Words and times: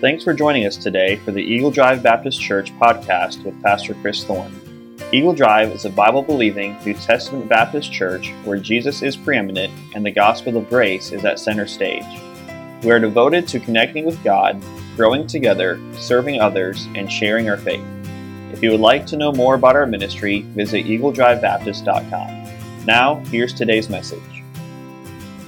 Thanks 0.00 0.24
for 0.24 0.34
joining 0.34 0.66
us 0.66 0.76
today 0.76 1.16
for 1.16 1.30
the 1.30 1.40
Eagle 1.40 1.70
Drive 1.70 2.02
Baptist 2.02 2.40
Church 2.40 2.76
podcast 2.78 3.42
with 3.44 3.62
Pastor 3.62 3.94
Chris 3.94 4.24
Thorne. 4.24 4.52
Eagle 5.12 5.32
Drive 5.32 5.70
is 5.70 5.84
a 5.84 5.90
Bible 5.90 6.20
believing 6.20 6.76
New 6.84 6.94
Testament 6.94 7.48
Baptist 7.48 7.92
church 7.92 8.32
where 8.44 8.58
Jesus 8.58 9.02
is 9.02 9.16
preeminent 9.16 9.72
and 9.94 10.04
the 10.04 10.10
gospel 10.10 10.56
of 10.56 10.68
grace 10.68 11.12
is 11.12 11.24
at 11.24 11.38
center 11.38 11.66
stage. 11.66 12.04
We 12.82 12.90
are 12.90 12.98
devoted 12.98 13.46
to 13.48 13.60
connecting 13.60 14.04
with 14.04 14.22
God, 14.24 14.60
growing 14.96 15.28
together, 15.28 15.80
serving 15.94 16.40
others, 16.40 16.86
and 16.96 17.10
sharing 17.10 17.48
our 17.48 17.56
faith. 17.56 17.84
If 18.52 18.62
you 18.64 18.72
would 18.72 18.80
like 18.80 19.06
to 19.06 19.16
know 19.16 19.32
more 19.32 19.54
about 19.54 19.76
our 19.76 19.86
ministry, 19.86 20.42
visit 20.42 20.86
eagledrivebaptist.com. 20.86 22.84
Now, 22.84 23.16
here's 23.26 23.54
today's 23.54 23.88
message. 23.88 24.42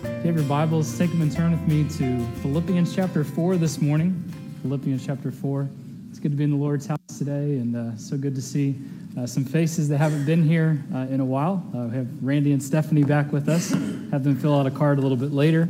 If 0.02 0.24
you 0.24 0.32
have 0.32 0.36
your 0.36 0.44
Bibles, 0.44 0.97
take 0.97 1.10
them 1.10 1.20
and 1.20 1.33
turn 1.33 1.50
with 1.50 1.66
me 1.69 1.84
to 1.98 2.24
Philippians 2.41 2.94
chapter 2.94 3.24
4 3.24 3.56
this 3.56 3.80
morning. 3.83 4.33
Philippians 4.66 5.06
chapter 5.06 5.30
4. 5.30 5.69
It's 6.11 6.19
good 6.19 6.33
to 6.33 6.37
be 6.37 6.43
in 6.43 6.51
the 6.51 6.56
Lord's 6.56 6.87
house 6.87 6.98
today, 7.16 7.59
and 7.59 7.77
uh, 7.77 7.97
so 7.97 8.16
good 8.16 8.34
to 8.34 8.43
see 8.43 8.75
uh, 9.16 9.25
some 9.25 9.45
faces 9.45 9.89
that 9.91 9.98
haven't 9.98 10.27
been 10.27 10.42
here 10.42 10.83
uh, 10.92 11.06
in 11.09 11.20
a 11.20 11.25
while. 11.25 11.65
Uh, 11.73 11.87
we 11.87 11.97
have 11.97 12.09
Randy 12.20 12.51
and 12.51 12.61
Stephanie 12.61 13.05
back 13.05 13.30
with 13.30 13.48
us. 13.48 13.70
Have 14.11 14.25
them 14.25 14.34
fill 14.34 14.59
out 14.59 14.66
a 14.66 14.73
card 14.73 14.98
a 14.98 15.01
little 15.01 15.16
bit 15.16 15.30
later. 15.30 15.69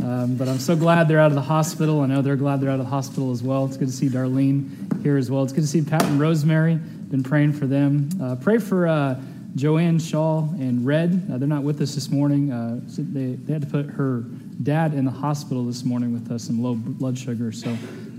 Um, 0.00 0.36
but 0.36 0.46
I'm 0.46 0.58
so 0.58 0.76
glad 0.76 1.08
they're 1.08 1.20
out 1.20 1.30
of 1.30 1.36
the 1.36 1.40
hospital. 1.40 2.02
I 2.02 2.06
know 2.06 2.20
they're 2.20 2.36
glad 2.36 2.60
they're 2.60 2.68
out 2.68 2.80
of 2.80 2.84
the 2.84 2.90
hospital 2.90 3.32
as 3.32 3.42
well. 3.42 3.64
It's 3.64 3.78
good 3.78 3.88
to 3.88 3.94
see 3.94 4.08
Darlene 4.10 5.02
here 5.02 5.16
as 5.16 5.30
well. 5.30 5.42
It's 5.42 5.54
good 5.54 5.62
to 5.62 5.66
see 5.66 5.80
Pat 5.80 6.04
and 6.04 6.20
Rosemary. 6.20 6.74
Been 6.74 7.22
praying 7.22 7.54
for 7.54 7.66
them. 7.66 8.10
Uh, 8.22 8.36
pray 8.36 8.58
for 8.58 8.86
uh, 8.86 9.18
Joanne 9.54 9.98
Shaw 9.98 10.40
and 10.58 10.84
Red. 10.84 11.28
they're 11.28 11.48
not 11.48 11.62
with 11.62 11.80
us 11.80 11.94
this 11.94 12.10
morning. 12.10 12.48
They, 12.98 13.36
they 13.36 13.52
had 13.54 13.62
to 13.62 13.68
put 13.68 13.86
her 13.86 14.20
dad 14.62 14.92
in 14.92 15.06
the 15.06 15.10
hospital 15.10 15.64
this 15.64 15.82
morning 15.82 16.12
with 16.12 16.38
some 16.38 16.62
low 16.62 16.74
blood 16.74 17.16
sugar. 17.16 17.50
So 17.50 17.74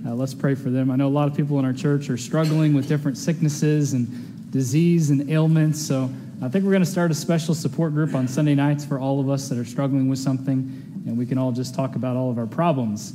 uh, 0.06 0.14
let's 0.14 0.34
pray 0.34 0.54
for 0.54 0.70
them. 0.70 0.92
I 0.92 0.96
know 0.96 1.08
a 1.08 1.10
lot 1.10 1.28
of 1.28 1.36
people 1.36 1.58
in 1.58 1.66
our 1.66 1.74
church 1.74 2.10
are 2.10 2.18
struggling 2.18 2.74
with 2.74 2.88
different 2.88 3.18
sicknesses 3.18 3.94
and 3.94 4.52
disease 4.52 5.10
and 5.10 5.30
ailments. 5.32 5.82
So 5.82 6.10
I 6.42 6.48
think 6.48 6.64
we're 6.64 6.72
going 6.72 6.84
to 6.84 6.90
start 6.90 7.10
a 7.12 7.16
special 7.16 7.56
support 7.56 7.94
group 7.94 8.14
on 8.14 8.28
Sunday 8.28 8.56
nights 8.56 8.86
for 8.86 9.00
all 9.00 9.20
of 9.20 9.30
us 9.30 9.50
that 9.50 9.58
are 9.58 9.66
struggling 9.66 10.08
with 10.08 10.20
something, 10.20 11.04
and 11.08 11.18
we 11.18 11.26
can 11.26 11.38
all 11.38 11.52
just 11.52 11.74
talk 11.74 11.96
about 11.96 12.16
all 12.16 12.30
of 12.30 12.38
our 12.38 12.46
problems. 12.46 13.14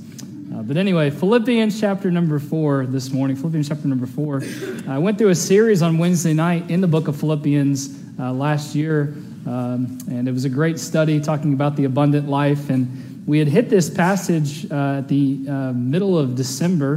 Uh, 0.53 0.63
but 0.63 0.77
anyway, 0.77 1.11
Philippians 1.11 1.79
chapter 1.79 2.11
number 2.11 2.41
four 2.41 2.85
this 2.87 3.13
morning. 3.13 3.37
Philippians 3.37 3.69
chapter 3.69 3.87
number 3.87 4.07
four. 4.07 4.43
I 4.89 4.99
went 4.99 5.17
through 5.17 5.29
a 5.29 5.35
series 5.35 5.83
on 5.83 5.97
Wednesday 5.97 6.33
night 6.35 6.71
in 6.71 6.81
the 6.81 6.89
book 6.89 7.07
of 7.07 7.17
Philippians 7.17 7.97
uh, 8.19 8.33
last 8.33 8.75
year, 8.75 9.15
um, 9.47 9.97
and 10.09 10.27
it 10.27 10.33
was 10.33 10.45
a 10.45 10.49
great 10.49 10.81
study 10.81 11.21
talking 11.21 11.53
about 11.53 11.77
the 11.77 11.85
abundant 11.85 12.29
life. 12.29 12.69
And 12.69 13.10
we 13.31 13.39
had 13.39 13.47
hit 13.47 13.71
this 13.71 13.89
passage 13.89 14.69
uh, 14.73 14.99
at 14.99 15.07
the 15.07 15.39
uh, 15.49 15.73
middle 15.73 16.19
of 16.19 16.35
December, 16.35 16.95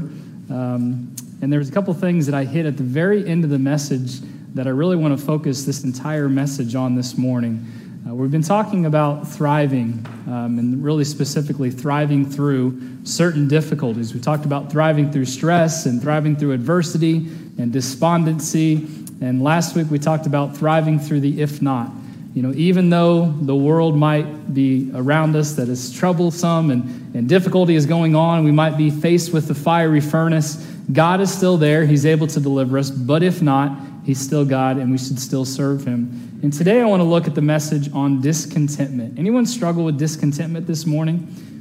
um, 0.50 1.16
and 1.44 1.53
there 1.53 1.59
was 1.59 1.70
a 1.70 1.72
couple 1.72 1.94
things 1.94 2.26
that 2.26 2.34
I 2.34 2.44
hit 2.44 2.66
at 2.66 2.76
the 2.76 2.81
very 2.81 3.28
end 3.28 3.44
of 3.44 3.52
the 3.52 3.59
message 3.59 4.20
that 4.56 4.66
I 4.66 4.72
really 4.72 4.95
want 4.95 5.16
to 5.16 5.23
focus 5.23 5.64
this 5.64 5.84
entire 5.84 6.28
message 6.28 6.73
on 6.73 6.95
this 6.95 7.20
morning. 7.20 7.64
Uh, 8.09 8.16
we've 8.16 8.31
been 8.31 8.42
talking 8.42 8.88
about 8.88 9.28
thriving, 9.28 10.04
um, 10.26 10.58
and 10.58 10.84
really 10.84 11.04
specifically 11.04 11.70
thriving 11.70 12.26
through 12.26 12.81
certain 13.04 13.48
difficulties. 13.48 14.16
We 14.16 14.20
talked 14.20 14.45
about 14.45 14.72
thriving 14.72 15.11
through 15.11 15.26
stress 15.26 15.86
and 15.86 16.02
thriving 16.02 16.36
through 16.36 16.54
adversity 16.54 17.28
and 17.59 17.72
despondency. 17.72 18.88
And 19.22 19.44
last 19.44 19.76
week 19.76 19.92
we 19.92 20.00
talked 20.00 20.26
about 20.26 20.58
thriving 20.58 20.98
through 20.98 21.20
the 21.20 21.44
if 21.44 21.61
not. 21.61 21.92
You 22.34 22.42
know, 22.42 22.53
even 22.56 22.89
though 22.89 23.26
the 23.26 23.56
world 23.56 23.95
might 23.95 24.53
be 24.53 24.89
around 24.95 25.36
us 25.36 25.53
that 25.53 25.70
is 25.70 25.94
troublesome 25.94 26.72
and, 26.72 27.16
and 27.16 27.30
difficulty 27.30 27.76
is 27.76 27.86
going 27.86 28.16
on, 28.16 28.44
we 28.44 28.52
might 28.52 28.76
be 28.76 28.89
faced 28.89 29.31
with 29.31 29.48
the 29.48 29.53
fiery 29.53 30.02
furnace, 30.02 30.56
God 30.92 31.22
is 31.22 31.31
still 31.31 31.58
there. 31.58 31.86
He's 31.86 32.05
able 32.08 32.26
to 32.27 32.39
deliver 32.39 32.80
us. 32.80 32.89
But 32.89 33.22
if 33.22 33.42
not, 33.42 33.77
He's 34.04 34.20
still 34.20 34.45
God 34.45 34.77
and 34.77 34.92
we 34.92 34.98
should 34.98 35.20
still 35.20 35.45
serve 35.45 35.86
Him. 35.86 36.39
And 36.42 36.52
today 36.52 36.82
I 36.82 36.86
want 36.86 37.02
to 37.02 37.05
look 37.05 37.27
at 37.27 37.36
the 37.36 37.42
message 37.42 37.92
on 37.93 38.20
discontentment. 38.20 39.17
Anyone 39.17 39.45
struggle 39.45 39.86
with 39.86 39.98
discontentment 39.99 40.66
this 40.66 40.86
morning? 40.86 41.52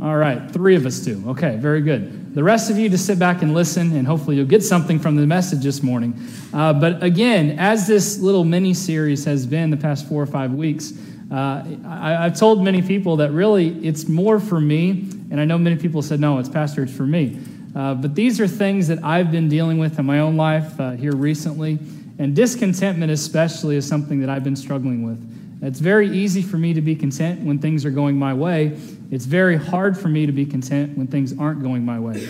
All 0.00 0.16
right, 0.16 0.48
three 0.52 0.76
of 0.76 0.86
us 0.86 1.00
do. 1.00 1.24
Okay, 1.30 1.56
very 1.56 1.80
good. 1.80 2.32
The 2.32 2.44
rest 2.44 2.70
of 2.70 2.78
you 2.78 2.88
just 2.88 3.04
sit 3.04 3.18
back 3.18 3.42
and 3.42 3.52
listen, 3.52 3.96
and 3.96 4.06
hopefully 4.06 4.36
you'll 4.36 4.46
get 4.46 4.62
something 4.62 5.00
from 5.00 5.16
the 5.16 5.26
message 5.26 5.64
this 5.64 5.82
morning. 5.82 6.14
Uh, 6.52 6.72
but 6.72 7.02
again, 7.02 7.58
as 7.58 7.88
this 7.88 8.20
little 8.20 8.44
mini 8.44 8.74
series 8.74 9.24
has 9.24 9.44
been 9.44 9.70
the 9.70 9.76
past 9.76 10.08
four 10.08 10.22
or 10.22 10.26
five 10.26 10.52
weeks, 10.52 10.92
uh, 11.32 11.64
I, 11.84 12.12
have 12.22 12.38
told 12.38 12.62
many 12.62 12.80
people 12.80 13.16
that 13.16 13.32
really 13.32 13.70
it's 13.84 14.06
more 14.06 14.38
for 14.38 14.60
me, 14.60 14.90
and 15.32 15.40
I 15.40 15.44
know 15.44 15.58
many 15.58 15.74
people 15.74 16.00
said, 16.00 16.20
no, 16.20 16.38
it's 16.38 16.48
Pastor, 16.48 16.84
it's 16.84 16.94
for 16.94 17.06
me. 17.06 17.40
Uh, 17.74 17.94
but 17.94 18.14
these 18.14 18.40
are 18.40 18.46
things 18.46 18.86
that 18.86 19.02
I've 19.02 19.32
been 19.32 19.48
dealing 19.48 19.78
with 19.78 19.98
in 19.98 20.06
my 20.06 20.20
own 20.20 20.36
life 20.36 20.78
uh, 20.78 20.92
here 20.92 21.16
recently, 21.16 21.80
and 22.20 22.36
discontentment, 22.36 23.10
especially, 23.10 23.74
is 23.74 23.86
something 23.88 24.20
that 24.20 24.30
I've 24.30 24.44
been 24.44 24.56
struggling 24.56 25.02
with. 25.02 25.24
It's 25.60 25.80
very 25.80 26.08
easy 26.08 26.42
for 26.42 26.56
me 26.56 26.72
to 26.74 26.80
be 26.80 26.94
content 26.94 27.40
when 27.40 27.58
things 27.58 27.84
are 27.84 27.90
going 27.90 28.16
my 28.16 28.32
way. 28.32 28.78
It's 29.10 29.24
very 29.24 29.56
hard 29.56 29.96
for 29.96 30.08
me 30.08 30.26
to 30.26 30.32
be 30.32 30.44
content 30.44 30.96
when 30.98 31.06
things 31.06 31.38
aren't 31.38 31.62
going 31.62 31.84
my 31.84 31.98
way. 31.98 32.26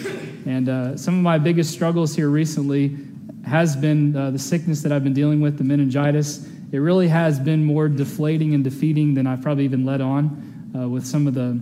And 0.46 0.68
uh, 0.68 0.96
some 0.96 1.14
of 1.16 1.22
my 1.22 1.36
biggest 1.38 1.72
struggles 1.72 2.14
here 2.14 2.28
recently 2.28 2.96
has 3.44 3.74
been 3.74 4.14
uh, 4.14 4.30
the 4.30 4.38
sickness 4.38 4.82
that 4.82 4.92
I've 4.92 5.02
been 5.02 5.14
dealing 5.14 5.40
with, 5.40 5.58
the 5.58 5.64
meningitis. 5.64 6.46
It 6.70 6.78
really 6.78 7.08
has 7.08 7.40
been 7.40 7.64
more 7.64 7.88
deflating 7.88 8.54
and 8.54 8.62
defeating 8.62 9.14
than 9.14 9.26
I've 9.26 9.42
probably 9.42 9.64
even 9.64 9.84
let 9.84 10.00
on 10.00 10.72
uh, 10.76 10.88
with 10.88 11.04
some 11.04 11.26
of 11.26 11.34
the 11.34 11.60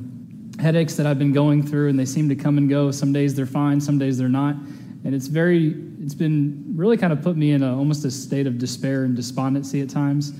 headaches 0.60 0.96
that 0.96 1.06
I've 1.06 1.18
been 1.18 1.32
going 1.32 1.66
through, 1.66 1.88
and 1.88 1.98
they 1.98 2.04
seem 2.04 2.28
to 2.28 2.36
come 2.36 2.58
and 2.58 2.68
go. 2.68 2.90
Some 2.90 3.12
days 3.12 3.34
they're 3.34 3.46
fine, 3.46 3.80
some 3.80 3.98
days 3.98 4.18
they're 4.18 4.28
not. 4.28 4.56
And 5.04 5.14
it's 5.14 5.28
very, 5.28 5.76
it's 6.02 6.14
been 6.14 6.64
really 6.74 6.96
kind 6.96 7.12
of 7.12 7.22
put 7.22 7.36
me 7.36 7.52
in 7.52 7.62
a, 7.62 7.76
almost 7.76 8.04
a 8.04 8.10
state 8.10 8.46
of 8.46 8.58
despair 8.58 9.04
and 9.04 9.14
despondency 9.14 9.80
at 9.80 9.88
times. 9.88 10.30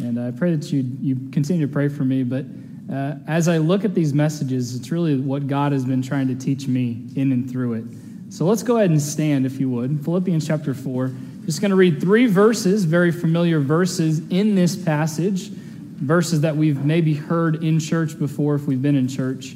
And 0.00 0.18
I 0.18 0.30
pray 0.30 0.56
that 0.56 0.72
you, 0.72 0.84
you 1.00 1.28
continue 1.30 1.66
to 1.66 1.72
pray 1.72 1.88
for 1.88 2.04
me. 2.04 2.22
But 2.22 2.46
uh, 2.90 3.14
as 3.26 3.48
I 3.48 3.58
look 3.58 3.84
at 3.84 3.94
these 3.94 4.12
messages, 4.12 4.74
it's 4.74 4.90
really 4.90 5.18
what 5.18 5.46
God 5.46 5.72
has 5.72 5.84
been 5.84 6.02
trying 6.02 6.28
to 6.28 6.34
teach 6.34 6.66
me 6.66 7.02
in 7.16 7.32
and 7.32 7.50
through 7.50 7.74
it. 7.74 7.84
So 8.30 8.44
let's 8.44 8.62
go 8.62 8.76
ahead 8.76 8.90
and 8.90 9.00
stand, 9.00 9.46
if 9.46 9.58
you 9.58 9.70
would. 9.70 10.04
Philippians 10.04 10.46
chapter 10.46 10.74
4. 10.74 11.12
Just 11.46 11.60
going 11.60 11.70
to 11.70 11.76
read 11.76 12.00
three 12.00 12.26
verses, 12.26 12.84
very 12.84 13.12
familiar 13.12 13.60
verses 13.60 14.20
in 14.30 14.54
this 14.54 14.76
passage, 14.76 15.48
verses 15.48 16.40
that 16.40 16.56
we've 16.56 16.84
maybe 16.84 17.14
heard 17.14 17.62
in 17.62 17.78
church 17.78 18.18
before 18.18 18.54
if 18.54 18.66
we've 18.66 18.82
been 18.82 18.96
in 18.96 19.08
church. 19.08 19.54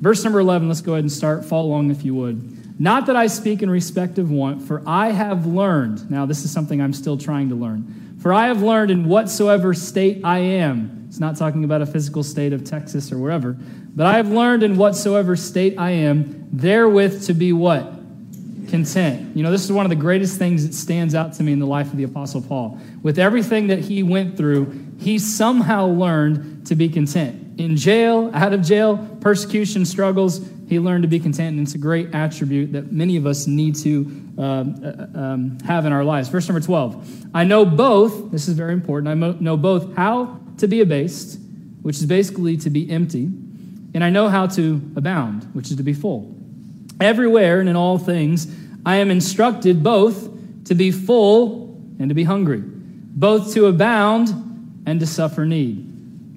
Verse 0.00 0.22
number 0.24 0.40
11, 0.40 0.68
let's 0.68 0.80
go 0.80 0.92
ahead 0.92 1.04
and 1.04 1.12
start. 1.12 1.44
Follow 1.44 1.68
along 1.68 1.90
if 1.90 2.04
you 2.04 2.14
would. 2.14 2.80
Not 2.80 3.06
that 3.06 3.16
I 3.16 3.26
speak 3.26 3.62
in 3.62 3.70
respect 3.70 4.18
of 4.18 4.30
want, 4.30 4.62
for 4.62 4.82
I 4.86 5.10
have 5.10 5.46
learned. 5.46 6.10
Now, 6.10 6.26
this 6.26 6.44
is 6.44 6.52
something 6.52 6.80
I'm 6.80 6.92
still 6.92 7.18
trying 7.18 7.48
to 7.48 7.54
learn 7.54 7.98
for 8.18 8.32
I 8.32 8.48
have 8.48 8.62
learned 8.62 8.90
in 8.90 9.08
whatsoever 9.08 9.74
state 9.74 10.24
I 10.24 10.38
am. 10.38 10.97
It's 11.08 11.18
not 11.18 11.36
talking 11.36 11.64
about 11.64 11.80
a 11.80 11.86
physical 11.86 12.22
state 12.22 12.52
of 12.52 12.64
Texas 12.64 13.10
or 13.10 13.18
wherever. 13.18 13.52
But 13.52 14.06
I 14.06 14.16
have 14.16 14.28
learned 14.28 14.62
in 14.62 14.76
whatsoever 14.76 15.36
state 15.36 15.78
I 15.78 15.90
am, 15.90 16.48
therewith 16.52 17.24
to 17.26 17.34
be 17.34 17.52
what? 17.54 17.94
Content. 18.68 19.34
You 19.34 19.42
know, 19.42 19.50
this 19.50 19.64
is 19.64 19.72
one 19.72 19.86
of 19.86 19.90
the 19.90 19.96
greatest 19.96 20.38
things 20.38 20.66
that 20.66 20.74
stands 20.74 21.14
out 21.14 21.32
to 21.34 21.42
me 21.42 21.52
in 21.52 21.58
the 21.58 21.66
life 21.66 21.86
of 21.86 21.96
the 21.96 22.04
Apostle 22.04 22.42
Paul. 22.42 22.78
With 23.02 23.18
everything 23.18 23.68
that 23.68 23.78
he 23.78 24.02
went 24.02 24.36
through, 24.36 24.70
he 24.98 25.18
somehow 25.18 25.86
learned 25.86 26.66
to 26.66 26.74
be 26.74 26.90
content. 26.90 27.58
In 27.58 27.76
jail, 27.76 28.30
out 28.34 28.52
of 28.52 28.60
jail, 28.62 28.98
persecution, 29.20 29.86
struggles, 29.86 30.46
he 30.68 30.78
learned 30.78 31.02
to 31.02 31.08
be 31.08 31.18
content, 31.18 31.56
and 31.56 31.66
it's 31.66 31.74
a 31.74 31.78
great 31.78 32.14
attribute 32.14 32.72
that 32.72 32.92
many 32.92 33.16
of 33.16 33.26
us 33.26 33.46
need 33.46 33.74
to 33.76 34.00
um, 34.36 34.84
uh, 34.84 35.18
um, 35.18 35.58
have 35.60 35.86
in 35.86 35.92
our 35.92 36.04
lives. 36.04 36.28
Verse 36.28 36.46
number 36.46 36.60
12 36.60 37.26
I 37.34 37.44
know 37.44 37.64
both, 37.64 38.30
this 38.30 38.46
is 38.46 38.54
very 38.54 38.74
important, 38.74 39.08
I 39.08 39.40
know 39.40 39.56
both 39.56 39.96
how 39.96 40.38
to 40.58 40.68
be 40.68 40.80
abased, 40.80 41.38
which 41.82 41.96
is 41.96 42.06
basically 42.06 42.56
to 42.58 42.70
be 42.70 42.90
empty, 42.90 43.24
and 43.94 44.04
I 44.04 44.10
know 44.10 44.28
how 44.28 44.46
to 44.48 44.80
abound, 44.96 45.44
which 45.54 45.70
is 45.70 45.76
to 45.76 45.82
be 45.82 45.94
full. 45.94 46.34
Everywhere 47.00 47.60
and 47.60 47.68
in 47.68 47.76
all 47.76 47.98
things, 47.98 48.52
I 48.84 48.96
am 48.96 49.10
instructed 49.10 49.82
both 49.82 50.28
to 50.64 50.74
be 50.74 50.90
full 50.90 51.76
and 51.98 52.08
to 52.08 52.14
be 52.14 52.24
hungry, 52.24 52.62
both 52.62 53.54
to 53.54 53.66
abound 53.66 54.82
and 54.86 55.00
to 55.00 55.06
suffer 55.06 55.46
need. 55.46 55.84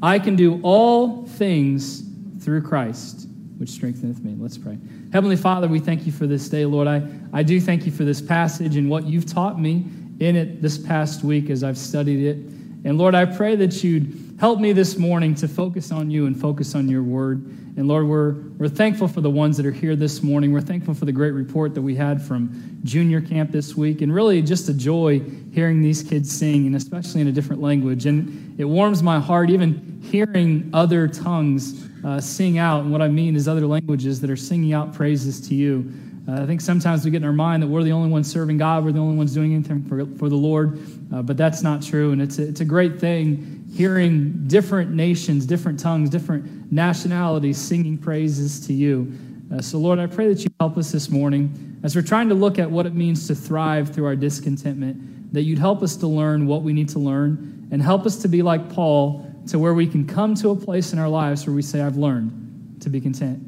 I 0.01 0.19
can 0.19 0.35
do 0.35 0.59
all 0.63 1.25
things 1.25 2.03
through 2.39 2.63
Christ 2.63 3.27
which 3.61 3.69
strengtheneth 3.69 4.23
me. 4.23 4.35
Let's 4.39 4.57
pray. 4.57 4.75
Heavenly 5.13 5.35
Father, 5.35 5.67
we 5.67 5.77
thank 5.77 6.07
you 6.07 6.11
for 6.11 6.25
this 6.25 6.49
day, 6.49 6.65
Lord. 6.65 6.87
I, 6.87 7.07
I 7.31 7.43
do 7.43 7.61
thank 7.61 7.85
you 7.85 7.91
for 7.91 8.03
this 8.03 8.19
passage 8.19 8.75
and 8.75 8.89
what 8.89 9.05
you've 9.05 9.27
taught 9.27 9.59
me 9.59 9.85
in 10.19 10.35
it 10.35 10.63
this 10.63 10.79
past 10.79 11.23
week 11.23 11.51
as 11.51 11.63
I've 11.63 11.77
studied 11.77 12.25
it. 12.25 12.37
And 12.83 12.97
Lord, 12.97 13.13
I 13.13 13.25
pray 13.25 13.55
that 13.57 13.83
you'd 13.83 14.37
help 14.39 14.59
me 14.59 14.73
this 14.73 14.97
morning 14.97 15.35
to 15.35 15.47
focus 15.47 15.91
on 15.91 16.09
you 16.09 16.25
and 16.25 16.39
focus 16.39 16.73
on 16.73 16.89
your 16.89 17.03
word. 17.03 17.45
And 17.77 17.87
Lord, 17.87 18.07
we're, 18.07 18.33
we're 18.57 18.69
thankful 18.69 19.07
for 19.07 19.21
the 19.21 19.29
ones 19.29 19.55
that 19.57 19.67
are 19.67 19.71
here 19.71 19.95
this 19.95 20.23
morning. 20.23 20.51
We're 20.51 20.61
thankful 20.61 20.95
for 20.95 21.05
the 21.05 21.11
great 21.11 21.31
report 21.31 21.75
that 21.75 21.81
we 21.81 21.95
had 21.95 22.19
from 22.21 22.79
junior 22.83 23.21
camp 23.21 23.51
this 23.51 23.75
week. 23.75 24.01
And 24.01 24.13
really, 24.13 24.41
just 24.41 24.67
a 24.67 24.73
joy 24.73 25.21
hearing 25.51 25.81
these 25.81 26.01
kids 26.01 26.31
sing, 26.31 26.65
and 26.65 26.75
especially 26.75 27.21
in 27.21 27.27
a 27.27 27.31
different 27.31 27.61
language. 27.61 28.07
And 28.07 28.59
it 28.59 28.65
warms 28.65 29.03
my 29.03 29.19
heart, 29.19 29.51
even 29.51 30.01
hearing 30.03 30.71
other 30.73 31.07
tongues 31.07 31.87
uh, 32.03 32.19
sing 32.19 32.57
out. 32.57 32.81
And 32.81 32.91
what 32.91 33.03
I 33.03 33.09
mean 33.09 33.35
is 33.35 33.47
other 33.47 33.67
languages 33.67 34.19
that 34.21 34.29
are 34.31 34.35
singing 34.35 34.73
out 34.73 34.91
praises 34.91 35.39
to 35.49 35.55
you. 35.55 35.93
Uh, 36.31 36.43
I 36.43 36.45
think 36.45 36.61
sometimes 36.61 37.03
we 37.03 37.11
get 37.11 37.17
in 37.17 37.23
our 37.25 37.33
mind 37.33 37.61
that 37.61 37.67
we're 37.67 37.83
the 37.83 37.91
only 37.91 38.09
ones 38.09 38.31
serving 38.31 38.57
God, 38.57 38.85
we're 38.85 38.93
the 38.93 38.99
only 38.99 39.17
ones 39.17 39.33
doing 39.33 39.53
anything 39.53 39.83
for, 39.83 40.05
for 40.17 40.29
the 40.29 40.35
Lord, 40.35 40.79
uh, 41.13 41.21
but 41.21 41.35
that's 41.35 41.61
not 41.61 41.81
true. 41.81 42.11
And 42.11 42.21
it's 42.21 42.39
a, 42.39 42.47
it's 42.47 42.61
a 42.61 42.65
great 42.65 42.99
thing 42.99 43.65
hearing 43.73 44.47
different 44.47 44.91
nations, 44.91 45.45
different 45.45 45.79
tongues, 45.79 46.09
different 46.09 46.71
nationalities 46.71 47.57
singing 47.57 47.97
praises 47.97 48.65
to 48.67 48.73
you. 48.73 49.11
Uh, 49.53 49.61
so, 49.61 49.77
Lord, 49.77 49.99
I 49.99 50.07
pray 50.07 50.27
that 50.29 50.43
you 50.43 50.49
help 50.59 50.77
us 50.77 50.91
this 50.91 51.09
morning 51.09 51.79
as 51.83 51.95
we're 51.95 52.01
trying 52.01 52.29
to 52.29 52.35
look 52.35 52.59
at 52.59 52.69
what 52.69 52.85
it 52.85 52.93
means 52.93 53.27
to 53.27 53.35
thrive 53.35 53.89
through 53.89 54.05
our 54.05 54.15
discontentment, 54.15 55.33
that 55.33 55.41
you'd 55.41 55.59
help 55.59 55.81
us 55.81 55.97
to 55.97 56.07
learn 56.07 56.47
what 56.47 56.61
we 56.61 56.71
need 56.71 56.87
to 56.89 56.99
learn 56.99 57.67
and 57.71 57.81
help 57.81 58.05
us 58.05 58.17
to 58.17 58.29
be 58.29 58.41
like 58.41 58.69
Paul 58.69 59.25
to 59.47 59.59
where 59.59 59.73
we 59.73 59.87
can 59.87 60.07
come 60.07 60.35
to 60.35 60.51
a 60.51 60.55
place 60.55 60.93
in 60.93 60.99
our 60.99 61.09
lives 61.09 61.45
where 61.45 61.55
we 61.55 61.61
say, 61.61 61.81
I've 61.81 61.97
learned 61.97 62.77
to 62.81 62.89
be 62.89 63.01
content 63.01 63.41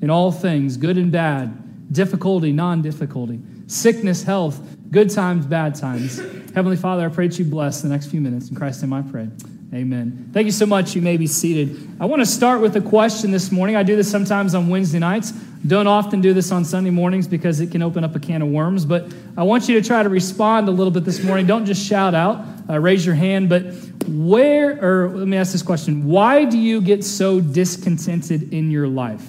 in 0.00 0.10
all 0.10 0.32
things, 0.32 0.76
good 0.76 0.98
and 0.98 1.12
bad, 1.12 1.63
difficulty, 1.90 2.52
non 2.52 2.82
difficulty, 2.82 3.40
sickness, 3.66 4.22
health, 4.22 4.60
good 4.90 5.10
times, 5.10 5.46
bad 5.46 5.74
times. 5.74 6.18
Heavenly 6.54 6.76
Father, 6.76 7.06
I 7.06 7.08
pray 7.08 7.28
that 7.28 7.38
you 7.38 7.44
bless 7.44 7.82
the 7.82 7.88
next 7.88 8.06
few 8.06 8.20
minutes. 8.20 8.48
In 8.48 8.56
Christ's 8.56 8.82
name 8.82 8.92
I 8.92 9.02
pray. 9.02 9.28
Amen. 9.74 10.30
Thank 10.32 10.44
you 10.44 10.52
so 10.52 10.66
much. 10.66 10.94
You 10.94 11.02
may 11.02 11.16
be 11.16 11.26
seated. 11.26 11.96
I 11.98 12.04
want 12.04 12.22
to 12.22 12.26
start 12.26 12.60
with 12.60 12.76
a 12.76 12.80
question 12.80 13.32
this 13.32 13.50
morning. 13.50 13.74
I 13.74 13.82
do 13.82 13.96
this 13.96 14.08
sometimes 14.08 14.54
on 14.54 14.68
Wednesday 14.68 15.00
nights. 15.00 15.32
Don't 15.66 15.88
often 15.88 16.20
do 16.20 16.32
this 16.32 16.52
on 16.52 16.64
Sunday 16.64 16.90
mornings 16.90 17.26
because 17.26 17.58
it 17.58 17.72
can 17.72 17.82
open 17.82 18.04
up 18.04 18.14
a 18.14 18.20
can 18.20 18.42
of 18.42 18.48
worms, 18.48 18.84
but 18.84 19.12
I 19.36 19.42
want 19.42 19.68
you 19.68 19.80
to 19.80 19.86
try 19.86 20.02
to 20.02 20.08
respond 20.08 20.68
a 20.68 20.70
little 20.70 20.92
bit 20.92 21.04
this 21.04 21.24
morning. 21.24 21.46
Don't 21.46 21.64
just 21.64 21.84
shout 21.84 22.14
out, 22.14 22.44
uh, 22.68 22.78
raise 22.78 23.04
your 23.04 23.16
hand, 23.16 23.48
but 23.48 23.62
where, 24.06 24.78
or 24.80 25.08
let 25.08 25.26
me 25.26 25.38
ask 25.38 25.52
this 25.52 25.62
question 25.62 26.06
why 26.06 26.44
do 26.44 26.58
you 26.58 26.80
get 26.80 27.02
so 27.02 27.40
discontented 27.40 28.52
in 28.52 28.70
your 28.70 28.86
life? 28.86 29.26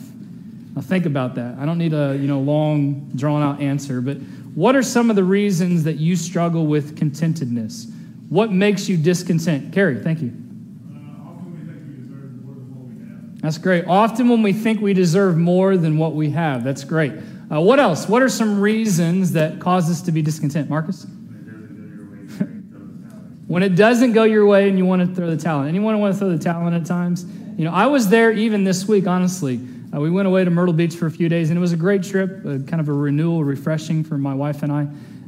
Now 0.76 0.82
think 0.82 1.06
about 1.06 1.36
that. 1.36 1.58
I 1.58 1.66
don't 1.66 1.78
need 1.78 1.94
a 1.94 2.18
you 2.20 2.28
know 2.28 2.40
long 2.40 3.12
drawn 3.16 3.42
out 3.42 3.62
answer, 3.62 4.02
but 4.02 4.18
what 4.56 4.76
are 4.76 4.84
some 4.84 5.10
of 5.10 5.16
the 5.16 5.24
reasons 5.24 5.84
that 5.86 5.96
you 5.96 6.16
struggle 6.16 6.68
with 6.68 6.98
contentedness? 6.98 7.92
What 8.30 8.52
makes 8.52 8.90
you 8.90 8.98
discontent? 8.98 9.74
Carrie, 9.74 10.02
thank 10.02 10.22
you. 10.22 10.34
Often 10.34 11.62
we 11.62 11.74
think 11.74 11.92
we 11.92 12.04
deserve 12.04 12.18
more 12.18 12.18
than 12.28 12.48
what 12.48 12.54
we 12.54 13.12
have. 13.22 13.42
That's 13.42 13.58
great. 13.58 13.86
Often 13.86 14.30
when 14.30 14.44
we 14.44 14.54
think 14.54 14.82
we 14.82 14.94
deserve 14.94 15.38
more 15.38 15.78
than 15.78 15.98
what 15.98 16.14
we 16.14 16.30
have. 16.32 16.64
That's 16.64 16.84
great. 16.84 17.14
Uh, 17.52 17.62
what 17.62 17.80
else? 17.80 18.10
What 18.10 18.24
are 18.24 18.30
some 18.30 18.60
reasons 18.60 19.34
that 19.34 19.60
cause 19.60 19.90
us 19.90 20.02
to 20.04 20.12
be 20.12 20.22
discontent? 20.22 20.70
Marcus? 20.70 21.06
when 23.48 23.62
it 23.62 23.76
doesn't 23.76 24.14
go 24.14 24.24
your 24.24 24.46
way 24.46 24.68
and 24.68 24.78
you 24.78 24.86
want 24.86 25.08
to 25.08 25.16
throw 25.16 25.28
the 25.34 25.50
in. 25.50 25.68
Anyone 25.68 26.00
want 26.00 26.14
to 26.14 26.20
throw 26.20 26.36
the 26.36 26.68
in 26.68 26.74
at 26.74 26.86
times? 26.86 27.26
You 27.58 27.66
know, 27.66 27.72
I 27.72 27.86
was 27.86 28.10
there 28.10 28.32
even 28.32 28.64
this 28.64 28.88
week, 28.88 29.06
honestly. 29.06 29.60
Uh, 29.96 30.00
we 30.00 30.10
went 30.10 30.28
away 30.28 30.44
to 30.44 30.50
Myrtle 30.50 30.74
Beach 30.74 30.96
for 30.96 31.06
a 31.06 31.12
few 31.12 31.30
days, 31.30 31.50
and 31.50 31.58
it 31.58 31.62
was 31.62 31.72
a 31.72 31.78
great 31.78 32.04
trip, 32.04 32.40
uh, 32.46 32.58
kind 32.68 32.82
of 32.82 32.90
a 32.90 32.94
renewal, 32.94 33.44
refreshing 33.44 34.04
for 34.04 34.18
my 34.18 34.34
wife 34.34 34.62
and 34.64 34.72
I. 34.72 34.88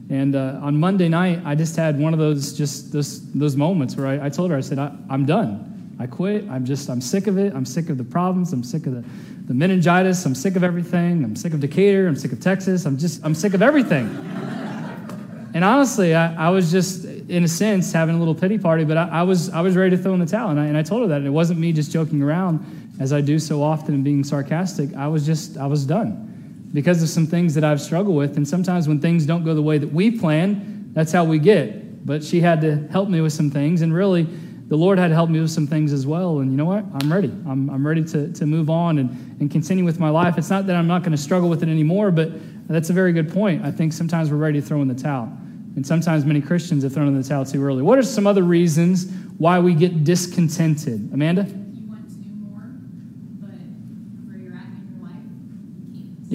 And 0.10 0.36
uh, 0.36 0.60
on 0.62 0.78
Monday 0.78 1.08
night, 1.08 1.42
I 1.46 1.56
just 1.56 1.76
had 1.76 2.00
one 2.00 2.14
of 2.14 2.20
those 2.20 2.54
just 2.54 2.92
those, 2.92 3.32
those 3.32 3.56
moments 3.56 3.96
where 3.96 4.08
I, 4.08 4.26
I 4.26 4.30
told 4.30 4.52
her, 4.52 4.58
I 4.58 4.62
said, 4.62 4.80
I, 4.80 4.92
am 5.10 5.26
done. 5.26 5.96
I 6.00 6.08
quit. 6.08 6.50
I'm 6.50 6.66
just, 6.66 6.90
I'm 6.90 7.02
sick 7.02 7.28
of 7.28 7.38
it. 7.38 7.54
I'm 7.54 7.66
sick 7.66 7.90
of 7.90 7.98
the 7.98 8.04
problems. 8.04 8.52
I'm 8.52 8.64
sick 8.64 8.86
of 8.88 8.94
the, 8.94 9.04
the 9.46 9.54
meningitis. 9.54 10.26
I'm 10.26 10.36
sick 10.36 10.56
of 10.56 10.64
everything. 10.64 11.24
I'm 11.24 11.36
sick 11.36 11.54
of 11.54 11.60
Decatur. 11.60 12.08
I'm 12.08 12.16
sick 12.16 12.34
of 12.34 12.42
Texas. 12.42 12.86
I'm 12.86 12.98
just, 12.98 13.24
I'm 13.26 13.36
sick 13.36 13.54
of 13.54 13.62
everything. 13.62 14.06
and 15.54 15.64
honestly, 15.64 16.14
I, 16.14 16.48
I 16.48 16.50
was 16.50 16.72
just, 16.72 17.06
in 17.06 17.44
a 17.44 17.48
sense, 17.48 17.92
having 17.92 18.16
a 18.16 18.20
little 18.20 18.36
pity 18.36 18.58
party, 18.58 18.84
but 18.84 18.98
I, 18.98 19.08
I, 19.08 19.24
was, 19.24 19.50
I 19.50 19.62
was 19.62 19.76
ready 19.76 19.96
to 19.96 20.02
throw 20.02 20.14
in 20.14 20.20
the 20.20 20.26
towel. 20.26 20.50
And 20.50 20.60
I, 20.60 20.66
and 20.66 20.78
I 20.78 20.84
told 20.84 21.02
her 21.04 21.08
that. 21.08 21.18
And 21.18 21.28
it 21.28 21.32
wasn't 21.32 21.60
me 21.60 21.74
just 21.74 21.92
joking 21.92 22.22
around, 22.22 22.87
as 23.00 23.14
I 23.14 23.22
do 23.22 23.40
so 23.40 23.62
often 23.62 24.04
being 24.04 24.24
sarcastic. 24.24 24.94
I 24.96 25.08
was 25.08 25.26
just, 25.26 25.58
I 25.58 25.68
was 25.68 25.86
done 25.86 26.70
because 26.74 27.02
of 27.02 27.10
some 27.10 27.26
things 27.26 27.54
that 27.56 27.64
I've 27.64 27.82
struggled 27.82 28.16
with. 28.16 28.38
And 28.38 28.48
sometimes 28.48 28.88
when 28.88 29.00
things 29.00 29.26
don't 29.26 29.44
go 29.44 29.54
the 29.54 29.62
way 29.62 29.78
that 29.78 29.92
we 29.92 30.12
plan, 30.12 30.92
that's 30.94 31.12
how 31.12 31.24
we 31.24 31.40
get. 31.40 32.06
But 32.06 32.24
she 32.24 32.42
had 32.42 32.62
to 32.62 32.88
help 32.88 33.10
me 33.10 33.22
with 33.22 33.34
some 33.34 33.52
things, 33.52 33.82
and 33.82 33.94
really, 33.94 34.24
the 34.68 34.76
Lord 34.76 35.00
had 35.00 35.08
to 35.10 35.14
help 35.14 35.30
me 35.30 35.40
with 35.40 35.52
some 35.52 35.66
things 35.66 35.94
as 35.94 36.06
well. 36.06 36.40
And 36.40 36.52
you 36.52 36.58
know 36.58 36.66
what? 36.66 36.84
I'm 37.02 37.12
ready. 37.12 37.30
I'm, 37.48 37.70
I'm 37.70 37.88
ready 37.88 38.04
to, 38.04 38.34
to 38.34 38.46
move 38.46 38.70
on 38.70 38.98
and, 38.98 39.10
and 39.40 39.50
continue 39.50 39.86
with 39.86 39.98
my 39.98 40.10
life. 40.10 40.38
It's 40.38 40.50
not 40.50 40.68
that 40.68 40.76
I'm 40.76 40.88
not 40.88 41.04
going 41.04 41.14
to 41.14 41.18
struggle 41.18 41.48
with 41.48 41.64
it 41.64 41.70
anymore, 41.70 42.12
but 42.12 42.32
that's 42.68 42.90
a 42.90 42.94
very 42.94 43.14
good 43.14 43.32
point. 43.32 43.64
I 43.64 43.72
think 43.72 43.94
sometimes 43.94 44.30
we're 44.30 44.38
ready 44.38 44.60
to 44.60 44.66
throw 44.66 44.82
in 44.82 44.90
the 44.90 44.96
towel. 44.96 45.32
And 45.78 45.88
sometimes 45.88 46.26
many 46.26 46.42
Christians 46.42 46.84
have 46.84 46.94
thrown 46.94 47.08
in 47.08 47.20
the 47.20 47.28
towel 47.28 47.46
too 47.46 47.64
early. 47.64 47.82
What 47.82 47.98
are 47.98 48.04
some 48.04 48.28
other 48.28 48.44
reasons 48.44 49.10
why 49.38 49.60
we 49.60 49.74
get 49.74 50.04
discontented? 50.04 51.12
Amanda? 51.14 51.48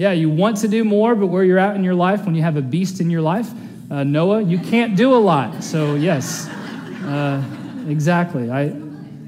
Yeah, 0.03 0.11
you 0.11 0.29
want 0.29 0.57
to 0.57 0.67
do 0.67 0.83
more, 0.83 1.15
but 1.15 1.27
where 1.27 1.45
you're 1.45 1.57
at 1.57 1.77
in 1.77 1.83
your 1.85 1.95
life, 1.95 2.25
when 2.25 2.35
you 2.35 2.41
have 2.41 2.57
a 2.57 2.61
beast 2.61 2.99
in 2.99 3.09
your 3.09 3.21
life, 3.21 3.49
uh, 3.89 4.03
Noah, 4.03 4.41
you 4.41 4.59
can't 4.59 4.97
do 4.97 5.15
a 5.15 5.15
lot. 5.15 5.63
So, 5.63 5.95
yes, 5.95 6.45
uh, 7.05 7.41
exactly. 7.87 8.51
I, 8.51 8.73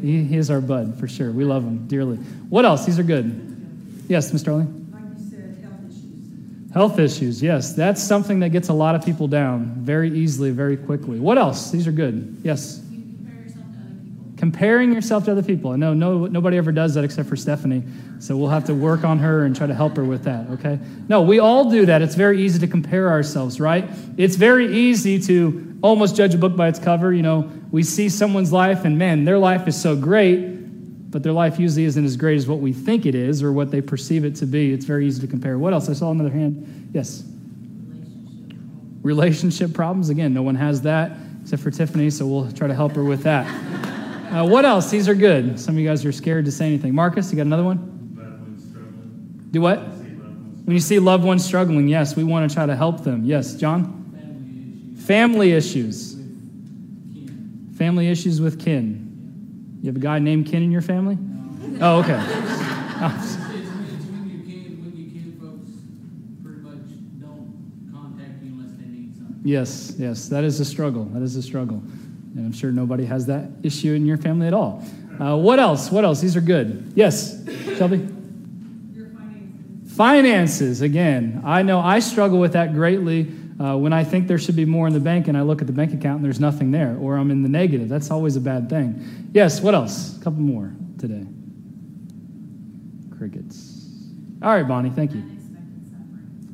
he, 0.02 0.26
he, 0.26 0.36
is 0.36 0.52
our 0.52 0.60
bud 0.60 1.00
for 1.00 1.08
sure. 1.08 1.32
We 1.32 1.46
love 1.46 1.64
him 1.64 1.88
dearly. 1.88 2.18
What 2.50 2.66
else? 2.66 2.86
These 2.86 3.00
are 3.00 3.04
good. 3.04 4.04
Yes, 4.10 4.32
Mr. 4.32 4.50
Arlene? 4.50 4.82
Health 6.74 7.00
issues, 7.00 7.42
yes. 7.42 7.72
That's 7.72 8.04
something 8.04 8.42
that 8.42 8.50
gets 8.50 8.68
a 8.68 8.74
lot 8.74 8.96
of 8.96 9.06
people 9.06 9.30
down 9.30 9.76
very 9.78 10.10
easily, 10.10 10.52
very 10.52 10.76
quickly. 10.76 11.22
What 11.22 11.38
else? 11.38 11.72
These 11.72 11.88
are 11.88 11.94
good. 11.94 12.42
Yes 12.44 12.85
comparing 14.46 14.94
yourself 14.94 15.26
to 15.26 15.32
other 15.32 15.42
people. 15.42 15.72
I 15.72 15.76
know 15.76 15.96
no, 15.96 16.28
nobody 16.28 16.58
ever 16.58 16.72
does 16.72 16.94
that 16.94 17.04
except 17.04 17.28
for 17.28 17.36
Stephanie, 17.36 17.82
so 18.20 18.38
we'll 18.38 18.52
have 18.52 18.66
to 18.66 18.76
work 18.76 19.04
on 19.04 19.18
her 19.18 19.44
and 19.44 19.56
try 19.56 19.66
to 19.66 19.74
help 19.74 19.98
her 19.98 20.04
with 20.04 20.26
that, 20.26 20.48
okay? 20.52 20.78
No, 21.10 21.24
we 21.24 21.40
all 21.40 21.72
do 21.72 21.88
that. 21.88 22.04
It's 22.04 22.14
very 22.14 22.44
easy 22.44 22.60
to 22.60 22.68
compare 22.68 23.10
ourselves, 23.10 23.60
right? 23.60 23.90
It's 24.18 24.36
very 24.36 24.72
easy 24.72 25.20
to 25.22 25.80
almost 25.82 26.16
judge 26.16 26.36
a 26.36 26.38
book 26.38 26.56
by 26.56 26.68
its 26.68 26.78
cover. 26.78 27.12
You 27.12 27.24
know, 27.24 27.52
we 27.72 27.82
see 27.82 28.08
someone's 28.08 28.54
life 28.54 28.86
and 28.86 29.00
man, 29.00 29.26
their 29.26 29.40
life 29.40 29.68
is 29.68 29.82
so 29.82 29.96
great, 29.96 31.10
but 31.10 31.24
their 31.24 31.34
life 31.34 31.58
usually 31.58 31.86
isn't 31.86 32.06
as 32.06 32.16
great 32.16 32.38
as 32.38 32.48
what 32.48 32.60
we 32.60 32.72
think 32.72 33.08
it 33.08 33.16
is 33.16 33.42
or 33.42 33.52
what 33.52 33.72
they 33.72 33.82
perceive 33.82 34.26
it 34.26 34.36
to 34.36 34.46
be. 34.46 34.74
It's 34.74 34.86
very 34.86 35.08
easy 35.08 35.22
to 35.22 35.28
compare. 35.28 35.58
What 35.58 35.74
else? 35.74 35.90
I 35.90 35.94
saw 35.94 36.12
another 36.12 36.30
hand. 36.30 36.92
Yes. 36.94 37.24
Relationship 39.02 39.74
problems. 39.74 40.10
Again, 40.10 40.36
no 40.36 40.44
one 40.44 40.54
has 40.54 40.84
that 40.84 41.14
except 41.42 41.64
for 41.64 41.72
Tiffany, 41.72 42.12
so 42.12 42.28
we'll 42.28 42.52
try 42.52 42.68
to 42.68 42.76
help 42.76 42.94
her 42.94 43.04
with 43.04 43.24
that. 43.24 43.48
Uh, 44.36 44.46
what 44.46 44.66
else? 44.66 44.90
These 44.90 45.08
are 45.08 45.16
good. 45.16 45.58
Some 45.58 45.76
of 45.76 45.80
you 45.80 45.88
guys 45.88 46.04
are 46.04 46.12
scared 46.12 46.44
to 46.44 46.52
say 46.52 46.66
anything. 46.66 46.94
Marcus, 46.94 47.32
you 47.32 47.38
got 47.38 47.46
another 47.46 47.64
one? 47.64 49.48
Do 49.52 49.62
what? 49.62 49.80
When 49.80 50.74
you 50.74 50.82
see 50.82 51.00
loved 51.00 51.24
ones 51.24 51.46
struggling, 51.46 51.88
yes, 51.88 52.18
we 52.18 52.26
want 52.26 52.50
to 52.50 52.54
try 52.54 52.66
to 52.66 52.76
help 52.76 53.02
them. 53.02 53.24
Yes, 53.24 53.56
John? 53.56 54.94
Family 55.06 55.54
issues. 55.54 56.16
Family 57.78 58.10
issues 58.10 58.42
with 58.42 58.60
kin. 58.60 59.80
You 59.82 59.88
have 59.88 59.96
a 59.96 60.00
guy 60.00 60.20
named 60.20 60.48
Ken 60.48 60.62
in 60.62 60.72
your 60.72 60.82
family? 60.82 61.18
Oh, 61.80 62.00
okay. 62.00 62.22
Yes, 69.46 69.94
yes, 70.00 70.28
that 70.30 70.44
is 70.44 70.60
a 70.60 70.66
struggle. 70.66 71.06
That 71.06 71.22
is 71.22 71.36
a 71.36 71.42
struggle. 71.44 71.84
And 72.36 72.46
I'm 72.46 72.52
sure 72.54 72.72
nobody 72.72 73.06
has 73.06 73.28
that 73.28 73.50
issue 73.64 73.94
in 73.94 74.06
your 74.06 74.18
family 74.18 74.48
at 74.48 74.54
all. 74.54 74.84
Uh, 75.20 75.38
what 75.38 75.58
else? 75.60 75.90
What 75.90 76.04
else? 76.04 76.20
These 76.20 76.36
are 76.36 76.42
good. 76.42 76.92
Yes, 76.94 77.42
Shelby? 77.78 78.06
Finances. 79.88 79.96
finances. 79.96 80.82
again. 80.82 81.42
I 81.46 81.62
know 81.62 81.80
I 81.80 82.00
struggle 82.00 82.38
with 82.40 82.54
that 82.54 82.74
greatly 82.74 83.32
uh, 83.60 83.78
when 83.78 83.94
I 83.94 84.04
think 84.04 84.28
there 84.28 84.38
should 84.38 84.58
be 84.58 84.66
more 84.66 84.86
in 84.88 84.94
the 84.94 85.00
bank 85.00 85.30
and 85.30 85.38
I 85.38 85.42
look 85.42 85.62
at 85.62 85.68
the 85.68 85.74
bank 85.74 85.94
account 85.94 86.18
and 86.18 86.26
there's 86.26 86.42
nothing 86.42 86.72
there, 86.72 86.98
or 87.00 87.16
I'm 87.16 87.32
in 87.32 87.42
the 87.42 87.48
negative. 87.50 87.88
That's 87.88 88.12
always 88.12 88.36
a 88.36 88.42
bad 88.42 88.70
thing. 88.70 89.30
Yes, 89.34 89.62
what 89.62 89.74
else? 89.74 90.18
A 90.18 90.24
couple 90.24 90.42
more 90.42 90.74
today. 91.00 91.26
Crickets. 93.18 93.88
All 94.42 94.50
right, 94.50 94.68
Bonnie, 94.68 94.90
thank 94.90 95.14
you. 95.14 95.24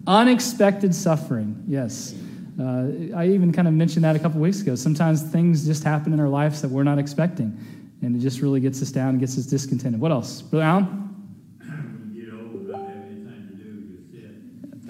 Unexpected 0.05 0.93
suffering, 0.93 0.93
Unexpected 0.95 0.95
suffering. 0.95 1.63
yes. 1.67 2.13
Uh, 2.61 3.17
I 3.17 3.27
even 3.29 3.51
kind 3.51 3.67
of 3.67 3.73
mentioned 3.73 4.05
that 4.05 4.15
a 4.15 4.19
couple 4.19 4.39
weeks 4.39 4.61
ago. 4.61 4.75
Sometimes 4.75 5.23
things 5.23 5.65
just 5.65 5.83
happen 5.83 6.13
in 6.13 6.19
our 6.19 6.29
lives 6.29 6.61
that 6.61 6.69
we're 6.69 6.83
not 6.83 6.99
expecting, 6.99 7.57
and 8.03 8.15
it 8.15 8.19
just 8.19 8.41
really 8.41 8.59
gets 8.59 8.81
us 8.81 8.91
down 8.91 9.09
and 9.09 9.19
gets 9.19 9.37
us 9.37 9.45
discontented. 9.45 9.99
What 9.99 10.11
else? 10.11 10.41
Brother 10.43 10.65
Allen? 10.65 11.01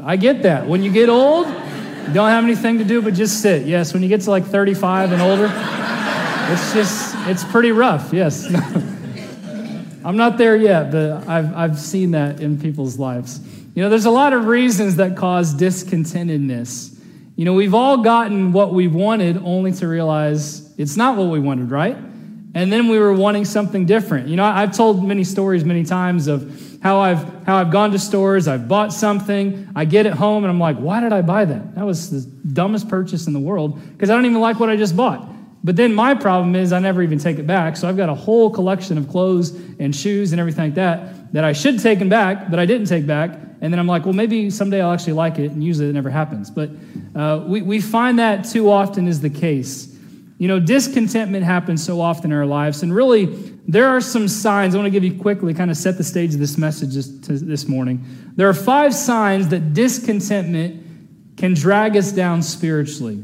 I 0.04 0.18
get 0.18 0.44
that. 0.44 0.68
When 0.68 0.82
you 0.82 0.92
get 0.92 1.10
old, 1.10 1.48
you 1.48 2.14
don't 2.14 2.30
have 2.30 2.44
anything 2.44 2.80
to 2.80 2.84
do 2.84 3.02
but 3.02 3.14
just 3.14 3.42
sit. 3.42 3.68
Yes, 3.68 3.94
when 3.94 4.02
you 4.02 4.10
get 4.10 4.22
to 4.22 4.32
like 4.32 4.46
35 4.46 5.12
and 5.12 5.22
older, 5.22 5.46
it's 6.52 6.74
just, 6.74 7.16
it's 7.28 7.44
pretty 7.44 7.72
rough. 7.72 8.12
Yes. 8.12 8.52
I'm 10.04 10.18
not 10.18 10.40
there 10.40 10.56
yet, 10.56 10.92
but 10.92 11.28
I've, 11.28 11.56
I've 11.56 11.80
seen 11.80 12.12
that 12.12 12.42
in 12.42 12.60
people's 12.60 12.98
lives. 12.98 13.40
You 13.76 13.84
know, 13.84 13.90
there's 13.90 14.06
a 14.06 14.12
lot 14.12 14.34
of 14.34 14.48
reasons 14.48 14.96
that 14.96 15.16
cause 15.16 15.54
discontentedness. 15.54 16.91
You 17.36 17.46
know, 17.46 17.54
we've 17.54 17.74
all 17.74 17.98
gotten 17.98 18.52
what 18.52 18.74
we 18.74 18.88
wanted 18.88 19.38
only 19.38 19.72
to 19.74 19.88
realize 19.88 20.74
it's 20.78 20.98
not 20.98 21.18
what 21.18 21.30
we 21.30 21.40
wanted, 21.40 21.72
right? 21.72 21.98
And 22.54 22.72
then 22.72 22.90
we 22.90 23.00
were 23.00 23.14
wanting 23.14 23.46
something 23.46 23.86
different. 23.86 24.28
You 24.28 24.36
know, 24.36 24.44
I've 24.44 24.76
told 24.76 25.04
many 25.06 25.24
stories 25.24 25.64
many 25.64 25.84
times 25.84 26.28
of 26.28 26.80
how 26.82 27.00
I've 27.00 27.24
how 27.46 27.58
I've 27.58 27.72
gone 27.72 27.92
to 27.92 28.00
stores, 28.00 28.48
I've 28.48 28.68
bought 28.68 28.92
something, 28.92 29.70
I 29.76 29.86
get 29.86 30.06
it 30.06 30.14
home, 30.14 30.44
and 30.44 30.52
I'm 30.52 30.60
like, 30.60 30.78
why 30.78 31.00
did 31.00 31.14
I 31.14 31.22
buy 31.22 31.46
that? 31.46 31.76
That 31.76 31.86
was 31.86 32.10
the 32.10 32.30
dumbest 32.48 32.90
purchase 32.90 33.28
in 33.28 33.34
the 33.34 33.40
world 33.40 33.80
because 33.92 34.10
I 34.10 34.16
don't 34.16 34.26
even 34.26 34.42
like 34.42 34.60
what 34.60 34.70
I 34.70 34.76
just 34.76 34.96
bought. 34.96 35.28
But 35.64 35.76
then 35.76 35.94
my 35.94 36.16
problem 36.16 36.56
is 36.56 36.74
I 36.74 36.80
never 36.80 37.04
even 37.04 37.20
take 37.20 37.38
it 37.38 37.46
back. 37.46 37.78
So 37.78 37.88
I've 37.88 37.98
got 37.98 38.10
a 38.10 38.16
whole 38.16 38.50
collection 38.50 38.98
of 38.98 39.08
clothes 39.08 39.52
and 39.80 39.96
shoes 39.96 40.32
and 40.32 40.40
everything 40.40 40.66
like 40.66 40.76
that 40.76 41.32
that 41.34 41.44
I 41.44 41.54
should 41.54 41.76
have 41.76 41.84
taken 41.84 42.10
back, 42.10 42.50
but 42.50 42.60
I 42.60 42.66
didn't 42.66 42.88
take 42.88 43.06
back. 43.06 43.38
And 43.62 43.72
then 43.72 43.80
I'm 43.80 43.88
like, 43.88 44.06
well, 44.06 44.14
maybe 44.14 44.50
someday 44.50 44.82
I'll 44.82 44.92
actually 44.92 45.14
like 45.14 45.38
it. 45.38 45.52
And 45.52 45.64
usually 45.64 45.90
it 45.90 45.94
never 45.94 46.10
happens. 46.10 46.50
But 46.50 46.72
uh, 47.16 47.44
we, 47.46 47.62
we 47.62 47.80
find 47.80 48.18
that 48.18 48.46
too 48.46 48.72
often 48.72 49.08
is 49.08 49.22
the 49.22 49.30
case. 49.30 49.96
You 50.40 50.48
know, 50.48 50.60
discontentment 50.60 51.46
happens 51.46 51.84
so 51.86 52.02
often 52.02 52.32
in 52.32 52.38
our 52.38 52.48
lives. 52.48 52.82
And 52.82 52.94
really, 52.94 53.26
there 53.68 53.88
are 53.88 54.02
some 54.02 54.28
signs 54.28 54.74
I 54.74 54.80
want 54.80 54.88
to 54.88 54.92
give 54.92 55.04
you 55.04 55.20
quickly, 55.20 55.54
kind 55.54 55.70
of 55.70 55.78
set 55.78 55.98
the 55.98 56.04
stage 56.04 56.34
of 56.34 56.40
this 56.40 56.58
message 56.58 56.96
this, 56.96 57.08
this 57.08 57.68
morning. 57.68 58.04
There 58.36 58.50
are 58.50 58.54
five 58.56 58.96
signs 58.96 59.50
that 59.50 59.76
discontentment 59.76 61.38
can 61.38 61.54
drag 61.54 61.96
us 61.96 62.12
down 62.12 62.42
spiritually. 62.42 63.22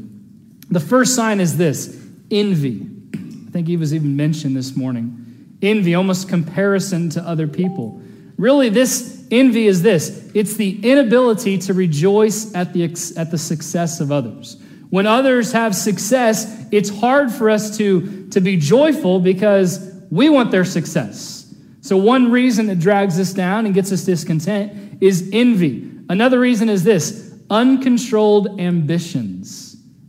The 0.70 0.80
first 0.80 1.16
sign 1.16 1.40
is 1.40 1.56
this 1.56 2.00
envy. 2.30 2.86
I 3.14 3.50
think 3.50 3.66
he 3.66 3.76
was 3.76 3.92
even 3.92 4.14
mentioned 4.14 4.54
this 4.56 4.76
morning. 4.76 5.56
Envy, 5.60 5.96
almost 5.96 6.28
comparison 6.28 7.10
to 7.10 7.22
other 7.22 7.48
people. 7.48 8.00
Really, 8.36 8.68
this 8.68 9.17
envy 9.30 9.66
is 9.66 9.82
this 9.82 10.30
it's 10.34 10.54
the 10.54 10.78
inability 10.88 11.58
to 11.58 11.74
rejoice 11.74 12.54
at 12.54 12.72
the, 12.72 12.84
at 13.16 13.30
the 13.30 13.38
success 13.38 14.00
of 14.00 14.12
others. 14.12 14.60
When 14.90 15.06
others 15.06 15.52
have 15.52 15.74
success, 15.74 16.66
it's 16.72 16.88
hard 16.88 17.30
for 17.30 17.50
us 17.50 17.76
to, 17.78 18.28
to 18.28 18.40
be 18.40 18.56
joyful 18.56 19.20
because 19.20 19.94
we 20.10 20.30
want 20.30 20.50
their 20.50 20.64
success. 20.64 21.54
So, 21.82 21.96
one 21.96 22.30
reason 22.30 22.66
that 22.66 22.78
drags 22.78 23.18
us 23.20 23.32
down 23.32 23.66
and 23.66 23.74
gets 23.74 23.92
us 23.92 24.04
discontent 24.04 25.02
is 25.02 25.28
envy. 25.32 25.90
Another 26.08 26.40
reason 26.40 26.68
is 26.68 26.84
this 26.84 27.34
uncontrolled 27.50 28.60
ambitions 28.60 29.68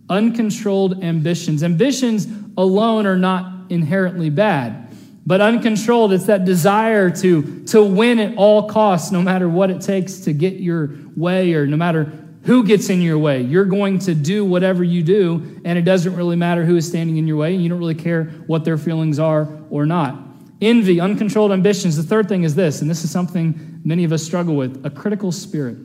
uncontrolled 0.09 1.03
ambitions. 1.03 1.63
Ambitions 1.63 2.27
alone 2.57 3.05
are 3.05 3.17
not 3.17 3.71
inherently 3.71 4.29
bad, 4.29 4.88
but 5.29 5.41
uncontrolled, 5.41 6.11
it's 6.11 6.25
that 6.25 6.43
desire 6.43 7.11
to, 7.11 7.63
to 7.65 7.83
win 7.83 8.17
at 8.17 8.35
all 8.35 8.67
costs, 8.67 9.11
no 9.11 9.21
matter 9.21 9.47
what 9.47 9.69
it 9.69 9.79
takes 9.79 10.21
to 10.21 10.33
get 10.33 10.55
your 10.55 10.89
way 11.15 11.53
or 11.53 11.67
no 11.67 11.77
matter 11.77 12.11
who 12.45 12.63
gets 12.63 12.89
in 12.89 12.99
your 12.99 13.19
way. 13.19 13.39
You're 13.39 13.65
going 13.65 13.99
to 13.99 14.15
do 14.15 14.43
whatever 14.43 14.83
you 14.83 15.03
do, 15.03 15.61
and 15.63 15.77
it 15.77 15.83
doesn't 15.83 16.15
really 16.15 16.35
matter 16.35 16.65
who 16.65 16.77
is 16.77 16.87
standing 16.87 17.17
in 17.17 17.27
your 17.27 17.37
way, 17.37 17.53
and 17.53 17.61
you 17.61 17.69
don't 17.69 17.77
really 17.77 17.93
care 17.93 18.23
what 18.47 18.65
their 18.65 18.75
feelings 18.75 19.19
are 19.19 19.47
or 19.69 19.85
not. 19.85 20.17
Envy, 20.61 20.99
uncontrolled 20.99 21.51
ambitions. 21.51 21.95
The 21.95 22.01
third 22.01 22.27
thing 22.27 22.41
is 22.41 22.55
this, 22.55 22.81
and 22.81 22.89
this 22.89 23.03
is 23.03 23.11
something 23.11 23.81
many 23.85 24.05
of 24.05 24.11
us 24.11 24.23
struggle 24.23 24.55
with 24.55 24.83
a 24.83 24.89
critical 24.89 25.31
spirit. 25.31 25.77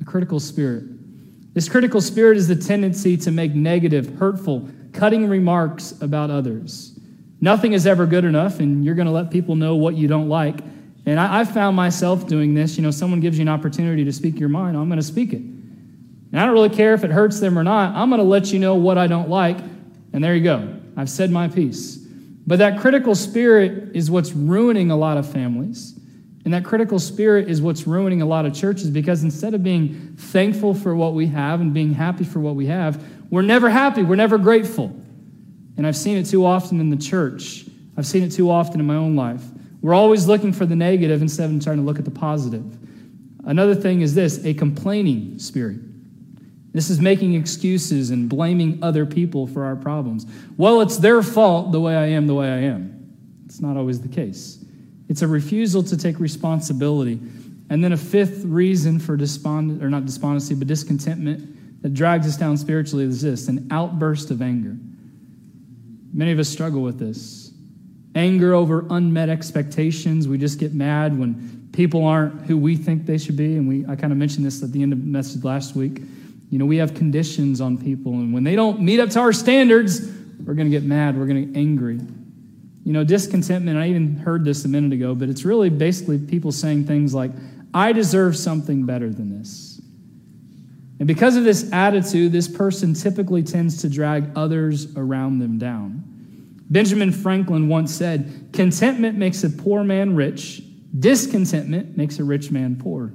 A 0.00 0.06
critical 0.06 0.40
spirit. 0.40 0.84
This 1.52 1.68
critical 1.68 2.00
spirit 2.00 2.38
is 2.38 2.48
the 2.48 2.56
tendency 2.56 3.18
to 3.18 3.30
make 3.30 3.54
negative, 3.54 4.18
hurtful, 4.18 4.70
cutting 4.94 5.28
remarks 5.28 5.92
about 6.00 6.30
others. 6.30 6.89
Nothing 7.40 7.72
is 7.72 7.86
ever 7.86 8.06
good 8.06 8.24
enough, 8.24 8.60
and 8.60 8.84
you're 8.84 8.94
going 8.94 9.06
to 9.06 9.12
let 9.12 9.30
people 9.30 9.56
know 9.56 9.76
what 9.76 9.96
you 9.96 10.08
don't 10.08 10.28
like. 10.28 10.60
And 11.06 11.18
I, 11.18 11.40
I 11.40 11.44
found 11.44 11.76
myself 11.76 12.26
doing 12.26 12.54
this. 12.54 12.76
You 12.76 12.82
know, 12.82 12.90
someone 12.90 13.20
gives 13.20 13.38
you 13.38 13.42
an 13.42 13.48
opportunity 13.48 14.04
to 14.04 14.12
speak 14.12 14.38
your 14.38 14.48
mind, 14.48 14.76
I'm 14.76 14.88
going 14.88 15.00
to 15.00 15.06
speak 15.06 15.32
it. 15.32 15.40
And 15.40 16.38
I 16.38 16.44
don't 16.44 16.54
really 16.54 16.68
care 16.68 16.94
if 16.94 17.02
it 17.02 17.10
hurts 17.10 17.40
them 17.40 17.58
or 17.58 17.64
not. 17.64 17.94
I'm 17.96 18.08
going 18.08 18.20
to 18.20 18.26
let 18.26 18.52
you 18.52 18.58
know 18.58 18.76
what 18.76 18.98
I 18.98 19.06
don't 19.06 19.28
like, 19.28 19.58
and 20.12 20.22
there 20.22 20.34
you 20.34 20.44
go. 20.44 20.76
I've 20.96 21.10
said 21.10 21.30
my 21.30 21.48
piece. 21.48 21.96
But 22.46 22.58
that 22.58 22.80
critical 22.80 23.14
spirit 23.14 23.94
is 23.94 24.10
what's 24.10 24.32
ruining 24.32 24.90
a 24.90 24.96
lot 24.96 25.16
of 25.16 25.30
families. 25.30 25.98
And 26.44 26.54
that 26.54 26.64
critical 26.64 26.98
spirit 26.98 27.50
is 27.50 27.60
what's 27.60 27.86
ruining 27.86 28.22
a 28.22 28.26
lot 28.26 28.46
of 28.46 28.54
churches 28.54 28.90
because 28.90 29.22
instead 29.22 29.54
of 29.54 29.62
being 29.62 30.14
thankful 30.16 30.74
for 30.74 30.96
what 30.96 31.14
we 31.14 31.26
have 31.26 31.60
and 31.60 31.74
being 31.74 31.92
happy 31.92 32.24
for 32.24 32.40
what 32.40 32.54
we 32.54 32.66
have, 32.66 33.02
we're 33.30 33.42
never 33.42 33.68
happy, 33.68 34.02
we're 34.02 34.16
never 34.16 34.38
grateful. 34.38 34.99
And 35.80 35.86
I've 35.86 35.96
seen 35.96 36.18
it 36.18 36.26
too 36.26 36.44
often 36.44 36.78
in 36.78 36.90
the 36.90 36.96
church. 36.98 37.64
I've 37.96 38.04
seen 38.04 38.22
it 38.22 38.32
too 38.32 38.50
often 38.50 38.80
in 38.80 38.86
my 38.86 38.96
own 38.96 39.16
life. 39.16 39.42
We're 39.80 39.94
always 39.94 40.26
looking 40.26 40.52
for 40.52 40.66
the 40.66 40.76
negative 40.76 41.22
instead 41.22 41.50
of 41.50 41.64
trying 41.64 41.78
to 41.78 41.82
look 41.82 41.98
at 41.98 42.04
the 42.04 42.10
positive. 42.10 42.76
Another 43.46 43.74
thing 43.74 44.02
is 44.02 44.14
this 44.14 44.44
a 44.44 44.52
complaining 44.52 45.38
spirit. 45.38 45.78
This 46.74 46.90
is 46.90 47.00
making 47.00 47.32
excuses 47.32 48.10
and 48.10 48.28
blaming 48.28 48.78
other 48.82 49.06
people 49.06 49.46
for 49.46 49.64
our 49.64 49.74
problems. 49.74 50.26
Well, 50.58 50.82
it's 50.82 50.98
their 50.98 51.22
fault 51.22 51.72
the 51.72 51.80
way 51.80 51.96
I 51.96 52.08
am 52.08 52.26
the 52.26 52.34
way 52.34 52.50
I 52.50 52.58
am. 52.58 53.16
It's 53.46 53.62
not 53.62 53.78
always 53.78 54.02
the 54.02 54.08
case. 54.08 54.62
It's 55.08 55.22
a 55.22 55.26
refusal 55.26 55.82
to 55.84 55.96
take 55.96 56.20
responsibility. 56.20 57.18
And 57.70 57.82
then 57.82 57.92
a 57.92 57.96
fifth 57.96 58.44
reason 58.44 58.98
for 58.98 59.16
despond 59.16 59.82
or 59.82 59.88
not 59.88 60.04
despondency, 60.04 60.54
but 60.54 60.68
discontentment 60.68 61.82
that 61.82 61.94
drags 61.94 62.26
us 62.26 62.36
down 62.36 62.58
spiritually 62.58 63.04
is 63.04 63.22
this 63.22 63.48
an 63.48 63.66
outburst 63.70 64.30
of 64.30 64.42
anger. 64.42 64.76
Many 66.12 66.32
of 66.32 66.38
us 66.38 66.48
struggle 66.48 66.82
with 66.82 66.98
this. 66.98 67.52
Anger 68.14 68.54
over 68.54 68.86
unmet 68.90 69.28
expectations. 69.28 70.26
We 70.26 70.38
just 70.38 70.58
get 70.58 70.74
mad 70.74 71.18
when 71.18 71.68
people 71.72 72.04
aren't 72.04 72.42
who 72.42 72.56
we 72.56 72.76
think 72.76 73.06
they 73.06 73.18
should 73.18 73.36
be. 73.36 73.56
And 73.56 73.68
we 73.68 73.86
I 73.86 73.96
kind 73.96 74.12
of 74.12 74.18
mentioned 74.18 74.44
this 74.44 74.62
at 74.62 74.72
the 74.72 74.82
end 74.82 74.92
of 74.92 75.00
the 75.00 75.06
message 75.06 75.44
last 75.44 75.76
week. 75.76 76.00
You 76.50 76.58
know, 76.58 76.66
we 76.66 76.78
have 76.78 76.94
conditions 76.94 77.60
on 77.60 77.78
people, 77.78 78.14
and 78.14 78.34
when 78.34 78.42
they 78.42 78.56
don't 78.56 78.80
meet 78.80 78.98
up 78.98 79.10
to 79.10 79.20
our 79.20 79.32
standards, 79.32 80.00
we're 80.44 80.54
going 80.54 80.68
to 80.68 80.76
get 80.76 80.82
mad, 80.82 81.16
we're 81.16 81.26
going 81.26 81.46
to 81.46 81.46
get 81.46 81.56
angry. 81.56 82.00
You 82.84 82.92
know, 82.92 83.04
discontentment, 83.04 83.78
I 83.78 83.88
even 83.88 84.16
heard 84.16 84.44
this 84.44 84.64
a 84.64 84.68
minute 84.68 84.92
ago, 84.92 85.14
but 85.14 85.28
it's 85.28 85.44
really 85.44 85.70
basically 85.70 86.18
people 86.18 86.50
saying 86.50 86.86
things 86.86 87.14
like, 87.14 87.30
I 87.72 87.92
deserve 87.92 88.36
something 88.36 88.84
better 88.84 89.10
than 89.10 89.38
this. 89.38 89.69
And 91.00 91.06
because 91.06 91.36
of 91.36 91.44
this 91.44 91.72
attitude, 91.72 92.30
this 92.30 92.46
person 92.46 92.92
typically 92.92 93.42
tends 93.42 93.80
to 93.80 93.88
drag 93.88 94.30
others 94.36 94.94
around 94.96 95.38
them 95.38 95.58
down. 95.58 96.04
Benjamin 96.68 97.10
Franklin 97.10 97.68
once 97.68 97.92
said, 97.92 98.50
Contentment 98.52 99.16
makes 99.16 99.42
a 99.42 99.48
poor 99.48 99.82
man 99.82 100.14
rich, 100.14 100.62
discontentment 100.98 101.96
makes 101.96 102.18
a 102.18 102.24
rich 102.24 102.50
man 102.50 102.76
poor. 102.76 103.14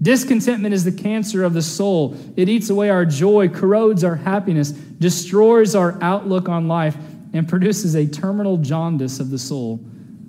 Discontentment 0.00 0.74
is 0.74 0.84
the 0.84 0.92
cancer 0.92 1.44
of 1.44 1.52
the 1.52 1.62
soul. 1.62 2.16
It 2.36 2.48
eats 2.48 2.70
away 2.70 2.88
our 2.88 3.04
joy, 3.04 3.48
corrodes 3.48 4.02
our 4.02 4.16
happiness, 4.16 4.70
destroys 4.70 5.74
our 5.74 5.98
outlook 6.02 6.48
on 6.48 6.68
life, 6.68 6.96
and 7.34 7.46
produces 7.46 7.94
a 7.94 8.06
terminal 8.06 8.56
jaundice 8.56 9.20
of 9.20 9.30
the 9.30 9.38
soul 9.38 9.84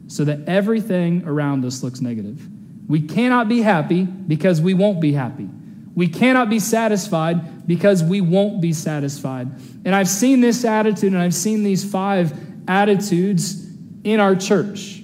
so 0.08 0.26
that 0.26 0.48
everything 0.48 1.24
around 1.26 1.64
us 1.64 1.84
looks 1.84 2.02
negative. 2.02 2.48
We 2.90 3.02
cannot 3.02 3.48
be 3.48 3.62
happy 3.62 4.04
because 4.04 4.60
we 4.60 4.74
won't 4.74 5.00
be 5.00 5.14
happy. 5.14 5.50
We 5.96 6.08
cannot 6.10 6.50
be 6.50 6.60
satisfied 6.60 7.66
because 7.66 8.04
we 8.04 8.22
won't 8.22 8.62
be 8.62 8.74
satisfied. 8.74 9.48
And 9.86 9.96
I've 9.96 10.10
seen 10.10 10.42
this 10.42 10.66
attitude 10.66 11.14
and 11.14 11.22
I've 11.22 11.34
seen 11.34 11.64
these 11.64 11.90
five 11.90 12.38
attitudes 12.68 13.66
in 14.04 14.20
our 14.20 14.36
church. 14.36 15.02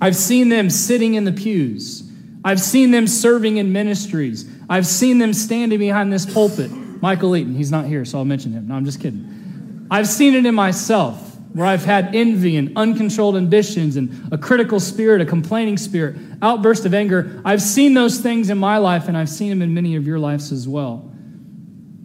I've 0.00 0.16
seen 0.16 0.48
them 0.48 0.70
sitting 0.70 1.14
in 1.14 1.24
the 1.24 1.32
pews. 1.32 2.10
I've 2.44 2.60
seen 2.60 2.90
them 2.90 3.06
serving 3.06 3.58
in 3.58 3.72
ministries. 3.72 4.48
I've 4.68 4.86
seen 4.86 5.18
them 5.18 5.34
standing 5.34 5.78
behind 5.78 6.12
this 6.12 6.24
pulpit. 6.24 6.70
Michael 6.70 7.36
Eaton, 7.36 7.54
he's 7.54 7.70
not 7.70 7.84
here, 7.84 8.04
so 8.04 8.18
I'll 8.18 8.24
mention 8.24 8.52
him. 8.52 8.68
No, 8.68 8.74
I'm 8.74 8.84
just 8.84 9.00
kidding. 9.00 9.86
I've 9.90 10.08
seen 10.08 10.34
it 10.34 10.46
in 10.46 10.54
myself 10.54 11.27
where 11.52 11.66
I've 11.66 11.84
had 11.84 12.14
envy 12.14 12.56
and 12.56 12.76
uncontrolled 12.76 13.36
ambitions 13.36 13.96
and 13.96 14.32
a 14.32 14.38
critical 14.38 14.80
spirit, 14.80 15.20
a 15.20 15.26
complaining 15.26 15.78
spirit, 15.78 16.16
outburst 16.42 16.84
of 16.84 16.94
anger. 16.94 17.40
I've 17.44 17.62
seen 17.62 17.94
those 17.94 18.18
things 18.18 18.50
in 18.50 18.58
my 18.58 18.78
life 18.78 19.08
and 19.08 19.16
I've 19.16 19.28
seen 19.28 19.50
them 19.50 19.62
in 19.62 19.74
many 19.74 19.96
of 19.96 20.06
your 20.06 20.18
lives 20.18 20.52
as 20.52 20.68
well. 20.68 21.10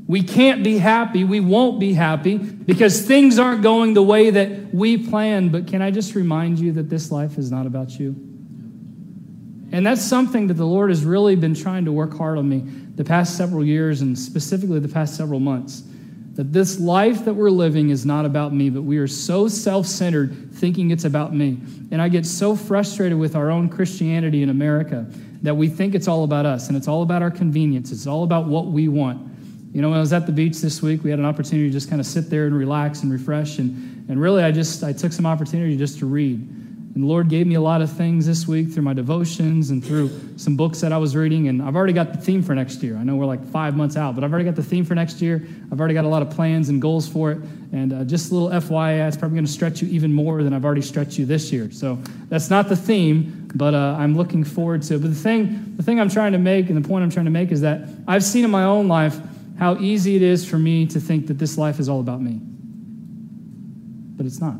We 0.07 0.21
can't 0.23 0.63
be 0.63 0.77
happy. 0.77 1.23
We 1.23 1.39
won't 1.39 1.79
be 1.79 1.93
happy 1.93 2.37
because 2.37 3.05
things 3.05 3.39
aren't 3.39 3.63
going 3.63 3.93
the 3.93 4.03
way 4.03 4.29
that 4.29 4.73
we 4.73 4.97
planned. 4.97 5.51
But 5.51 5.67
can 5.67 5.81
I 5.81 5.91
just 5.91 6.15
remind 6.15 6.59
you 6.59 6.73
that 6.73 6.89
this 6.89 7.11
life 7.11 7.37
is 7.37 7.51
not 7.51 7.65
about 7.65 7.99
you? 7.99 8.15
And 9.71 9.85
that's 9.85 10.03
something 10.03 10.47
that 10.47 10.55
the 10.55 10.65
Lord 10.65 10.89
has 10.89 11.03
really 11.03 11.35
been 11.35 11.55
trying 11.55 11.85
to 11.85 11.91
work 11.91 12.15
hard 12.15 12.37
on 12.37 12.47
me 12.47 12.63
the 12.95 13.03
past 13.03 13.37
several 13.37 13.65
years 13.65 14.01
and 14.01 14.17
specifically 14.17 14.79
the 14.79 14.87
past 14.87 15.15
several 15.15 15.39
months 15.39 15.83
that 16.35 16.51
this 16.51 16.79
life 16.79 17.25
that 17.25 17.33
we're 17.33 17.51
living 17.51 17.89
is 17.89 18.05
not 18.05 18.25
about 18.25 18.53
me, 18.53 18.69
but 18.69 18.81
we 18.81 18.97
are 18.97 19.07
so 19.07 19.47
self 19.47 19.85
centered 19.85 20.51
thinking 20.53 20.91
it's 20.91 21.05
about 21.05 21.33
me. 21.33 21.59
And 21.91 22.01
I 22.01 22.09
get 22.09 22.25
so 22.25 22.55
frustrated 22.55 23.17
with 23.17 23.35
our 23.35 23.51
own 23.51 23.69
Christianity 23.69 24.41
in 24.41 24.49
America 24.49 25.05
that 25.43 25.55
we 25.55 25.67
think 25.67 25.93
it's 25.93 26.07
all 26.07 26.23
about 26.23 26.45
us 26.45 26.69
and 26.69 26.77
it's 26.77 26.87
all 26.87 27.03
about 27.03 27.21
our 27.21 27.29
convenience. 27.29 27.91
It's 27.91 28.07
all 28.07 28.23
about 28.23 28.45
what 28.45 28.67
we 28.67 28.87
want. 28.87 29.29
You 29.73 29.81
know, 29.81 29.89
when 29.89 29.97
I 29.97 30.01
was 30.01 30.13
at 30.13 30.25
the 30.25 30.31
beach 30.31 30.59
this 30.59 30.81
week, 30.81 31.03
we 31.03 31.09
had 31.09 31.19
an 31.19 31.25
opportunity 31.25 31.67
to 31.67 31.73
just 31.73 31.89
kind 31.89 31.99
of 31.99 32.05
sit 32.05 32.29
there 32.29 32.45
and 32.45 32.55
relax 32.55 33.03
and 33.03 33.11
refresh. 33.11 33.59
And, 33.59 34.07
and 34.09 34.21
really, 34.21 34.43
I 34.43 34.51
just 34.51 34.83
I 34.83 34.93
took 34.93 35.11
some 35.11 35.25
opportunity 35.25 35.77
just 35.77 35.99
to 35.99 36.05
read. 36.05 36.47
And 36.93 37.03
the 37.03 37.07
Lord 37.07 37.27
gave 37.27 37.47
me 37.47 37.55
a 37.55 37.61
lot 37.61 37.81
of 37.81 37.91
things 37.91 38.27
this 38.27 38.47
week 38.47 38.69
through 38.71 38.83
my 38.83 38.93
devotions 38.93 39.71
and 39.71 39.83
through 39.83 40.11
some 40.37 40.55
books 40.55 40.81
that 40.81 40.93
I 40.93 40.97
was 40.97 41.15
reading. 41.15 41.47
And 41.47 41.59
I've 41.59 41.75
already 41.75 41.93
got 41.93 42.13
the 42.13 42.19
theme 42.19 42.43
for 42.43 42.53
next 42.53 42.83
year. 42.83 42.97
I 42.97 43.03
know 43.03 43.15
we're 43.15 43.25
like 43.25 43.43
five 43.47 43.75
months 43.75 43.97
out, 43.97 44.13
but 44.13 44.23
I've 44.23 44.31
already 44.31 44.45
got 44.45 44.55
the 44.55 44.63
theme 44.63 44.85
for 44.85 44.93
next 44.93 45.19
year. 45.19 45.43
I've 45.71 45.79
already 45.79 45.95
got 45.95 46.05
a 46.05 46.07
lot 46.07 46.21
of 46.21 46.29
plans 46.29 46.69
and 46.69 46.79
goals 46.79 47.07
for 47.07 47.31
it. 47.31 47.39
And 47.71 47.93
uh, 47.93 48.03
just 48.03 48.31
a 48.31 48.35
little 48.35 48.49
FYI, 48.49 49.07
it's 49.07 49.17
probably 49.17 49.37
going 49.37 49.45
to 49.47 49.51
stretch 49.51 49.81
you 49.81 49.87
even 49.87 50.13
more 50.13 50.43
than 50.43 50.53
I've 50.53 50.65
already 50.65 50.83
stretched 50.83 51.17
you 51.17 51.25
this 51.25 51.51
year. 51.51 51.71
So 51.71 51.95
that's 52.29 52.51
not 52.51 52.69
the 52.69 52.75
theme, 52.75 53.49
but 53.55 53.73
uh, 53.73 53.95
I'm 53.97 54.15
looking 54.15 54.43
forward 54.43 54.83
to 54.83 54.95
it. 54.95 55.01
But 55.01 55.09
the 55.09 55.19
thing, 55.19 55.73
the 55.77 55.81
thing 55.81 55.99
I'm 55.99 56.09
trying 56.09 56.33
to 56.33 56.37
make 56.37 56.69
and 56.69 56.77
the 56.77 56.87
point 56.87 57.03
I'm 57.03 57.09
trying 57.09 57.25
to 57.25 57.31
make 57.31 57.51
is 57.51 57.61
that 57.61 57.89
I've 58.07 58.23
seen 58.23 58.45
in 58.45 58.51
my 58.51 58.65
own 58.65 58.87
life 58.87 59.19
how 59.57 59.77
easy 59.77 60.15
it 60.15 60.21
is 60.21 60.47
for 60.47 60.59
me 60.59 60.85
to 60.87 60.99
think 60.99 61.25
that 61.27 61.39
this 61.39 61.57
life 61.57 61.79
is 61.79 61.89
all 61.89 62.01
about 62.01 62.21
me. 62.21 62.39
But 64.15 64.27
it's 64.27 64.39
not. 64.39 64.57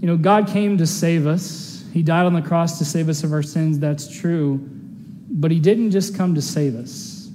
You 0.00 0.06
know, 0.06 0.16
God 0.16 0.48
came 0.48 0.78
to 0.78 0.86
save 0.86 1.26
us. 1.26 1.84
He 1.92 2.02
died 2.02 2.24
on 2.24 2.32
the 2.32 2.40
cross 2.40 2.78
to 2.78 2.84
save 2.84 3.08
us 3.08 3.22
of 3.22 3.32
our 3.32 3.42
sins. 3.42 3.78
That's 3.78 4.08
true. 4.08 4.58
But 5.30 5.50
He 5.50 5.60
didn't 5.60 5.90
just 5.90 6.16
come 6.16 6.34
to 6.34 6.42
save 6.42 6.74
us. 6.74 7.30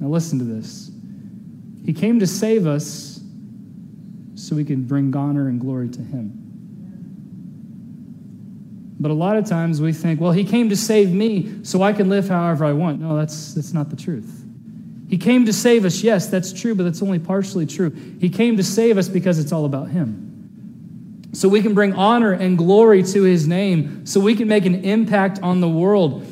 Now, 0.00 0.08
listen 0.08 0.38
to 0.38 0.44
this. 0.44 0.90
He 1.84 1.92
came 1.92 2.20
to 2.20 2.26
save 2.26 2.66
us 2.66 3.20
so 4.34 4.56
we 4.56 4.64
can 4.64 4.84
bring 4.84 5.14
honor 5.14 5.48
and 5.48 5.60
glory 5.60 5.90
to 5.90 6.00
Him. 6.00 6.36
But 8.98 9.10
a 9.10 9.14
lot 9.14 9.36
of 9.36 9.46
times 9.46 9.80
we 9.80 9.92
think, 9.92 10.20
well, 10.20 10.32
He 10.32 10.44
came 10.44 10.70
to 10.70 10.76
save 10.76 11.12
me 11.12 11.64
so 11.64 11.82
I 11.82 11.92
can 11.92 12.08
live 12.08 12.28
however 12.28 12.64
I 12.64 12.72
want. 12.72 13.00
No, 13.00 13.14
that's, 13.16 13.54
that's 13.54 13.74
not 13.74 13.90
the 13.90 13.96
truth. 13.96 14.42
He 15.10 15.18
came 15.18 15.44
to 15.46 15.52
save 15.52 15.84
us. 15.84 16.02
Yes, 16.02 16.28
that's 16.28 16.52
true, 16.52 16.74
but 16.74 16.84
that's 16.84 17.02
only 17.02 17.18
partially 17.18 17.66
true. 17.66 17.90
He 18.20 18.30
came 18.30 18.56
to 18.56 18.62
save 18.62 18.96
us 18.96 19.08
because 19.08 19.38
it's 19.38 19.52
all 19.52 19.66
about 19.66 19.88
Him 19.90 20.29
so 21.32 21.48
we 21.48 21.62
can 21.62 21.74
bring 21.74 21.92
honor 21.94 22.32
and 22.32 22.58
glory 22.58 23.02
to 23.02 23.22
his 23.22 23.46
name, 23.46 24.04
so 24.06 24.20
we 24.20 24.34
can 24.34 24.48
make 24.48 24.66
an 24.66 24.84
impact 24.84 25.40
on 25.42 25.60
the 25.60 25.68
world. 25.68 26.22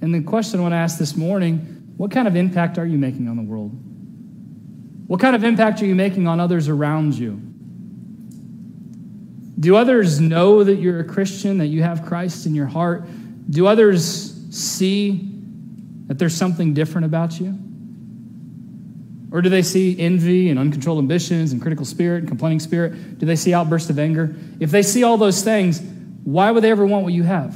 And 0.00 0.14
the 0.14 0.22
question 0.22 0.60
I 0.60 0.62
want 0.62 0.72
to 0.72 0.76
ask 0.76 0.98
this 0.98 1.16
morning 1.16 1.74
what 1.96 2.10
kind 2.12 2.28
of 2.28 2.36
impact 2.36 2.78
are 2.78 2.86
you 2.86 2.96
making 2.96 3.28
on 3.28 3.36
the 3.36 3.42
world? 3.42 3.72
What 5.08 5.20
kind 5.20 5.34
of 5.34 5.42
impact 5.42 5.82
are 5.82 5.86
you 5.86 5.94
making 5.94 6.28
on 6.28 6.38
others 6.38 6.68
around 6.68 7.14
you? 7.14 7.42
Do 9.58 9.74
others 9.74 10.20
know 10.20 10.62
that 10.62 10.76
you're 10.76 11.00
a 11.00 11.04
Christian, 11.04 11.58
that 11.58 11.66
you 11.66 11.82
have 11.82 12.04
Christ 12.04 12.46
in 12.46 12.54
your 12.54 12.66
heart? 12.66 13.08
Do 13.50 13.66
others 13.66 14.36
see 14.50 15.28
that 16.06 16.18
there's 16.18 16.36
something 16.36 16.74
different 16.74 17.06
about 17.06 17.40
you? 17.40 17.58
Or 19.30 19.42
do 19.42 19.48
they 19.48 19.62
see 19.62 19.98
envy 19.98 20.48
and 20.48 20.58
uncontrolled 20.58 20.98
ambitions 20.98 21.52
and 21.52 21.60
critical 21.60 21.84
spirit 21.84 22.20
and 22.20 22.28
complaining 22.28 22.60
spirit? 22.60 23.18
Do 23.18 23.26
they 23.26 23.36
see 23.36 23.52
outbursts 23.52 23.90
of 23.90 23.98
anger? 23.98 24.34
If 24.58 24.70
they 24.70 24.82
see 24.82 25.04
all 25.04 25.18
those 25.18 25.42
things, 25.42 25.82
why 26.24 26.50
would 26.50 26.64
they 26.64 26.70
ever 26.70 26.86
want 26.86 27.04
what 27.04 27.12
you 27.12 27.24
have? 27.24 27.54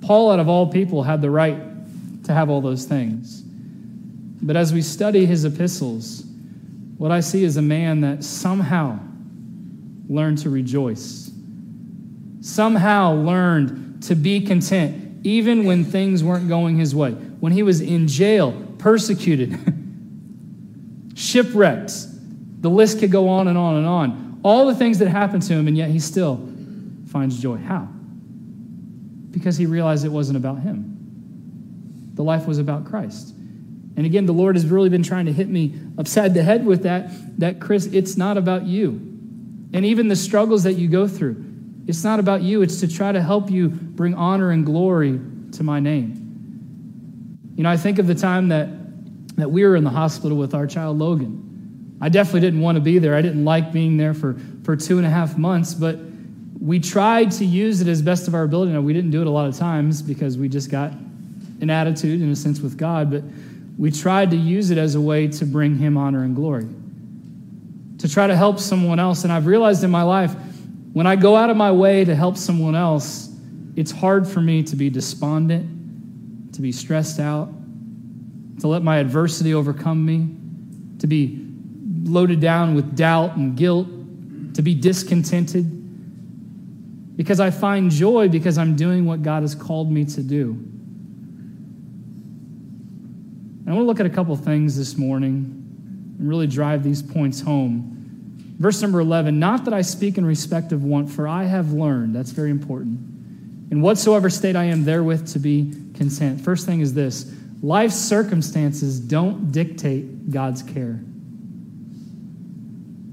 Paul, 0.00 0.30
out 0.30 0.40
of 0.40 0.48
all 0.48 0.68
people, 0.68 1.02
had 1.02 1.20
the 1.20 1.30
right 1.30 1.58
to 2.24 2.32
have 2.32 2.48
all 2.48 2.62
those 2.62 2.86
things. 2.86 3.42
But 3.42 4.56
as 4.56 4.72
we 4.72 4.80
study 4.80 5.26
his 5.26 5.44
epistles, 5.44 6.24
what 6.96 7.10
I 7.10 7.20
see 7.20 7.44
is 7.44 7.58
a 7.58 7.62
man 7.62 8.00
that 8.00 8.24
somehow 8.24 8.98
learned 10.08 10.38
to 10.38 10.50
rejoice, 10.50 11.30
somehow 12.40 13.12
learned 13.14 14.02
to 14.04 14.14
be 14.14 14.40
content 14.40 15.07
even 15.28 15.64
when 15.64 15.84
things 15.84 16.24
weren't 16.24 16.48
going 16.48 16.78
his 16.78 16.94
way. 16.94 17.10
When 17.12 17.52
he 17.52 17.62
was 17.62 17.80
in 17.80 18.08
jail, 18.08 18.52
persecuted, 18.78 19.58
shipwrecked, 21.14 21.92
the 22.62 22.70
list 22.70 23.00
could 23.00 23.10
go 23.10 23.28
on 23.28 23.46
and 23.46 23.58
on 23.58 23.76
and 23.76 23.86
on. 23.86 24.40
All 24.42 24.66
the 24.66 24.74
things 24.74 24.98
that 25.00 25.08
happened 25.08 25.42
to 25.44 25.52
him, 25.52 25.68
and 25.68 25.76
yet 25.76 25.90
he 25.90 26.00
still 26.00 26.36
finds 27.08 27.40
joy. 27.40 27.56
How? 27.58 27.88
Because 29.30 29.56
he 29.56 29.66
realized 29.66 30.04
it 30.04 30.08
wasn't 30.08 30.38
about 30.38 30.60
him. 30.60 32.10
The 32.14 32.24
life 32.24 32.46
was 32.46 32.58
about 32.58 32.86
Christ. 32.86 33.34
And 33.96 34.06
again, 34.06 34.26
the 34.26 34.32
Lord 34.32 34.56
has 34.56 34.64
really 34.66 34.88
been 34.88 35.02
trying 35.02 35.26
to 35.26 35.32
hit 35.32 35.48
me 35.48 35.74
upside 35.98 36.32
the 36.32 36.42
head 36.42 36.64
with 36.64 36.84
that, 36.84 37.10
that 37.38 37.60
Chris, 37.60 37.86
it's 37.86 38.16
not 38.16 38.38
about 38.38 38.64
you. 38.64 38.92
And 39.72 39.84
even 39.84 40.08
the 40.08 40.16
struggles 40.16 40.62
that 40.62 40.74
you 40.74 40.88
go 40.88 41.06
through, 41.06 41.44
it's 41.88 42.04
not 42.04 42.20
about 42.20 42.42
you, 42.42 42.60
it's 42.60 42.80
to 42.80 42.86
try 42.86 43.10
to 43.12 43.22
help 43.22 43.50
you 43.50 43.70
bring 43.70 44.12
honor 44.12 44.50
and 44.50 44.64
glory 44.66 45.18
to 45.52 45.62
my 45.64 45.80
name. 45.80 47.54
You 47.56 47.62
know, 47.62 47.70
I 47.70 47.78
think 47.78 47.98
of 47.98 48.06
the 48.06 48.14
time 48.14 48.48
that, 48.48 48.68
that 49.36 49.50
we 49.50 49.64
were 49.64 49.74
in 49.74 49.84
the 49.84 49.90
hospital 49.90 50.36
with 50.36 50.54
our 50.54 50.66
child 50.66 50.98
Logan. 50.98 51.96
I 52.02 52.10
definitely 52.10 52.42
didn't 52.42 52.60
want 52.60 52.76
to 52.76 52.80
be 52.80 52.98
there. 52.98 53.14
I 53.14 53.22
didn't 53.22 53.44
like 53.44 53.72
being 53.72 53.96
there 53.96 54.12
for, 54.12 54.36
for 54.64 54.76
two 54.76 54.98
and 54.98 55.06
a 55.06 55.10
half 55.10 55.38
months, 55.38 55.72
but 55.72 55.98
we 56.60 56.78
tried 56.78 57.30
to 57.32 57.46
use 57.46 57.80
it 57.80 57.88
as 57.88 58.02
best 58.02 58.28
of 58.28 58.34
our 58.34 58.42
ability. 58.42 58.72
Now, 58.72 58.82
we 58.82 58.92
didn't 58.92 59.10
do 59.10 59.22
it 59.22 59.26
a 59.26 59.30
lot 59.30 59.48
of 59.48 59.56
times 59.56 60.02
because 60.02 60.36
we 60.36 60.50
just 60.50 60.70
got 60.70 60.92
an 60.92 61.70
attitude, 61.70 62.20
in 62.20 62.30
a 62.30 62.36
sense, 62.36 62.60
with 62.60 62.76
God, 62.76 63.10
but 63.10 63.22
we 63.78 63.90
tried 63.90 64.30
to 64.32 64.36
use 64.36 64.70
it 64.70 64.76
as 64.76 64.94
a 64.94 65.00
way 65.00 65.26
to 65.28 65.46
bring 65.46 65.78
Him 65.78 65.96
honor 65.96 66.22
and 66.22 66.36
glory, 66.36 66.68
to 67.96 68.08
try 68.10 68.26
to 68.26 68.36
help 68.36 68.58
someone 68.58 69.00
else. 69.00 69.24
And 69.24 69.32
I've 69.32 69.46
realized 69.46 69.82
in 69.84 69.90
my 69.90 70.02
life, 70.02 70.36
when 70.98 71.06
I 71.06 71.14
go 71.14 71.36
out 71.36 71.48
of 71.48 71.56
my 71.56 71.70
way 71.70 72.04
to 72.04 72.12
help 72.12 72.36
someone 72.36 72.74
else, 72.74 73.30
it's 73.76 73.92
hard 73.92 74.26
for 74.26 74.40
me 74.40 74.64
to 74.64 74.74
be 74.74 74.90
despondent, 74.90 76.52
to 76.54 76.60
be 76.60 76.72
stressed 76.72 77.20
out, 77.20 77.52
to 78.58 78.66
let 78.66 78.82
my 78.82 78.96
adversity 78.96 79.54
overcome 79.54 80.04
me, 80.04 80.26
to 80.98 81.06
be 81.06 81.46
loaded 82.02 82.40
down 82.40 82.74
with 82.74 82.96
doubt 82.96 83.36
and 83.36 83.56
guilt, 83.56 83.86
to 84.54 84.62
be 84.62 84.74
discontented. 84.74 85.66
Because 87.16 87.38
I 87.38 87.52
find 87.52 87.92
joy 87.92 88.28
because 88.28 88.58
I'm 88.58 88.74
doing 88.74 89.04
what 89.04 89.22
God 89.22 89.44
has 89.44 89.54
called 89.54 89.92
me 89.92 90.04
to 90.04 90.20
do. 90.20 90.50
And 93.60 93.68
I 93.68 93.72
want 93.72 93.84
to 93.84 93.86
look 93.86 94.00
at 94.00 94.06
a 94.06 94.10
couple 94.10 94.34
things 94.34 94.76
this 94.76 94.98
morning 94.98 96.16
and 96.18 96.28
really 96.28 96.48
drive 96.48 96.82
these 96.82 97.02
points 97.02 97.40
home. 97.40 97.97
Verse 98.58 98.82
number 98.82 98.98
11, 98.98 99.38
not 99.38 99.64
that 99.66 99.74
I 99.74 99.82
speak 99.82 100.18
in 100.18 100.26
respect 100.26 100.72
of 100.72 100.82
want, 100.82 101.10
for 101.10 101.28
I 101.28 101.44
have 101.44 101.72
learned, 101.72 102.14
that's 102.14 102.32
very 102.32 102.50
important, 102.50 102.98
in 103.70 103.80
whatsoever 103.80 104.28
state 104.28 104.56
I 104.56 104.64
am 104.64 104.84
therewith 104.84 105.28
to 105.28 105.38
be 105.38 105.72
content. 105.94 106.40
First 106.40 106.66
thing 106.66 106.80
is 106.80 106.92
this 106.92 107.32
life's 107.62 107.96
circumstances 107.96 108.98
don't 108.98 109.52
dictate 109.52 110.30
God's 110.30 110.62
care. 110.62 110.98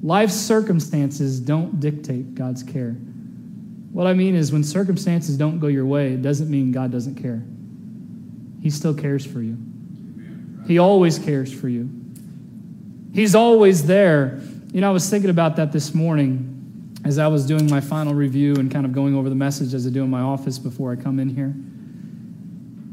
Life's 0.01 0.36
circumstances 0.36 1.39
don't 1.39 1.79
dictate 1.79 2.36
God's 2.36 2.63
care. 2.63 2.91
What 3.91 4.08
I 4.08 4.13
mean 4.13 4.36
is, 4.36 4.51
when 4.51 4.63
circumstances 4.63 5.38
don't 5.38 5.60
go 5.60 5.67
your 5.67 5.86
way, 5.86 6.13
it 6.13 6.21
doesn't 6.21 6.49
mean 6.49 6.71
God 6.71 6.91
doesn't 6.91 7.15
care. 7.15 7.43
He 8.62 8.69
still 8.71 8.95
cares 8.95 9.25
for 9.25 9.41
you, 9.41 9.58
He 10.65 10.79
always 10.79 11.19
cares 11.19 11.53
for 11.53 11.69
you. 11.69 11.88
He's 13.13 13.36
always 13.36 13.86
there 13.86 14.41
you 14.75 14.81
know, 14.81 14.89
I 14.89 14.91
was 14.91 15.09
thinking 15.09 15.29
about 15.29 15.55
that 15.55 15.71
this 15.71 15.93
morning 15.95 16.99
as 17.05 17.17
I 17.17 17.27
was 17.27 17.45
doing 17.45 17.69
my 17.69 17.79
final 17.79 18.13
review 18.13 18.55
and 18.55 18.69
kind 18.69 18.85
of 18.85 18.91
going 18.91 19.15
over 19.15 19.29
the 19.29 19.35
message 19.35 19.73
as 19.73 19.88
I 19.88 19.89
do 19.89 20.03
in 20.03 20.09
my 20.09 20.19
office 20.19 20.59
before 20.59 20.91
I 20.91 20.97
come 20.97 21.17
in 21.17 21.29
here. 21.29 21.55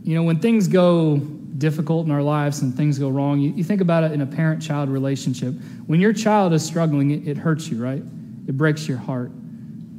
You 0.09 0.15
know, 0.15 0.23
when 0.23 0.39
things 0.39 0.69
go 0.69 1.17
difficult 1.17 2.07
in 2.07 2.13
our 2.13 2.23
lives 2.23 2.63
and 2.63 2.73
things 2.73 3.01
go 3.01 3.09
wrong, 3.09 3.41
you, 3.41 3.51
you 3.55 3.65
think 3.65 3.81
about 3.81 4.05
it 4.05 4.13
in 4.13 4.21
a 4.21 4.27
parent 4.27 4.63
child 4.63 4.91
relationship. 4.91 5.55
When 5.89 6.01
your 6.01 6.13
child 6.13 6.53
is 6.53 6.65
struggling, 6.65 7.11
it, 7.11 7.27
it 7.27 7.37
hurts 7.37 7.67
you, 7.67 7.83
right? 7.83 8.05
It 8.47 8.57
breaks 8.57 8.87
your 8.87 8.99
heart. 8.99 9.31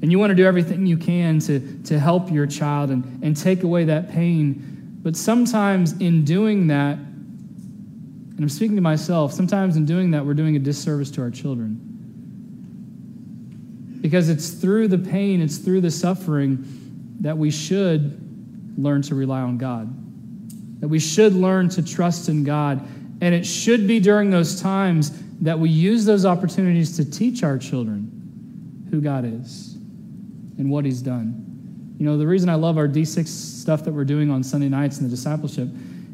And 0.02 0.10
you 0.10 0.20
want 0.20 0.30
to 0.30 0.36
do 0.36 0.46
everything 0.46 0.86
you 0.86 0.96
can 0.96 1.40
to, 1.40 1.84
to 1.84 2.00
help 2.00 2.32
your 2.32 2.48
child 2.48 2.92
and, 2.92 3.22
and 3.22 3.36
take 3.36 3.64
away 3.64 3.84
that 3.84 4.10
pain. 4.10 5.00
But 5.04 5.18
sometimes 5.18 6.00
in 6.00 6.24
doing 6.24 6.68
that, 6.68 6.98
and 8.44 8.52
I'm 8.52 8.58
speaking 8.58 8.76
to 8.76 8.82
myself, 8.82 9.32
sometimes 9.32 9.78
in 9.78 9.86
doing 9.86 10.12
that, 10.12 10.26
we're 10.26 10.34
doing 10.34 10.58
a 10.58 10.60
disservice 10.60 11.10
to 11.12 11.22
our 11.22 11.32
children. 11.32 11.80
Because 14.02 14.28
it's 14.28 14.50
through 14.50 14.90
the 14.90 14.98
pain, 14.98 15.42
it's 15.42 15.60
through 15.60 15.80
the 15.80 15.90
suffering 15.90 16.68
that 17.22 17.38
we 17.38 17.50
should 17.50 18.20
learn 18.78 19.02
to 19.04 19.16
rely 19.16 19.40
on 19.40 19.58
God, 19.58 19.88
that 20.82 20.90
we 20.90 21.00
should 21.00 21.32
learn 21.32 21.70
to 21.70 21.82
trust 21.82 22.28
in 22.28 22.44
God. 22.44 22.86
And 23.22 23.34
it 23.34 23.46
should 23.46 23.88
be 23.88 24.02
during 24.02 24.30
those 24.30 24.62
times 24.62 25.18
that 25.40 25.58
we 25.58 25.70
use 25.70 26.04
those 26.04 26.26
opportunities 26.26 26.98
to 26.98 27.10
teach 27.10 27.44
our 27.44 27.58
children 27.58 28.90
who 28.92 29.00
God 29.00 29.24
is 29.24 29.76
and 30.58 30.70
what 30.70 30.84
He's 30.84 31.02
done. 31.02 31.96
You 31.98 32.06
know, 32.08 32.18
the 32.18 32.28
reason 32.28 32.50
I 32.50 32.56
love 32.56 32.78
our 32.78 32.90
D6 32.90 33.26
stuff 33.26 33.86
that 33.86 33.94
we're 33.94 34.04
doing 34.04 34.30
on 34.30 34.44
Sunday 34.44 34.68
nights 34.68 34.98
in 34.98 35.06
the 35.06 35.10
discipleship 35.10 35.70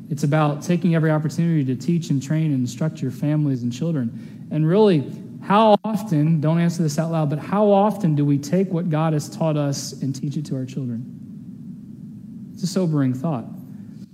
it's 0.09 0.23
about 0.23 0.63
taking 0.63 0.95
every 0.95 1.11
opportunity 1.11 1.63
to 1.65 1.75
teach 1.75 2.09
and 2.09 2.21
train 2.21 2.45
and 2.45 2.55
instruct 2.55 3.01
your 3.01 3.11
families 3.11 3.63
and 3.63 3.71
children. 3.71 4.47
And 4.51 4.67
really, 4.67 5.11
how 5.43 5.75
often, 5.83 6.41
don't 6.41 6.59
answer 6.59 6.83
this 6.83 6.99
out 6.99 7.11
loud, 7.11 7.29
but 7.29 7.39
how 7.39 7.69
often 7.69 8.15
do 8.15 8.25
we 8.25 8.37
take 8.37 8.69
what 8.69 8.89
God 8.89 9.13
has 9.13 9.29
taught 9.29 9.57
us 9.57 9.93
and 10.01 10.15
teach 10.15 10.37
it 10.37 10.45
to 10.47 10.55
our 10.55 10.65
children? 10.65 12.51
It's 12.53 12.63
a 12.63 12.67
sobering 12.67 13.13
thought. 13.13 13.45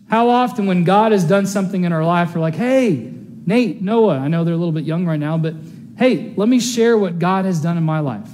How 0.09 0.29
often, 0.29 0.67
when 0.67 0.83
God 0.83 1.11
has 1.11 1.23
done 1.23 1.47
something 1.47 1.83
in 1.83 1.91
our 1.91 2.05
life, 2.05 2.35
we're 2.35 2.41
like, 2.41 2.55
hey, 2.55 3.11
Nate, 3.45 3.81
Noah, 3.81 4.19
I 4.19 4.27
know 4.27 4.43
they're 4.43 4.53
a 4.53 4.57
little 4.57 4.71
bit 4.71 4.85
young 4.85 5.05
right 5.05 5.19
now, 5.19 5.37
but 5.37 5.55
Hey, 5.97 6.33
let 6.35 6.49
me 6.49 6.59
share 6.59 6.97
what 6.97 7.19
God 7.19 7.45
has 7.45 7.61
done 7.61 7.77
in 7.77 7.83
my 7.83 7.99
life. 7.99 8.29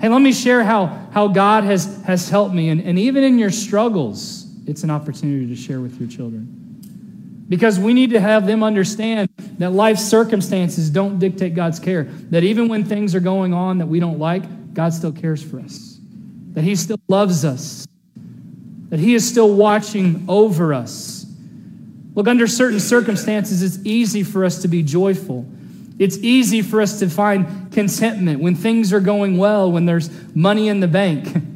Hey, 0.00 0.08
let 0.08 0.20
me 0.20 0.32
share 0.32 0.64
how, 0.64 0.86
how 1.12 1.28
God 1.28 1.64
has, 1.64 2.02
has 2.02 2.28
helped 2.28 2.54
me. 2.54 2.68
And, 2.68 2.80
and 2.80 2.98
even 2.98 3.22
in 3.22 3.38
your 3.38 3.52
struggles, 3.52 4.43
it's 4.66 4.82
an 4.82 4.90
opportunity 4.90 5.46
to 5.46 5.56
share 5.56 5.80
with 5.80 5.98
your 6.00 6.08
children. 6.08 6.64
Because 7.48 7.78
we 7.78 7.92
need 7.92 8.10
to 8.10 8.20
have 8.20 8.46
them 8.46 8.62
understand 8.62 9.28
that 9.58 9.72
life 9.72 9.98
circumstances 9.98 10.88
don't 10.88 11.18
dictate 11.18 11.54
God's 11.54 11.78
care. 11.78 12.04
That 12.04 12.42
even 12.42 12.68
when 12.68 12.84
things 12.84 13.14
are 13.14 13.20
going 13.20 13.52
on 13.52 13.78
that 13.78 13.86
we 13.86 14.00
don't 14.00 14.18
like, 14.18 14.74
God 14.74 14.94
still 14.94 15.12
cares 15.12 15.42
for 15.42 15.60
us. 15.60 15.98
That 16.52 16.64
He 16.64 16.74
still 16.74 16.98
loves 17.08 17.44
us. 17.44 17.86
That 18.88 18.98
He 18.98 19.14
is 19.14 19.28
still 19.28 19.54
watching 19.54 20.24
over 20.26 20.72
us. 20.72 21.26
Look, 22.14 22.28
under 22.28 22.46
certain 22.46 22.80
circumstances, 22.80 23.62
it's 23.62 23.84
easy 23.84 24.22
for 24.22 24.44
us 24.44 24.62
to 24.62 24.68
be 24.68 24.82
joyful. 24.82 25.44
It's 25.98 26.16
easy 26.18 26.62
for 26.62 26.80
us 26.80 26.98
to 27.00 27.10
find 27.10 27.72
contentment 27.72 28.40
when 28.40 28.54
things 28.54 28.92
are 28.92 29.00
going 29.00 29.36
well, 29.36 29.70
when 29.70 29.84
there's 29.84 30.10
money 30.34 30.68
in 30.68 30.80
the 30.80 30.88
bank. 30.88 31.36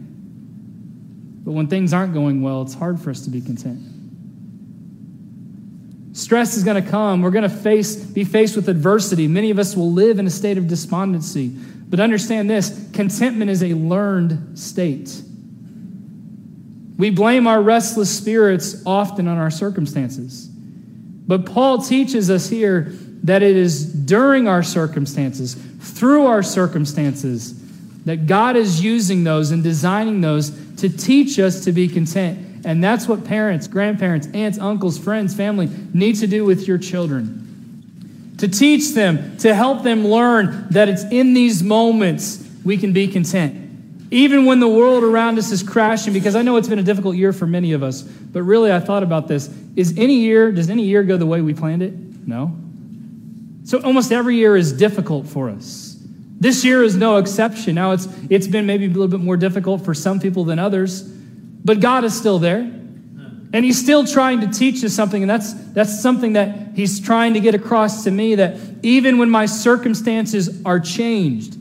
but 1.49 1.55
when 1.55 1.67
things 1.67 1.95
aren't 1.95 2.13
going 2.13 2.43
well, 2.43 2.61
it's 2.61 2.75
hard 2.75 3.01
for 3.01 3.09
us 3.09 3.23
to 3.25 3.31
be 3.31 3.41
content. 3.41 3.81
Stress 6.15 6.59
is 6.59 6.63
going 6.63 6.85
to 6.85 6.91
come. 6.91 7.23
We're 7.23 7.31
going 7.31 7.49
to 7.49 7.57
face, 7.57 7.97
be 7.97 8.23
faced 8.25 8.55
with 8.55 8.69
adversity. 8.69 9.27
Many 9.29 9.51
of 9.51 9.59
us 9.59 9.75
will 9.75 9.91
live 9.91 10.19
in 10.19 10.27
a 10.27 10.31
state 10.31 10.59
of 10.59 10.69
despondency. 10.69 11.49
But 11.49 12.01
understand 12.01 12.51
this 12.51 12.91
contentment 12.93 13.51
is 13.51 13.63
a 13.63 13.73
learned 13.73 14.59
state. 14.59 15.23
We 16.99 17.09
blame 17.09 17.47
our 17.47 17.63
restless 17.63 18.15
spirits 18.15 18.83
often 18.85 19.27
on 19.27 19.39
our 19.39 19.51
circumstances. 19.51 20.49
But 20.49 21.47
Paul 21.47 21.81
teaches 21.81 22.29
us 22.29 22.51
here 22.51 22.93
that 23.23 23.43
it 23.43 23.57
is 23.57 23.91
during 23.91 24.49
our 24.49 24.63
circumstances, 24.63 25.55
through 25.55 26.27
our 26.27 26.43
circumstances, 26.43 27.55
that 28.05 28.27
God 28.27 28.55
is 28.55 28.85
using 28.85 29.25
those 29.25 29.51
and 29.51 29.63
designing 29.63 30.21
those 30.21 30.68
to 30.79 30.89
teach 30.89 31.39
us 31.39 31.65
to 31.65 31.73
be 31.73 31.89
content 31.89 32.49
and 32.65 32.83
that's 32.83 33.09
what 33.09 33.25
parents, 33.25 33.67
grandparents, 33.67 34.29
aunts, 34.35 34.59
uncles, 34.59 34.99
friends, 34.99 35.35
family 35.35 35.71
need 35.93 36.17
to 36.17 36.27
do 36.27 36.45
with 36.45 36.67
your 36.67 36.79
children. 36.79 38.35
To 38.39 38.49
teach 38.49 38.93
them, 38.93 39.37
to 39.39 39.55
help 39.55 39.83
them 39.83 40.07
learn 40.07 40.67
that 40.71 40.89
it's 40.89 41.05
in 41.05 41.35
these 41.35 41.63
moments 41.63 42.47
we 42.65 42.77
can 42.77 42.93
be 42.93 43.09
content. 43.09 43.65
Even 44.11 44.45
when 44.45 44.61
the 44.61 44.69
world 44.69 45.03
around 45.03 45.39
us 45.39 45.51
is 45.51 45.63
crashing, 45.63 46.13
because 46.13 46.37
I 46.37 46.43
know 46.43 46.57
it's 46.57 46.69
been 46.69 46.79
a 46.79 46.83
difficult 46.83 47.17
year 47.17 47.33
for 47.33 47.47
many 47.47 47.73
of 47.73 47.83
us, 47.83 48.03
but 48.03 48.43
really 48.43 48.73
I 48.73 48.81
thought 48.81 49.03
about 49.03 49.29
this. 49.29 49.49
Is 49.77 49.97
any 49.97 50.21
year, 50.21 50.53
does 50.53 50.71
any 50.71 50.85
year 50.85 51.03
go 51.03 51.17
the 51.17 51.27
way 51.27 51.41
we 51.41 51.55
planned 51.55 51.83
it? 51.83 51.95
No. 52.27 52.57
So 53.65 53.81
almost 53.83 54.13
every 54.13 54.37
year 54.37 54.57
is 54.57 54.73
difficult 54.73 55.27
for 55.27 55.49
us. 55.49 55.88
This 56.41 56.65
year 56.65 56.83
is 56.83 56.97
no 56.97 57.17
exception. 57.17 57.75
Now 57.75 57.93
it's 57.93 58.07
it's 58.31 58.47
been 58.47 58.67
maybe 58.67 58.87
a 58.87 58.89
little 58.89 59.09
bit 59.09 59.21
more 59.21 59.37
difficult 59.37 59.85
for 59.85 59.95
some 59.95 60.21
people 60.21 60.45
than 60.45 60.59
others. 60.59 61.03
But 61.03 61.81
God 61.81 62.05
is 62.05 62.17
still 62.17 62.39
there. 62.39 62.75
And 63.51 63.65
he's 63.65 63.81
still 63.81 64.07
trying 64.07 64.43
to 64.43 64.47
teach 64.47 64.85
us 64.85 64.93
something, 64.93 65.23
and 65.23 65.31
that's, 65.31 65.55
that's 65.73 66.03
something 66.03 66.35
that 66.35 66.75
he's 66.75 67.01
trying 67.01 67.33
to 67.33 67.41
get 67.41 67.55
across 67.55 68.05
to 68.05 68.11
me 68.11 68.35
that 68.35 68.59
even 68.83 69.17
when 69.17 69.31
my 69.31 69.47
circumstances 69.47 70.63
are 70.67 70.79
changed, 70.79 71.57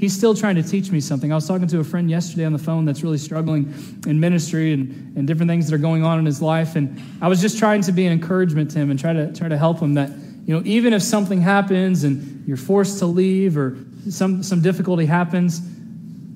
he's 0.00 0.16
still 0.16 0.34
trying 0.34 0.56
to 0.56 0.64
teach 0.64 0.90
me 0.90 0.98
something. 0.98 1.30
I 1.30 1.36
was 1.36 1.46
talking 1.46 1.68
to 1.68 1.78
a 1.78 1.84
friend 1.84 2.10
yesterday 2.10 2.44
on 2.44 2.52
the 2.52 2.58
phone 2.58 2.84
that's 2.84 3.04
really 3.04 3.18
struggling 3.18 3.72
in 4.04 4.18
ministry 4.18 4.72
and, 4.72 5.16
and 5.16 5.28
different 5.28 5.48
things 5.48 5.68
that 5.68 5.76
are 5.76 5.78
going 5.78 6.02
on 6.02 6.18
in 6.18 6.26
his 6.26 6.42
life. 6.42 6.74
And 6.74 7.00
I 7.22 7.28
was 7.28 7.40
just 7.40 7.56
trying 7.56 7.82
to 7.82 7.92
be 7.92 8.04
an 8.04 8.12
encouragement 8.12 8.72
to 8.72 8.80
him 8.80 8.90
and 8.90 8.98
try 8.98 9.12
to 9.12 9.32
try 9.32 9.46
to 9.46 9.56
help 9.56 9.78
him 9.78 9.94
that, 9.94 10.10
you 10.44 10.54
know, 10.54 10.62
even 10.64 10.92
if 10.92 11.02
something 11.02 11.40
happens 11.40 12.02
and 12.02 12.46
you're 12.48 12.56
forced 12.56 12.98
to 12.98 13.06
leave 13.06 13.56
or 13.56 13.76
some, 14.10 14.42
some 14.42 14.60
difficulty 14.60 15.06
happens, 15.06 15.60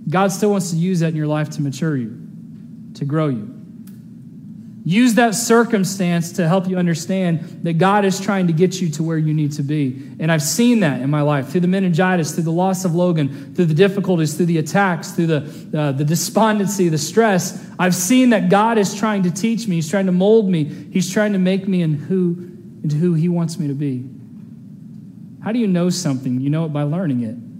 God 0.08 0.32
still 0.32 0.50
wants 0.50 0.70
to 0.70 0.76
use 0.76 1.00
that 1.00 1.08
in 1.08 1.16
your 1.16 1.26
life 1.26 1.50
to 1.50 1.62
mature 1.62 1.96
you 1.96 2.22
to 2.94 3.04
grow 3.04 3.28
you. 3.28 3.62
Use 4.84 5.14
that 5.14 5.36
circumstance 5.36 6.32
to 6.32 6.48
help 6.48 6.68
you 6.68 6.76
understand 6.76 7.60
that 7.62 7.74
God 7.74 8.04
is 8.04 8.20
trying 8.20 8.48
to 8.48 8.52
get 8.52 8.80
you 8.80 8.90
to 8.90 9.02
where 9.04 9.16
you 9.16 9.32
need 9.32 9.52
to 9.52 9.62
be. 9.62 10.02
And 10.18 10.32
I've 10.32 10.42
seen 10.42 10.80
that 10.80 11.00
in 11.00 11.08
my 11.08 11.22
life 11.22 11.50
through 11.50 11.60
the 11.60 11.68
meningitis, 11.68 12.34
through 12.34 12.42
the 12.44 12.52
loss 12.52 12.84
of 12.84 12.92
Logan, 12.92 13.54
through 13.54 13.66
the 13.66 13.74
difficulties, 13.74 14.34
through 14.34 14.46
the 14.46 14.58
attacks, 14.58 15.12
through 15.12 15.28
the, 15.28 15.78
uh, 15.78 15.92
the 15.92 16.04
despondency, 16.04 16.88
the 16.88 16.98
stress. 16.98 17.64
I've 17.78 17.94
seen 17.94 18.30
that 18.30 18.48
God 18.48 18.76
is 18.76 18.92
trying 18.92 19.22
to 19.22 19.30
teach 19.30 19.68
me. 19.68 19.76
He's 19.76 19.88
trying 19.88 20.06
to 20.06 20.12
mold 20.12 20.50
me. 20.50 20.64
He's 20.64 21.12
trying 21.12 21.32
to 21.34 21.38
make 21.38 21.68
me 21.68 21.82
in 21.82 21.94
who, 21.94 22.50
into 22.82 22.96
who 22.96 23.14
He 23.14 23.28
wants 23.28 23.60
me 23.60 23.68
to 23.68 23.74
be. 23.74 24.04
How 25.44 25.52
do 25.52 25.60
you 25.60 25.68
know 25.68 25.90
something? 25.90 26.40
You 26.40 26.50
know 26.50 26.64
it 26.64 26.72
by 26.72 26.82
learning 26.82 27.22
it. 27.22 27.51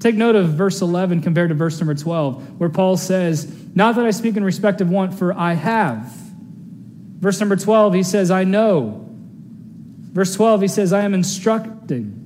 Take 0.00 0.16
note 0.16 0.36
of 0.36 0.50
verse 0.50 0.82
11 0.82 1.22
compared 1.22 1.48
to 1.48 1.54
verse 1.54 1.80
number 1.80 1.94
12, 1.94 2.60
where 2.60 2.68
Paul 2.68 2.96
says, 2.96 3.50
Not 3.74 3.96
that 3.96 4.04
I 4.04 4.10
speak 4.10 4.36
in 4.36 4.44
respect 4.44 4.80
of 4.80 4.90
want, 4.90 5.14
for 5.14 5.32
I 5.32 5.54
have. 5.54 6.12
Verse 7.20 7.40
number 7.40 7.56
12, 7.56 7.94
he 7.94 8.02
says, 8.02 8.30
I 8.30 8.44
know. 8.44 9.08
Verse 10.12 10.34
12, 10.34 10.62
he 10.62 10.68
says, 10.68 10.92
I 10.92 11.02
am 11.02 11.14
instructing. 11.14 12.20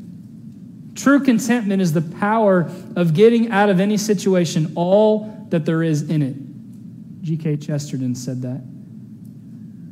True 0.94 1.20
contentment 1.20 1.80
is 1.80 1.92
the 1.92 2.02
power 2.02 2.70
of 2.96 3.14
getting 3.14 3.52
out 3.52 3.68
of 3.68 3.78
any 3.78 3.96
situation 3.96 4.72
all 4.74 5.46
that 5.50 5.64
there 5.64 5.82
is 5.82 6.10
in 6.10 6.22
it. 6.22 7.22
G.K. 7.22 7.58
Chesterton 7.58 8.14
said 8.14 8.42
that. 8.42 8.62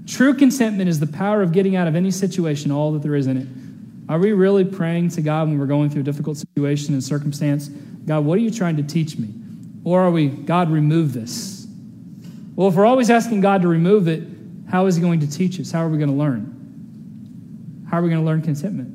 True 0.07 0.35
contentment 0.35 0.89
is 0.89 1.01
the 1.01 1.07
power 1.07 1.43
of 1.43 1.53
getting 1.53 1.77
out 1.77 1.87
of 1.87 1.95
any 1.95 2.11
situation 2.11 2.71
all 2.71 2.93
that 2.93 3.03
there 3.03 3.15
is 3.15 3.27
in 3.27 3.37
it. 3.37 3.47
Are 4.09 4.19
we 4.19 4.33
really 4.33 4.65
praying 4.65 5.11
to 5.11 5.23
God 5.23 5.49
when 5.49 5.59
we're 5.59 5.67
going 5.67 5.91
through 5.91 6.03
a 6.03 6.05
difficult 6.05 6.37
situation 6.37 6.95
and 6.95 7.03
circumstance? 7.03 7.69
God, 7.69 8.25
what 8.25 8.39
are 8.39 8.41
you 8.41 8.53
trying 8.53 8.77
to 8.77 8.83
teach 8.83 9.19
me? 9.19 9.35
Or 9.85 10.01
are 10.01 10.11
we, 10.11 10.29
God, 10.29 10.71
remove 10.71 11.13
this? 11.13 11.67
Well, 12.55 12.69
if 12.69 12.75
we're 12.75 12.87
always 12.87 13.11
asking 13.11 13.41
God 13.41 13.63
to 13.63 13.69
remove 13.69 14.09
it, 14.09 14.23
how 14.71 14.87
is 14.87 14.97
He 14.97 15.03
going 15.03 15.21
to 15.21 15.31
teach 15.31 15.61
us? 15.61 15.71
How 15.71 15.85
are 15.85 15.89
we 15.89 15.99
going 15.99 16.11
to 16.11 16.17
learn? 16.17 17.85
How 17.91 17.99
are 17.99 18.03
we 18.03 18.09
going 18.09 18.21
to 18.21 18.27
learn 18.27 18.43
contentment? 18.43 18.93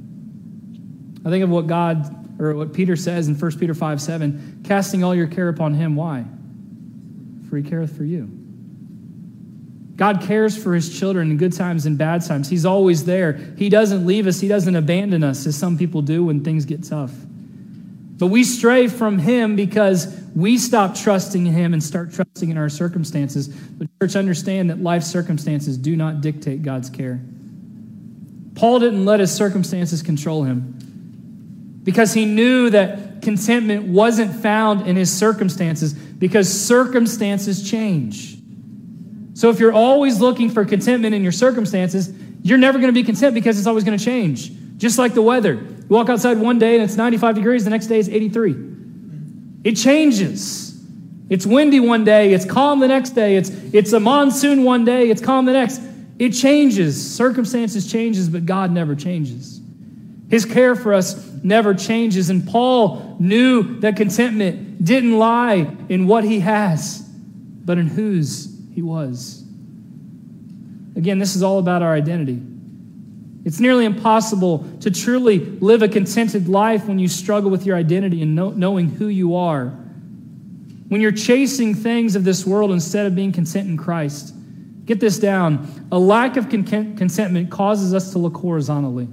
I 1.26 1.30
think 1.30 1.44
of 1.44 1.50
what 1.50 1.68
God, 1.68 2.42
or 2.42 2.56
what 2.56 2.74
Peter 2.74 2.96
says 2.96 3.28
in 3.28 3.36
1 3.36 3.60
Peter 3.60 3.74
5 3.74 4.02
7, 4.02 4.64
casting 4.66 5.04
all 5.04 5.14
your 5.14 5.28
care 5.28 5.50
upon 5.50 5.74
Him. 5.74 5.96
Why? 5.96 6.26
For 7.50 7.58
He 7.58 7.64
careth 7.64 7.96
for 7.96 8.06
you. 8.06 8.41
God 9.96 10.22
cares 10.22 10.58
for 10.58 10.74
his 10.74 10.98
children 10.98 11.32
in 11.32 11.38
good 11.38 11.54
times 11.54 11.86
and 11.86 11.98
bad 11.98 12.26
times. 12.26 12.50
He's 12.50 12.66
always 12.66 13.06
there. 13.06 13.34
He 13.58 13.70
doesn't 13.70 14.06
leave 14.06 14.28
us, 14.28 14.40
he 14.40 14.48
doesn't 14.48 14.76
abandon 14.76 15.24
us, 15.24 15.46
as 15.46 15.56
some 15.56 15.78
people 15.78 16.02
do 16.02 16.26
when 16.26 16.44
things 16.44 16.66
get 16.66 16.84
tough. 16.84 17.14
But 18.18 18.28
we 18.28 18.44
stray 18.44 18.88
from 18.88 19.18
him 19.18 19.56
because 19.56 20.16
we 20.36 20.58
stop 20.58 20.96
trusting 20.96 21.46
him 21.46 21.74
and 21.74 21.84
start 21.84 22.14
trusting 22.14 22.50
in 22.50 22.58
our 22.58 22.70
circumstances. 22.70 23.48
But, 23.48 23.88
church, 24.00 24.16
understand 24.16 24.70
that 24.70 24.82
life 24.82 25.04
circumstances 25.04 25.78
do 25.78 25.96
not 25.96 26.22
dictate 26.22 26.62
God's 26.62 26.90
care. 26.90 27.20
Paul 28.56 28.80
didn't 28.80 29.06
let 29.06 29.20
his 29.20 29.32
circumstances 29.32 30.04
control 30.04 30.44
him 30.44 31.80
because 31.84 32.14
he 32.14 32.26
knew 32.26 32.70
that 32.70 33.22
contentment 33.22 33.88
wasn't 33.88 34.36
found 34.36 34.88
in 34.88 34.96
his 34.96 35.12
circumstances 35.12 35.94
because 35.94 36.48
circumstances 36.48 37.70
change. 37.70 38.38
So 39.42 39.50
if 39.50 39.60
you're 39.60 39.74
always 39.74 40.22
looking 40.22 40.52
for 40.52 40.64
contentment 40.66 41.16
in 41.16 41.24
your 41.24 41.32
circumstances, 41.32 42.14
you're 42.44 42.60
never 42.60 42.78
going 42.78 42.90
to 42.90 42.94
be 42.94 43.02
content 43.02 43.34
because 43.34 43.58
it's 43.58 43.66
always 43.66 43.84
going 43.84 43.98
to 43.98 44.06
change. 44.06 44.52
Just 44.78 45.00
like 45.00 45.16
the 45.16 45.24
weather. 45.24 45.54
You 45.56 45.86
walk 45.90 46.10
outside 46.10 46.38
one 46.38 46.60
day 46.60 46.76
and 46.76 46.84
it's 46.84 46.96
95 46.96 47.34
degrees, 47.34 47.64
the 47.64 47.72
next 47.72 47.88
day 47.88 47.98
it's 47.98 48.08
83. 48.08 48.56
It 49.64 49.72
changes. 49.78 50.80
It's 51.28 51.48
windy 51.48 51.80
one 51.80 52.04
day, 52.04 52.34
it's 52.34 52.46
calm 52.46 52.82
the 52.82 52.88
next 52.88 53.12
day, 53.16 53.36
it's, 53.36 53.50
it's 53.74 53.94
a 53.94 54.00
monsoon 54.00 54.64
one 54.64 54.86
day, 54.86 55.10
it's 55.10 55.24
calm 55.24 55.46
the 55.46 55.54
next. 55.54 55.82
It 56.20 56.34
changes. 56.34 57.16
Circumstances 57.16 57.92
changes, 57.92 58.30
but 58.30 58.46
God 58.46 58.70
never 58.70 58.94
changes. 58.94 59.60
His 60.30 60.46
care 60.46 60.76
for 60.76 60.94
us 60.94 61.28
never 61.44 61.74
changes. 61.74 62.30
And 62.30 62.48
Paul 62.48 63.18
knew 63.20 63.80
that 63.80 63.98
contentment 63.98 64.86
didn't 64.86 65.18
lie 65.18 65.68
in 65.90 66.06
what 66.06 66.26
he 66.26 66.42
has, 66.42 67.00
but 67.02 67.80
in 67.80 67.88
whose 67.88 68.51
he 68.74 68.82
was. 68.82 69.44
Again, 70.96 71.20
this 71.20 71.36
is 71.36 71.44
all 71.44 71.60
about 71.60 71.82
our 71.82 71.94
identity. 71.94 72.42
It's 73.44 73.60
nearly 73.60 73.86
impossible 73.86 74.68
to 74.82 74.92
truly 74.92 75.40
live 75.40 75.82
a 75.82 75.88
contented 75.88 76.48
life 76.48 76.86
when 76.86 77.00
you 77.00 77.08
struggle 77.08 77.50
with 77.50 77.66
your 77.66 77.76
identity 77.76 78.22
and 78.22 78.36
know, 78.36 78.52
knowing 78.52 78.90
who 78.90 79.08
you 79.08 79.36
are. 79.36 79.68
When 80.90 81.02
you're 81.02 81.12
chasing 81.12 81.74
things 81.74 82.16
of 82.16 82.24
this 82.24 82.46
world 82.46 82.72
instead 82.72 83.08
of 83.08 83.16
being 83.16 83.32
content 83.32 83.68
in 83.68 83.78
Christ. 83.78 84.36
Get 84.86 85.00
this 85.00 85.18
down. 85.18 85.88
A 85.92 85.98
lack 85.98 86.38
of 86.38 86.50
con- 86.50 86.66
contentment 86.66 87.50
causes 87.50 87.94
us 87.94 88.12
to 88.12 88.20
look 88.20 88.36
horizontally 88.36 89.08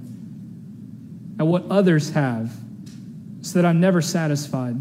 at 1.39 1.47
what 1.47 1.65
others 1.69 2.09
have 2.11 2.53
so 3.41 3.59
that 3.59 3.65
I'm 3.65 3.79
never 3.79 4.01
satisfied. 4.01 4.75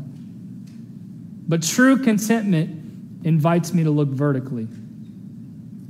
But 1.49 1.62
true 1.62 1.97
contentment 2.03 2.78
invites 3.24 3.72
me 3.72 3.85
to 3.85 3.90
look 3.90 4.09
vertically 4.09 4.68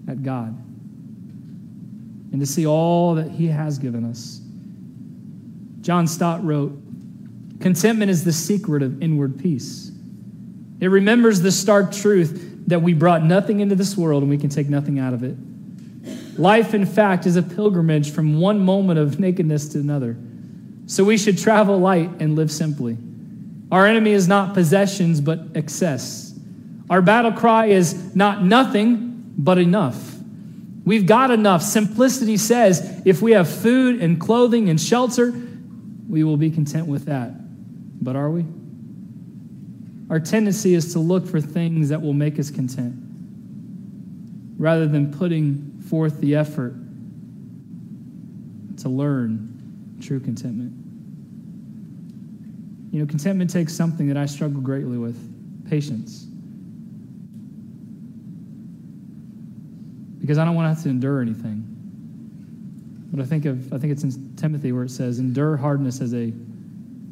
at 0.09 0.23
God 0.23 0.57
and 2.33 2.41
to 2.41 2.47
see 2.47 2.67
all 2.67 3.15
that 3.17 3.31
He 3.31 3.47
has 3.49 3.79
given 3.79 4.05
us. 4.05 4.41
John 5.81 6.07
Stott 6.07 6.45
wrote 6.45 6.79
Contentment 7.61 8.11
is 8.11 8.25
the 8.25 8.33
secret 8.33 8.83
of 8.83 9.03
inward 9.03 9.39
peace. 9.39 9.91
It 10.81 10.89
remembers 10.89 11.41
the 11.41 11.51
stark 11.51 11.91
truth 11.91 12.67
that 12.69 12.83
we 12.83 12.95
brought 12.95 13.25
nothing 13.25 13.61
into 13.61 13.75
this 13.75 13.97
world 13.97 14.23
and 14.23 14.31
we 14.31 14.39
can 14.39 14.51
take 14.51 14.69
nothing 14.69 14.99
out 14.99 15.13
of 15.13 15.25
it. 15.25 15.37
Life, 16.39 16.73
in 16.73 16.87
fact, 16.87 17.27
is 17.27 17.35
a 17.35 17.43
pilgrimage 17.43 18.13
from 18.13 18.39
one 18.39 18.61
moment 18.61 18.99
of 19.01 19.19
nakedness 19.19 19.71
to 19.71 19.81
another. 19.81 20.17
So 20.87 21.03
we 21.03 21.19
should 21.19 21.37
travel 21.37 21.79
light 21.79 22.11
and 22.21 22.37
live 22.37 22.53
simply. 22.53 22.97
Our 23.73 23.87
enemy 23.87 24.13
is 24.13 24.29
not 24.29 24.55
possessions, 24.55 25.21
but 25.21 25.41
excess. 25.55 26.28
Our 26.91 27.03
battle 27.03 27.33
cry 27.33 27.67
is 27.67 28.15
not 28.15 28.43
nothing, 28.43 29.35
but 29.37 29.59
enough. 29.59 30.17
We've 30.85 31.07
got 31.07 31.31
enough. 31.31 31.63
Simplicity 31.63 32.39
says 32.39 33.03
if 33.05 33.21
we 33.21 33.33
have 33.33 33.49
food 33.49 34.01
and 34.01 34.19
clothing 34.19 34.71
and 34.71 34.81
shelter, 34.81 35.35
we 36.09 36.25
will 36.25 36.39
be 36.39 36.51
content 36.51 36.87
with 36.87 37.05
that. 37.07 37.33
But 38.03 38.17
are 38.17 38.31
we? 38.31 38.47
Our 40.09 40.19
tendency 40.19 40.75
is 40.75 40.95
to 40.95 40.99
look 40.99 41.27
for 41.27 41.41
things 41.41 41.91
that 41.91 42.01
will 42.01 42.15
make 42.15 42.39
us 42.39 42.51
content 42.51 42.95
rather 44.57 44.87
than 44.87 45.13
putting 45.13 45.83
forth 45.89 46.21
the 46.21 46.35
effort 46.35 46.75
to 48.79 48.89
learn 48.89 49.99
true 50.01 50.21
contentment. 50.21 50.73
You 52.93 53.01
know, 53.01 53.07
contentment 53.07 53.51
takes 53.51 53.75
something 53.75 54.09
that 54.09 54.17
I 54.17 54.25
struggle 54.27 54.63
greatly 54.63 54.97
with 54.97 55.69
patience. 55.69 56.27
Because 60.29 60.37
I 60.37 60.45
don't 60.45 60.55
want 60.55 60.67
to 60.67 60.75
have 60.75 60.83
to 60.83 60.91
endure 60.91 61.23
anything. 61.23 61.65
But 63.11 63.23
I 63.23 63.25
think 63.25 63.47
of 63.47 63.73
I 63.73 63.79
think 63.79 63.95
it's 63.95 64.03
in 64.03 64.37
Timothy 64.37 64.73
where 64.73 64.85
it 64.85 64.91
says, 64.91 65.19
"Endure 65.19 65.57
hardness 65.57 66.03
as 66.03 66.13
a 66.13 66.35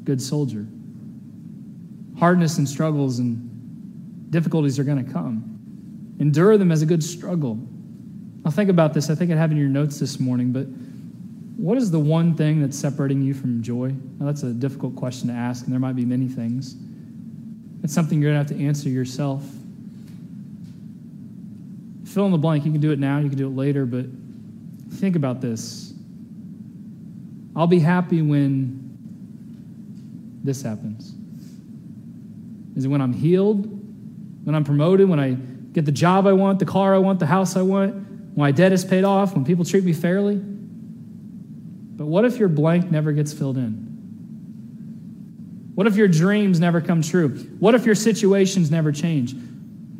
good 0.05 0.21
soldier." 0.21 0.67
Hardness 2.19 2.59
and 2.59 2.69
struggles 2.69 3.19
and 3.19 4.31
difficulties 4.31 4.79
are 4.79 4.85
going 4.85 5.03
to 5.03 5.11
come. 5.11 6.15
Endure 6.19 6.59
them 6.59 6.71
as 6.71 6.83
a 6.83 6.87
good 6.87 7.03
struggle. 7.03 7.59
I'll 8.45 8.53
think 8.53 8.69
about 8.69 8.93
this. 8.93 9.09
I 9.09 9.15
think 9.15 9.31
I 9.31 9.37
have 9.37 9.51
in 9.51 9.57
your 9.57 9.71
notes 9.71 9.99
this 9.99 10.21
morning, 10.21 10.53
but 10.53 10.67
what 11.57 11.79
is 11.79 11.91
the 11.91 11.99
one 11.99 12.35
thing 12.35 12.61
that's 12.61 12.77
separating 12.77 13.23
you 13.23 13.33
from 13.33 13.63
joy? 13.63 13.95
Now, 14.19 14.27
that's 14.27 14.43
a 14.43 14.53
difficult 14.53 14.95
question 14.95 15.29
to 15.29 15.35
ask, 15.35 15.65
and 15.65 15.73
there 15.73 15.81
might 15.81 15.97
be 15.97 16.05
many 16.05 16.29
things. 16.29 16.77
It's 17.83 17.95
something 17.95 18.21
you're 18.21 18.33
going 18.33 18.45
to 18.45 18.53
have 18.53 18.61
to 18.61 18.67
answer 18.67 18.91
yourself 18.91 19.56
fill 22.07 22.27
in 22.27 22.33
the 22.33 22.39
blank. 22.39 22.65
You 22.65 22.73
can 22.73 22.81
do 22.81 22.93
it 22.93 22.99
now, 22.99 23.19
you 23.19 23.29
can 23.29 23.37
do 23.37 23.47
it 23.49 23.57
later, 23.57 23.85
but 23.85 24.07
think 24.95 25.17
about 25.17 25.41
this. 25.41 25.93
I'll 27.55 27.67
be 27.67 27.81
happy 27.81 28.23
when 28.23 28.83
this 30.45 30.63
happens. 30.63 31.15
Is 32.77 32.85
it 32.85 32.89
when 32.89 33.01
I'm 33.01 33.13
healed? 33.13 33.67
When 34.45 34.55
I'm 34.55 34.65
promoted? 34.65 35.09
When 35.09 35.19
I 35.19 35.33
get 35.33 35.85
the 35.85 35.93
job 35.93 36.27
I 36.27 36.33
want, 36.35 36.59
the 36.59 36.67
car 36.67 36.95
I 36.95 36.99
want, 36.99 37.19
the 37.19 37.27
house 37.27 37.57
I 37.57 37.63
want? 37.63 37.95
When 37.95 38.37
my 38.37 38.53
debt 38.53 38.73
is 38.73 38.85
paid 38.85 39.05
off? 39.05 39.35
When 39.35 39.45
people 39.45 39.65
treat 39.65 39.83
me 39.83 39.93
fairly? 39.93 40.37
But 40.37 42.07
what 42.07 42.25
if 42.25 42.39
your 42.39 42.49
blank 42.51 42.91
never 42.91 43.13
gets 43.13 43.33
filled 43.33 43.57
in? 43.57 43.87
What 45.75 45.87
if 45.87 45.97
your 45.97 46.09
dreams 46.09 46.61
never 46.61 46.81
come 46.81 47.03
true? 47.03 47.31
What 47.59 47.75
if 47.75 47.85
your 47.85 47.95
situations 47.95 48.71
never 48.71 48.93
change? 48.93 49.35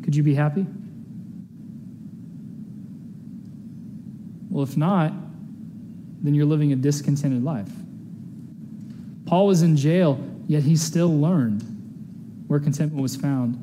Could 0.03 0.15
you 0.15 0.23
be 0.23 0.35
happy? 0.35 0.65
Well, 4.57 4.63
if 4.63 4.75
not, 4.75 5.13
then 6.23 6.33
you're 6.33 6.47
living 6.47 6.73
a 6.73 6.75
discontented 6.75 7.43
life. 7.43 7.69
Paul 9.27 9.45
was 9.45 9.61
in 9.61 9.77
jail, 9.77 10.19
yet 10.47 10.63
he 10.63 10.75
still 10.75 11.15
learned 11.15 11.61
where 12.47 12.59
contentment 12.59 12.99
was 12.99 13.15
found. 13.15 13.53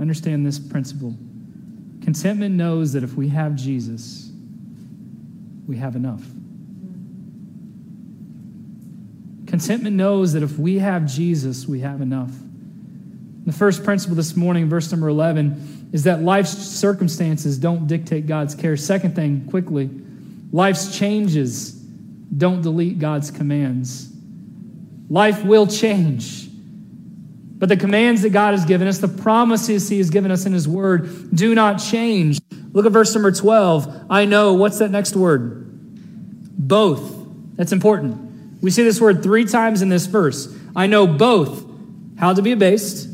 Understand 0.00 0.44
this 0.44 0.58
principle. 0.58 1.14
Contentment 2.02 2.56
knows 2.56 2.94
that 2.94 3.04
if 3.04 3.14
we 3.14 3.28
have 3.28 3.54
Jesus, 3.54 4.28
we 5.68 5.76
have 5.76 5.94
enough. 5.94 6.24
Contentment 9.46 9.94
knows 9.94 10.32
that 10.32 10.42
if 10.42 10.58
we 10.58 10.80
have 10.80 11.06
Jesus, 11.06 11.68
we 11.68 11.78
have 11.78 12.00
enough. 12.00 12.32
The 13.46 13.52
first 13.52 13.84
principle 13.84 14.16
this 14.16 14.34
morning, 14.34 14.68
verse 14.68 14.90
number 14.90 15.06
11, 15.06 15.83
is 15.94 16.02
that 16.02 16.20
life's 16.22 16.50
circumstances 16.50 17.56
don't 17.56 17.86
dictate 17.86 18.26
God's 18.26 18.56
care. 18.56 18.76
Second 18.76 19.14
thing, 19.14 19.46
quickly, 19.48 19.88
life's 20.50 20.98
changes 20.98 21.70
don't 21.70 22.62
delete 22.62 22.98
God's 22.98 23.30
commands. 23.30 24.10
Life 25.08 25.44
will 25.44 25.68
change. 25.68 26.48
But 26.50 27.68
the 27.68 27.76
commands 27.76 28.22
that 28.22 28.30
God 28.30 28.54
has 28.54 28.64
given 28.64 28.88
us, 28.88 28.98
the 28.98 29.06
promises 29.06 29.88
He 29.88 29.98
has 29.98 30.10
given 30.10 30.32
us 30.32 30.46
in 30.46 30.52
His 30.52 30.66
Word, 30.66 31.30
do 31.32 31.54
not 31.54 31.76
change. 31.76 32.40
Look 32.72 32.86
at 32.86 32.92
verse 32.92 33.14
number 33.14 33.30
12. 33.30 34.06
I 34.10 34.24
know, 34.24 34.54
what's 34.54 34.80
that 34.80 34.90
next 34.90 35.14
word? 35.14 35.64
Both. 36.58 37.14
That's 37.54 37.70
important. 37.70 38.60
We 38.60 38.72
see 38.72 38.82
this 38.82 39.00
word 39.00 39.22
three 39.22 39.44
times 39.44 39.80
in 39.80 39.90
this 39.90 40.06
verse. 40.06 40.52
I 40.74 40.88
know 40.88 41.06
both 41.06 41.64
how 42.18 42.34
to 42.34 42.42
be 42.42 42.50
abased, 42.50 43.08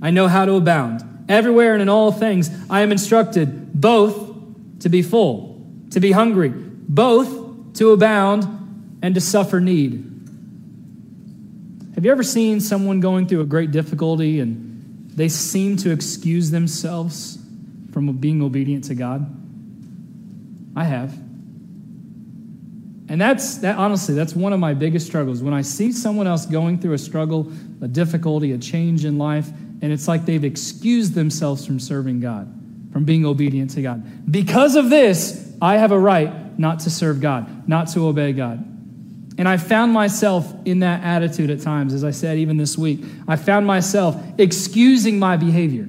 I 0.00 0.10
know 0.10 0.28
how 0.28 0.44
to 0.44 0.52
abound. 0.52 1.09
Everywhere 1.30 1.74
and 1.74 1.80
in 1.80 1.88
all 1.88 2.10
things, 2.10 2.50
I 2.68 2.80
am 2.80 2.90
instructed 2.90 3.72
both 3.72 4.80
to 4.80 4.88
be 4.88 5.00
full, 5.00 5.64
to 5.90 6.00
be 6.00 6.10
hungry, 6.10 6.48
both 6.48 7.74
to 7.74 7.92
abound, 7.92 8.98
and 9.00 9.14
to 9.14 9.20
suffer 9.20 9.60
need. 9.60 9.92
Have 11.94 12.04
you 12.04 12.10
ever 12.10 12.24
seen 12.24 12.60
someone 12.60 12.98
going 12.98 13.28
through 13.28 13.42
a 13.42 13.46
great 13.46 13.70
difficulty 13.70 14.40
and 14.40 15.08
they 15.14 15.28
seem 15.28 15.76
to 15.78 15.92
excuse 15.92 16.50
themselves 16.50 17.38
from 17.92 18.12
being 18.16 18.42
obedient 18.42 18.84
to 18.84 18.96
God? 18.96 19.24
I 20.74 20.82
have. 20.82 21.16
And 23.08 23.20
that's 23.20 23.58
that 23.58 23.76
honestly, 23.76 24.16
that's 24.16 24.34
one 24.34 24.52
of 24.52 24.58
my 24.58 24.74
biggest 24.74 25.06
struggles. 25.06 25.44
When 25.44 25.54
I 25.54 25.62
see 25.62 25.92
someone 25.92 26.26
else 26.26 26.44
going 26.46 26.80
through 26.80 26.94
a 26.94 26.98
struggle, 26.98 27.52
a 27.80 27.86
difficulty, 27.86 28.50
a 28.50 28.58
change 28.58 29.04
in 29.04 29.16
life, 29.16 29.48
and 29.82 29.92
it's 29.92 30.06
like 30.06 30.26
they've 30.26 30.44
excused 30.44 31.14
themselves 31.14 31.64
from 31.64 31.80
serving 31.80 32.20
God, 32.20 32.52
from 32.92 33.04
being 33.04 33.24
obedient 33.24 33.70
to 33.72 33.82
God. 33.82 34.30
Because 34.30 34.76
of 34.76 34.90
this, 34.90 35.52
I 35.62 35.76
have 35.76 35.92
a 35.92 35.98
right 35.98 36.58
not 36.58 36.80
to 36.80 36.90
serve 36.90 37.20
God, 37.20 37.68
not 37.68 37.88
to 37.88 38.06
obey 38.06 38.32
God. 38.32 38.66
And 39.38 39.48
I 39.48 39.56
found 39.56 39.92
myself 39.92 40.52
in 40.66 40.80
that 40.80 41.02
attitude 41.02 41.48
at 41.50 41.62
times, 41.62 41.94
as 41.94 42.04
I 42.04 42.10
said, 42.10 42.36
even 42.38 42.58
this 42.58 42.76
week. 42.76 43.00
I 43.26 43.36
found 43.36 43.66
myself 43.66 44.20
excusing 44.36 45.18
my 45.18 45.38
behavior, 45.38 45.88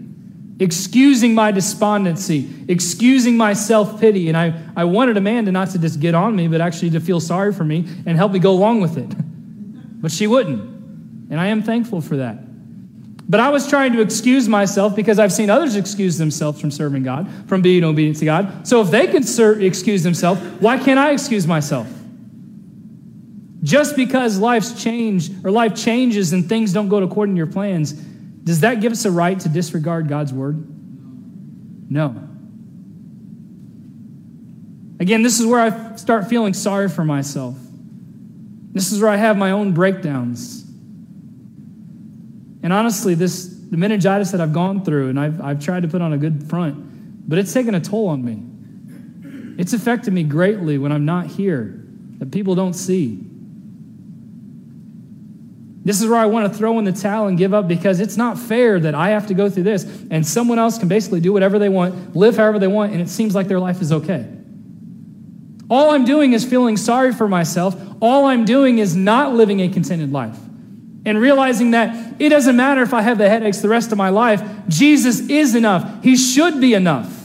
excusing 0.59 1.35
my 1.35 1.51
despondency, 1.51 2.49
excusing 2.69 3.35
my 3.35 3.51
self 3.51 3.99
pity. 3.99 4.29
And 4.29 4.37
I, 4.37 4.53
I 4.77 4.85
wanted 4.85 5.17
Amanda 5.17 5.51
not 5.51 5.71
to 5.71 5.79
just 5.79 5.99
get 5.99 6.15
on 6.15 6.33
me, 6.33 6.47
but 6.47 6.61
actually 6.61 6.91
to 6.91 7.01
feel 7.01 7.19
sorry 7.19 7.51
for 7.51 7.65
me 7.65 7.85
and 8.05 8.15
help 8.15 8.31
me 8.31 8.39
go 8.39 8.51
along 8.51 8.81
with 8.81 8.97
it. 8.97 9.13
But 10.01 10.11
she 10.11 10.25
wouldn't. 10.25 10.61
And 11.29 11.39
I 11.39 11.47
am 11.47 11.61
thankful 11.61 12.01
for 12.01 12.17
that. 12.17 12.39
But 13.31 13.39
I 13.39 13.47
was 13.47 13.65
trying 13.65 13.93
to 13.93 14.01
excuse 14.01 14.49
myself 14.49 14.93
because 14.93 15.17
I've 15.17 15.31
seen 15.31 15.49
others 15.49 15.77
excuse 15.77 16.17
themselves 16.17 16.59
from 16.59 16.69
serving 16.69 17.03
God, 17.03 17.31
from 17.47 17.61
being 17.61 17.81
obedient 17.81 18.17
to 18.17 18.25
God. 18.25 18.67
So 18.67 18.81
if 18.81 18.91
they 18.91 19.07
can 19.07 19.23
ser- 19.23 19.57
excuse 19.61 20.03
themselves, 20.03 20.41
why 20.59 20.77
can't 20.77 20.99
I 20.99 21.11
excuse 21.11 21.47
myself? 21.47 21.87
Just 23.63 23.95
because 23.95 24.37
life's 24.37 24.83
change 24.83 25.31
or 25.45 25.51
life 25.51 25.75
changes 25.75 26.33
and 26.33 26.49
things 26.49 26.73
don't 26.73 26.89
go 26.89 26.97
according 26.97 27.35
to 27.35 27.37
your 27.37 27.47
plans, 27.47 27.93
does 27.93 28.59
that 28.59 28.81
give 28.81 28.91
us 28.91 29.05
a 29.05 29.11
right 29.11 29.39
to 29.39 29.47
disregard 29.47 30.09
God's 30.09 30.33
word? 30.33 30.61
No. 31.89 32.27
Again, 34.99 35.23
this 35.23 35.39
is 35.39 35.45
where 35.45 35.61
I 35.61 35.95
start 35.95 36.27
feeling 36.27 36.53
sorry 36.53 36.89
for 36.89 37.05
myself. 37.05 37.55
This 38.73 38.91
is 38.91 39.01
where 39.01 39.09
I 39.09 39.15
have 39.15 39.37
my 39.37 39.51
own 39.51 39.71
breakdowns. 39.71 40.60
And 42.63 42.71
honestly, 42.71 43.15
this 43.15 43.61
the 43.71 43.77
meningitis 43.77 44.31
that 44.31 44.41
I've 44.41 44.51
gone 44.51 44.83
through, 44.83 45.09
and 45.09 45.19
I've, 45.19 45.41
I've 45.41 45.63
tried 45.63 45.83
to 45.83 45.87
put 45.87 46.01
on 46.01 46.11
a 46.11 46.17
good 46.17 46.49
front, 46.49 47.29
but 47.29 47.39
it's 47.39 47.53
taken 47.53 47.73
a 47.73 47.79
toll 47.79 48.09
on 48.09 48.23
me. 48.23 49.57
It's 49.57 49.71
affected 49.71 50.13
me 50.13 50.23
greatly 50.23 50.77
when 50.77 50.91
I'm 50.91 51.05
not 51.05 51.27
here, 51.27 51.81
that 52.17 52.31
people 52.31 52.53
don't 52.53 52.73
see. 52.73 53.25
This 55.83 56.01
is 56.01 56.07
where 56.09 56.19
I 56.19 56.25
want 56.25 56.51
to 56.51 56.57
throw 56.57 56.77
in 56.79 56.85
the 56.85 56.91
towel 56.91 57.27
and 57.27 57.37
give 57.37 57.53
up 57.53 57.67
because 57.69 58.01
it's 58.01 58.17
not 58.17 58.37
fair 58.37 58.77
that 58.81 58.93
I 58.93 59.11
have 59.11 59.27
to 59.27 59.33
go 59.33 59.49
through 59.49 59.63
this 59.63 59.85
and 60.11 60.27
someone 60.27 60.59
else 60.59 60.77
can 60.77 60.89
basically 60.89 61.21
do 61.21 61.31
whatever 61.31 61.57
they 61.57 61.69
want, 61.69 62.15
live 62.15 62.35
however 62.35 62.59
they 62.59 62.67
want, 62.67 62.91
and 62.91 63.01
it 63.01 63.07
seems 63.07 63.33
like 63.33 63.47
their 63.47 63.59
life 63.59 63.81
is 63.81 63.91
okay. 63.91 64.27
All 65.69 65.91
I'm 65.91 66.03
doing 66.03 66.33
is 66.33 66.43
feeling 66.43 66.75
sorry 66.75 67.13
for 67.13 67.29
myself. 67.29 67.81
All 68.01 68.25
I'm 68.25 68.43
doing 68.43 68.79
is 68.79 68.97
not 68.97 69.33
living 69.33 69.61
a 69.61 69.69
contented 69.69 70.11
life 70.11 70.37
and 71.05 71.19
realizing 71.19 71.71
that 71.71 72.21
it 72.21 72.29
doesn't 72.29 72.55
matter 72.55 72.81
if 72.81 72.93
I 72.93 73.01
have 73.01 73.17
the 73.17 73.27
headaches 73.27 73.59
the 73.59 73.69
rest 73.69 73.91
of 73.91 73.97
my 73.97 74.09
life, 74.09 74.43
Jesus 74.67 75.19
is 75.29 75.55
enough. 75.55 76.03
He 76.03 76.15
should 76.15 76.61
be 76.61 76.73
enough. 76.73 77.17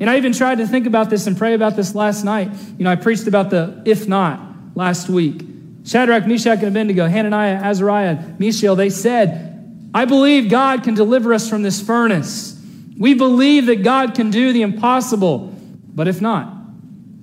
And 0.00 0.08
I 0.08 0.16
even 0.16 0.32
tried 0.32 0.58
to 0.58 0.66
think 0.66 0.86
about 0.86 1.10
this 1.10 1.26
and 1.26 1.36
pray 1.36 1.54
about 1.54 1.76
this 1.76 1.94
last 1.94 2.24
night. 2.24 2.50
You 2.78 2.84
know, 2.84 2.90
I 2.90 2.96
preached 2.96 3.26
about 3.26 3.50
the 3.50 3.82
if 3.84 4.08
not 4.08 4.40
last 4.74 5.08
week. 5.08 5.42
Shadrach, 5.84 6.26
Meshach, 6.26 6.58
and 6.58 6.68
Abednego, 6.68 7.06
Hananiah, 7.06 7.56
Azariah, 7.56 8.34
Mishael, 8.38 8.76
they 8.76 8.90
said, 8.90 9.90
I 9.94 10.04
believe 10.04 10.50
God 10.50 10.84
can 10.84 10.94
deliver 10.94 11.34
us 11.34 11.48
from 11.48 11.62
this 11.62 11.80
furnace. 11.80 12.60
We 12.98 13.14
believe 13.14 13.66
that 13.66 13.82
God 13.82 14.14
can 14.14 14.30
do 14.30 14.52
the 14.52 14.62
impossible. 14.62 15.54
But 15.94 16.08
if 16.08 16.20
not, 16.20 16.46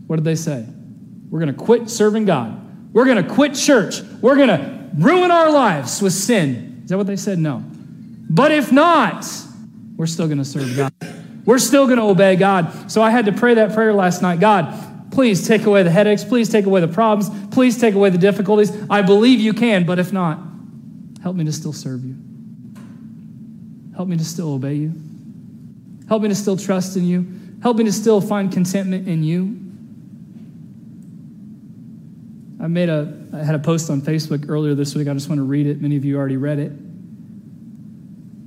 what 0.08 0.18
did 0.18 0.26
they 0.26 0.36
say? 0.36 0.66
We're 1.30 1.40
going 1.40 1.54
to 1.54 1.60
quit 1.60 1.90
serving 1.90 2.26
God. 2.26 2.94
We're 2.94 3.06
going 3.06 3.24
to 3.24 3.34
quit 3.34 3.56
church. 3.56 4.02
We're 4.22 4.36
going 4.36 4.50
to 4.50 4.77
ruin 4.96 5.32
our 5.32 5.52
lives 5.52 6.02
with 6.02 6.14
sin. 6.14 6.82
Is 6.84 6.90
that 6.90 6.98
what 6.98 7.08
they 7.08 7.16
said? 7.16 7.40
No. 7.40 7.64
But 8.30 8.52
if 8.52 8.72
not, 8.72 9.26
we're 9.96 10.06
still 10.06 10.28
going 10.28 10.38
to 10.38 10.46
serve 10.46 10.76
God. 10.76 10.94
We're 11.46 11.60
still 11.60 11.86
going 11.86 11.98
to 11.98 12.04
obey 12.04 12.36
God. 12.36 12.92
So 12.92 13.02
I 13.02 13.10
had 13.10 13.26
to 13.26 13.32
pray 13.32 13.54
that 13.56 13.74
prayer 13.74 13.94
last 13.94 14.22
night 14.22 14.40
God, 14.40 15.12
please 15.12 15.48
take 15.48 15.66
away 15.66 15.84
the 15.84 15.90
headaches. 15.90 16.24
Please 16.24 16.50
take 16.50 16.66
away 16.66 16.82
the 16.82 16.88
problems. 16.88 17.30
Please 17.54 17.80
take 17.80 17.96
away 17.96 18.10
the 18.10 18.18
difficulties. 18.18 18.72
I 18.90 19.02
believe 19.02 19.40
you 19.40 19.54
can, 19.54 19.86
but 19.86 19.98
if 19.98 20.12
not, 20.12 20.40
help 21.24 21.36
me 21.36 21.46
to 21.46 21.54
still 21.54 21.74
serve 21.74 22.04
you. 22.04 22.16
Help 23.96 24.10
me 24.10 24.18
to 24.18 24.26
still 24.26 24.54
obey 24.54 24.76
you. 24.76 24.94
Help 26.08 26.22
me 26.22 26.30
to 26.30 26.36
still 26.36 26.58
trust 26.58 26.98
in 26.98 27.06
you. 27.06 27.26
Help 27.64 27.78
me 27.78 27.86
to 27.86 27.92
still 27.92 28.22
find 28.22 28.52
contentment 28.52 29.08
in 29.08 29.24
you. 29.24 29.67
I 32.60 32.68
made 32.68 32.90
a 32.90 33.14
I 33.34 33.44
had 33.44 33.56
a 33.56 33.60
post 33.60 33.90
on 33.90 34.02
Facebook 34.02 34.50
earlier 34.50 34.74
this 34.74 34.96
week. 34.96 35.08
I 35.08 35.14
just 35.14 35.30
want 35.30 35.40
to 35.40 35.44
read 35.44 35.68
it. 35.68 35.82
Many 35.82 35.96
of 35.96 36.06
you 36.06 36.18
already 36.18 36.38
read 36.38 36.60
it. 36.60 36.72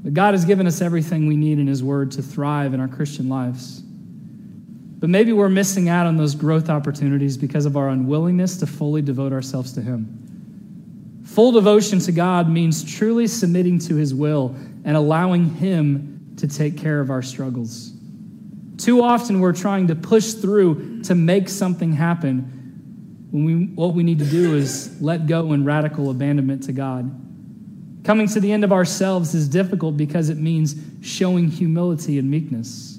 But 0.03 0.14
God 0.14 0.35
has 0.35 0.44
given 0.44 0.66
us 0.66 0.81
everything 0.81 1.27
we 1.27 1.37
need 1.37 1.59
in 1.59 1.66
His 1.66 1.83
Word 1.83 2.12
to 2.12 2.23
thrive 2.23 2.75
in 2.75 2.81
our 2.81 2.88
Christian 2.88 3.29
lives. 3.29 3.81
But 3.81 5.11
maybe 5.11 5.33
we're 5.33 5.49
missing 5.49 5.88
out 5.88 6.07
on 6.07 6.16
those 6.16 6.35
growth 6.35 6.68
opportunities 6.68 7.37
because 7.37 7.66
of 7.66 7.77
our 7.77 7.88
unwillingness 7.88 8.59
to 8.59 8.66
fully 8.66 9.03
devote 9.03 9.33
ourselves 9.33 9.73
to 9.75 9.83
Him. 9.83 11.23
Full 11.25 11.53
devotion 11.53 12.01
to 12.01 12.12
God 12.12 12.49
means 12.49 12.83
truly 12.83 13.27
submitting 13.27 13.79
to 13.81 13.94
His 13.94 14.14
will 14.14 14.57
and 14.85 14.96
allowing 14.96 15.55
Him 15.55 16.35
to 16.38 16.49
take 16.49 16.77
care 16.77 17.01
of 17.01 17.11
our 17.11 17.23
struggles. 17.23 17.92
Too 18.79 19.03
often 19.03 19.40
we're 19.40 19.53
trying 19.53 19.87
to 19.88 19.94
push 19.94 20.33
through 20.33 21.03
to 21.03 21.14
make 21.14 21.49
something 21.49 21.92
happen 21.92 22.60
when 23.31 23.45
we, 23.45 23.66
what 23.66 23.95
we 23.95 24.03
need 24.03 24.19
to 24.19 24.25
do 24.25 24.57
is 24.57 25.01
let 25.01 25.27
go 25.27 25.53
in 25.53 25.64
radical 25.64 26.11
abandonment 26.11 26.64
to 26.64 26.73
God. 26.73 27.11
Coming 28.03 28.27
to 28.29 28.40
the 28.40 28.51
end 28.51 28.64
of 28.64 28.73
ourselves 28.73 29.35
is 29.35 29.49
difficult 29.49 29.97
because 29.97 30.31
it 30.31 30.38
means 30.38 30.75
showing 31.03 31.49
humility 31.49 32.19
and 32.19 32.31
meekness. 32.31 32.99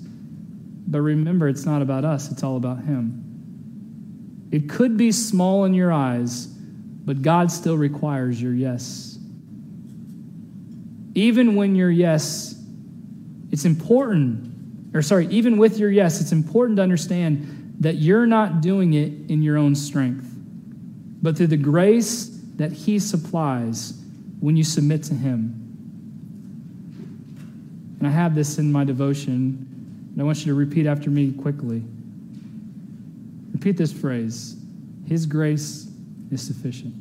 But 0.88 1.02
remember, 1.02 1.48
it's 1.48 1.66
not 1.66 1.82
about 1.82 2.06
us, 2.06 2.32
it's 2.32 2.44
all 2.44 2.58
about 2.58 2.84
Him. 2.84 4.48
It 4.52 4.70
could 4.70 4.98
be 4.98 5.12
small 5.12 5.66
in 5.66 5.74
your 5.74 5.92
eyes, 5.92 6.46
but 6.46 7.22
God 7.22 7.52
still 7.52 7.78
requires 7.78 8.42
your 8.42 8.54
yes. 8.54 9.18
Even 11.14 11.56
when 11.56 11.76
your 11.76 11.90
yes, 11.90 12.56
it's 13.52 13.66
important, 13.66 14.94
or 14.94 15.02
sorry, 15.02 15.28
even 15.28 15.58
with 15.58 15.78
your 15.78 15.90
yes, 15.90 16.22
it's 16.22 16.32
important 16.32 16.78
to 16.78 16.84
understand 16.84 17.61
that 17.82 17.96
you're 17.96 18.28
not 18.28 18.62
doing 18.62 18.94
it 18.94 19.12
in 19.30 19.42
your 19.42 19.58
own 19.58 19.74
strength, 19.74 20.28
but 21.22 21.36
through 21.36 21.48
the 21.48 21.58
grace 21.58 22.28
that 22.58 22.72
He 22.72 23.00
supplies 23.00 24.00
when 24.40 24.56
you 24.56 24.64
submit 24.64 25.04
to 25.04 25.16
Him. 25.16 25.58
And 27.98 28.08
I 28.08 28.12
have 28.12 28.36
this 28.36 28.60
in 28.60 28.72
my 28.72 28.84
devotion, 28.84 29.68
and 30.12 30.22
I 30.22 30.24
want 30.24 30.46
you 30.46 30.46
to 30.46 30.54
repeat 30.54 30.86
after 30.86 31.10
me 31.10 31.32
quickly. 31.32 31.84
Repeat 33.52 33.78
this 33.78 33.92
phrase 33.92 34.56
His 35.08 35.26
grace 35.26 35.90
is 36.32 36.46
sufficient. 36.46 36.94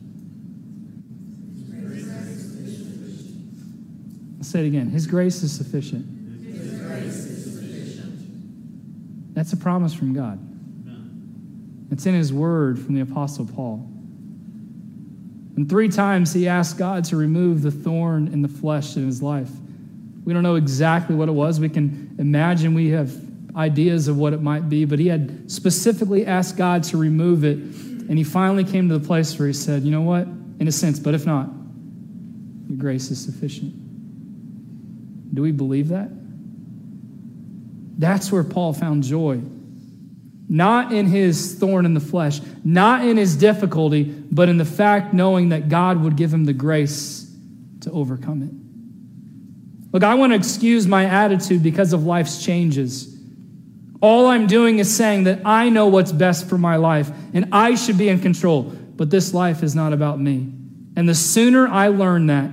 I'll 4.38 4.44
say 4.44 4.64
it 4.64 4.66
again. 4.66 4.88
His 4.88 5.06
grace 5.06 5.42
is 5.42 5.52
sufficient. 5.52 6.06
Grace 6.86 7.26
is 7.26 7.54
sufficient. 7.54 9.34
That's 9.34 9.52
a 9.52 9.58
promise 9.58 9.92
from 9.92 10.14
God. 10.14 10.49
It's 11.90 12.06
in 12.06 12.14
his 12.14 12.32
word 12.32 12.78
from 12.78 12.94
the 12.94 13.00
Apostle 13.00 13.46
Paul. 13.46 13.86
And 15.56 15.68
three 15.68 15.88
times 15.88 16.32
he 16.32 16.48
asked 16.48 16.78
God 16.78 17.04
to 17.06 17.16
remove 17.16 17.62
the 17.62 17.70
thorn 17.70 18.28
in 18.28 18.42
the 18.42 18.48
flesh 18.48 18.96
in 18.96 19.04
his 19.04 19.22
life. 19.22 19.50
We 20.24 20.32
don't 20.32 20.42
know 20.42 20.54
exactly 20.54 21.16
what 21.16 21.28
it 21.28 21.32
was. 21.32 21.58
We 21.58 21.68
can 21.68 22.14
imagine 22.18 22.74
we 22.74 22.90
have 22.90 23.12
ideas 23.56 24.06
of 24.08 24.16
what 24.16 24.32
it 24.32 24.40
might 24.40 24.68
be, 24.68 24.84
but 24.84 24.98
he 24.98 25.08
had 25.08 25.50
specifically 25.50 26.24
asked 26.24 26.56
God 26.56 26.84
to 26.84 26.96
remove 26.96 27.44
it. 27.44 27.58
And 27.58 28.16
he 28.16 28.24
finally 28.24 28.64
came 28.64 28.88
to 28.88 28.98
the 28.98 29.06
place 29.06 29.38
where 29.38 29.48
he 29.48 29.54
said, 29.54 29.82
You 29.82 29.90
know 29.90 30.02
what? 30.02 30.26
In 30.60 30.68
a 30.68 30.72
sense, 30.72 30.98
but 30.98 31.14
if 31.14 31.26
not, 31.26 31.50
your 32.68 32.78
grace 32.78 33.10
is 33.10 33.22
sufficient. 33.22 33.74
Do 35.34 35.42
we 35.42 35.52
believe 35.52 35.88
that? 35.88 36.10
That's 37.98 38.30
where 38.32 38.44
Paul 38.44 38.72
found 38.72 39.02
joy 39.02 39.42
not 40.50 40.92
in 40.92 41.06
his 41.06 41.54
thorn 41.54 41.86
in 41.86 41.94
the 41.94 42.00
flesh, 42.00 42.40
not 42.64 43.06
in 43.06 43.16
his 43.16 43.36
difficulty, 43.36 44.02
but 44.02 44.48
in 44.48 44.58
the 44.58 44.64
fact 44.64 45.14
knowing 45.14 45.50
that 45.50 45.68
God 45.68 46.02
would 46.02 46.16
give 46.16 46.34
him 46.34 46.44
the 46.44 46.52
grace 46.52 47.32
to 47.82 47.90
overcome 47.92 48.42
it. 48.42 49.92
Look, 49.92 50.02
I 50.02 50.14
want 50.16 50.32
to 50.32 50.36
excuse 50.36 50.88
my 50.88 51.04
attitude 51.04 51.62
because 51.62 51.92
of 51.92 52.04
life's 52.04 52.44
changes. 52.44 53.16
All 54.02 54.26
I'm 54.26 54.48
doing 54.48 54.80
is 54.80 54.92
saying 54.92 55.24
that 55.24 55.42
I 55.44 55.68
know 55.68 55.86
what's 55.86 56.10
best 56.10 56.48
for 56.48 56.58
my 56.58 56.76
life 56.76 57.10
and 57.32 57.50
I 57.52 57.76
should 57.76 57.96
be 57.96 58.08
in 58.08 58.18
control, 58.18 58.62
but 58.62 59.08
this 59.08 59.32
life 59.32 59.62
is 59.62 59.76
not 59.76 59.92
about 59.92 60.18
me. 60.18 60.52
And 60.96 61.08
the 61.08 61.14
sooner 61.14 61.68
I 61.68 61.88
learn 61.88 62.26
that, 62.26 62.50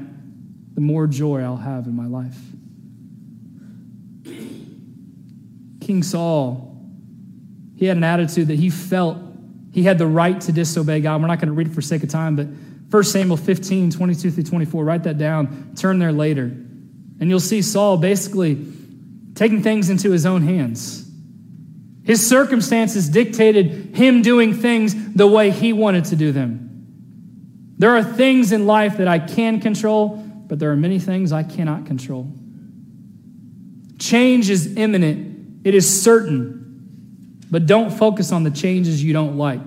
the 0.76 0.82
more 0.82 1.08
joy 1.08 1.42
I'll 1.42 1.58
have 1.58 1.88
in 1.88 1.96
my 1.96 2.06
life. 2.06 2.38
King 5.82 6.04
Saul 6.04 6.77
he 7.78 7.86
had 7.86 7.98
an 7.98 8.04
attitude 8.04 8.48
that 8.48 8.60
he 8.60 8.70
felt 8.70 9.18
he 9.72 9.84
had 9.84 9.98
the 9.98 10.08
right 10.08 10.40
to 10.42 10.52
disobey 10.52 11.02
God. 11.02 11.22
We're 11.22 11.28
not 11.28 11.40
going 11.40 11.50
to 11.50 11.54
read 11.54 11.68
it 11.68 11.74
for 11.74 11.82
sake 11.82 12.04
of 12.04 12.10
time, 12.10 12.36
but 12.36 12.48
1 12.90 13.04
Samuel 13.04 13.38
15, 13.38 13.92
22 13.92 14.32
through 14.32 14.44
24, 14.44 14.84
write 14.84 15.04
that 15.04 15.18
down, 15.18 15.74
turn 15.76 16.00
there 16.00 16.12
later. 16.12 16.46
And 16.46 17.30
you'll 17.30 17.40
see 17.40 17.62
Saul 17.62 17.98
basically 17.98 18.66
taking 19.36 19.62
things 19.62 19.90
into 19.90 20.12
his 20.12 20.26
own 20.26 20.42
hands. 20.42 21.08
His 22.06 22.26
circumstances 22.26 23.10
dictated 23.10 23.96
him 23.96 24.22
doing 24.22 24.54
things 24.54 25.14
the 25.14 25.28
way 25.28 25.52
he 25.52 25.74
wanted 25.74 26.06
to 26.06 26.16
do 26.16 26.32
them. 26.32 27.76
There 27.78 27.96
are 27.96 28.04
things 28.04 28.52
in 28.52 28.66
life 28.66 28.98
that 28.98 29.08
I 29.08 29.20
can 29.20 29.60
control, 29.60 30.16
but 30.16 30.58
there 30.58 30.72
are 30.72 30.78
many 30.78 30.98
things 30.98 31.32
I 31.32 31.44
cannot 31.44 31.86
control. 31.86 32.32
Change 34.00 34.50
is 34.50 34.76
imminent, 34.76 35.68
it 35.68 35.76
is 35.76 36.02
certain. 36.02 36.67
But 37.50 37.66
don't 37.66 37.90
focus 37.92 38.32
on 38.32 38.44
the 38.44 38.52
changes 38.52 39.04
you 39.04 39.14
don't 39.14 39.38
like, 39.38 39.66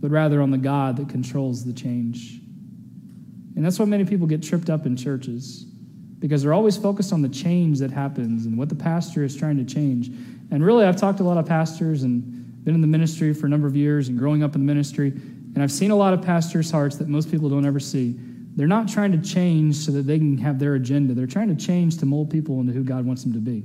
but 0.00 0.10
rather 0.10 0.42
on 0.42 0.50
the 0.50 0.58
God 0.58 0.96
that 0.96 1.08
controls 1.08 1.64
the 1.64 1.72
change. 1.72 2.40
And 3.54 3.64
that's 3.64 3.78
why 3.78 3.84
many 3.84 4.04
people 4.04 4.26
get 4.26 4.42
tripped 4.42 4.70
up 4.70 4.86
in 4.86 4.96
churches 4.96 5.64
because 6.18 6.42
they're 6.42 6.52
always 6.52 6.76
focused 6.76 7.12
on 7.12 7.22
the 7.22 7.28
change 7.28 7.78
that 7.78 7.90
happens 7.90 8.46
and 8.46 8.58
what 8.58 8.68
the 8.68 8.74
pastor 8.74 9.22
is 9.22 9.36
trying 9.36 9.56
to 9.56 9.64
change. 9.64 10.08
And 10.50 10.64
really, 10.64 10.84
I've 10.84 10.96
talked 10.96 11.18
to 11.18 11.24
a 11.24 11.26
lot 11.26 11.38
of 11.38 11.46
pastors 11.46 12.02
and 12.02 12.64
been 12.64 12.74
in 12.74 12.80
the 12.80 12.86
ministry 12.86 13.32
for 13.32 13.46
a 13.46 13.48
number 13.48 13.66
of 13.66 13.76
years 13.76 14.08
and 14.08 14.18
growing 14.18 14.42
up 14.42 14.54
in 14.54 14.60
the 14.60 14.66
ministry, 14.66 15.08
and 15.08 15.62
I've 15.62 15.72
seen 15.72 15.90
a 15.90 15.96
lot 15.96 16.12
of 16.12 16.22
pastors' 16.22 16.70
hearts 16.70 16.96
that 16.96 17.08
most 17.08 17.30
people 17.30 17.48
don't 17.48 17.64
ever 17.64 17.80
see. 17.80 18.16
They're 18.56 18.66
not 18.66 18.88
trying 18.88 19.12
to 19.12 19.18
change 19.18 19.76
so 19.76 19.92
that 19.92 20.02
they 20.02 20.18
can 20.18 20.36
have 20.38 20.58
their 20.58 20.74
agenda. 20.74 21.14
They're 21.14 21.26
trying 21.26 21.48
to 21.48 21.66
change 21.66 21.98
to 21.98 22.06
mold 22.06 22.30
people 22.30 22.60
into 22.60 22.72
who 22.72 22.82
God 22.82 23.06
wants 23.06 23.22
them 23.22 23.32
to 23.34 23.38
be. 23.38 23.62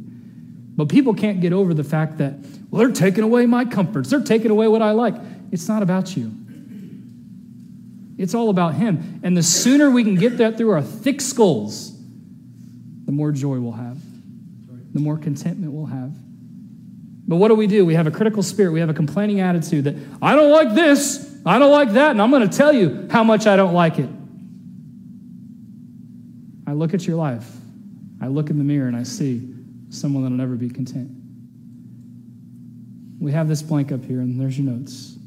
But 0.75 0.89
people 0.89 1.13
can't 1.13 1.39
get 1.39 1.53
over 1.53 1.73
the 1.73 1.83
fact 1.83 2.17
that, 2.17 2.33
well, 2.69 2.79
they're 2.79 2.91
taking 2.91 3.23
away 3.23 3.45
my 3.45 3.65
comforts. 3.65 4.09
They're 4.09 4.21
taking 4.21 4.49
away 4.49 4.67
what 4.67 4.81
I 4.81 4.91
like. 4.91 5.13
It's 5.51 5.67
not 5.67 5.83
about 5.83 6.17
you, 6.17 6.31
it's 8.17 8.33
all 8.33 8.49
about 8.49 8.73
Him. 8.73 9.19
And 9.23 9.37
the 9.37 9.43
sooner 9.43 9.91
we 9.91 10.03
can 10.03 10.15
get 10.15 10.37
that 10.37 10.57
through 10.57 10.71
our 10.71 10.81
thick 10.81 11.21
skulls, 11.21 11.95
the 13.05 13.11
more 13.11 13.31
joy 13.31 13.59
we'll 13.59 13.73
have, 13.73 13.97
the 14.93 14.99
more 14.99 15.17
contentment 15.17 15.71
we'll 15.71 15.85
have. 15.85 16.11
But 17.27 17.35
what 17.37 17.49
do 17.49 17.55
we 17.55 17.67
do? 17.67 17.85
We 17.85 17.93
have 17.93 18.07
a 18.07 18.11
critical 18.11 18.41
spirit, 18.43 18.71
we 18.71 18.79
have 18.79 18.89
a 18.89 18.93
complaining 18.93 19.39
attitude 19.41 19.83
that, 19.85 19.95
I 20.21 20.35
don't 20.35 20.51
like 20.51 20.73
this, 20.73 21.37
I 21.45 21.59
don't 21.59 21.71
like 21.71 21.91
that, 21.91 22.11
and 22.11 22.21
I'm 22.21 22.31
going 22.31 22.49
to 22.49 22.57
tell 22.57 22.73
you 22.73 23.07
how 23.11 23.23
much 23.23 23.45
I 23.45 23.55
don't 23.55 23.73
like 23.73 23.99
it. 23.99 24.09
I 26.65 26.73
look 26.73 26.93
at 26.95 27.05
your 27.05 27.17
life, 27.17 27.47
I 28.21 28.27
look 28.27 28.49
in 28.49 28.57
the 28.57 28.63
mirror, 28.63 28.87
and 28.87 28.95
I 28.95 29.03
see 29.03 29.52
someone 29.93 30.23
that'll 30.23 30.37
never 30.37 30.55
be 30.55 30.69
content. 30.69 31.09
We 33.19 33.31
have 33.31 33.47
this 33.47 33.61
blank 33.61 33.91
up 33.91 34.03
here, 34.03 34.19
and 34.19 34.39
there's 34.39 34.57
your 34.57 34.71
notes. 34.71 35.17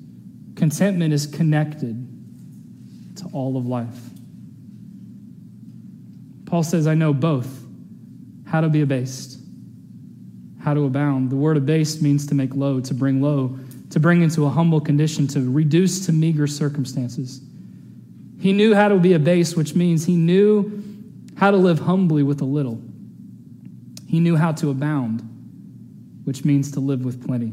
Contentment 0.54 1.12
is 1.12 1.26
connected 1.26 2.06
to 3.16 3.24
all 3.32 3.56
of 3.56 3.66
life. 3.66 3.98
Paul 6.44 6.62
says, 6.62 6.86
I 6.86 6.94
know 6.94 7.12
both 7.12 7.64
how 8.46 8.60
to 8.60 8.68
be 8.68 8.82
abased, 8.82 9.40
how 10.62 10.74
to 10.74 10.84
abound. 10.84 11.30
The 11.30 11.36
word 11.36 11.56
abased 11.56 12.02
means 12.02 12.26
to 12.28 12.34
make 12.34 12.54
low, 12.54 12.80
to 12.80 12.94
bring 12.94 13.20
low, 13.20 13.58
to 13.90 14.00
bring 14.00 14.22
into 14.22 14.44
a 14.46 14.48
humble 14.48 14.80
condition, 14.80 15.26
to 15.28 15.50
reduce 15.50 16.06
to 16.06 16.12
meager 16.12 16.46
circumstances. 16.46 17.40
He 18.38 18.52
knew 18.52 18.74
how 18.74 18.88
to 18.88 18.96
be 18.96 19.14
abased, 19.14 19.56
which 19.56 19.74
means 19.74 20.04
he 20.04 20.16
knew 20.16 20.82
how 21.36 21.50
to 21.50 21.56
live 21.56 21.80
humbly 21.80 22.22
with 22.22 22.40
a 22.40 22.44
little. 22.44 22.80
He 24.06 24.20
knew 24.20 24.36
how 24.36 24.52
to 24.52 24.70
abound, 24.70 25.22
which 26.24 26.44
means 26.44 26.72
to 26.72 26.80
live 26.80 27.04
with 27.04 27.26
plenty. 27.26 27.52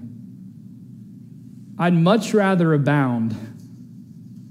I'd 1.77 1.93
much 1.93 2.33
rather 2.33 2.73
abound 2.73 3.35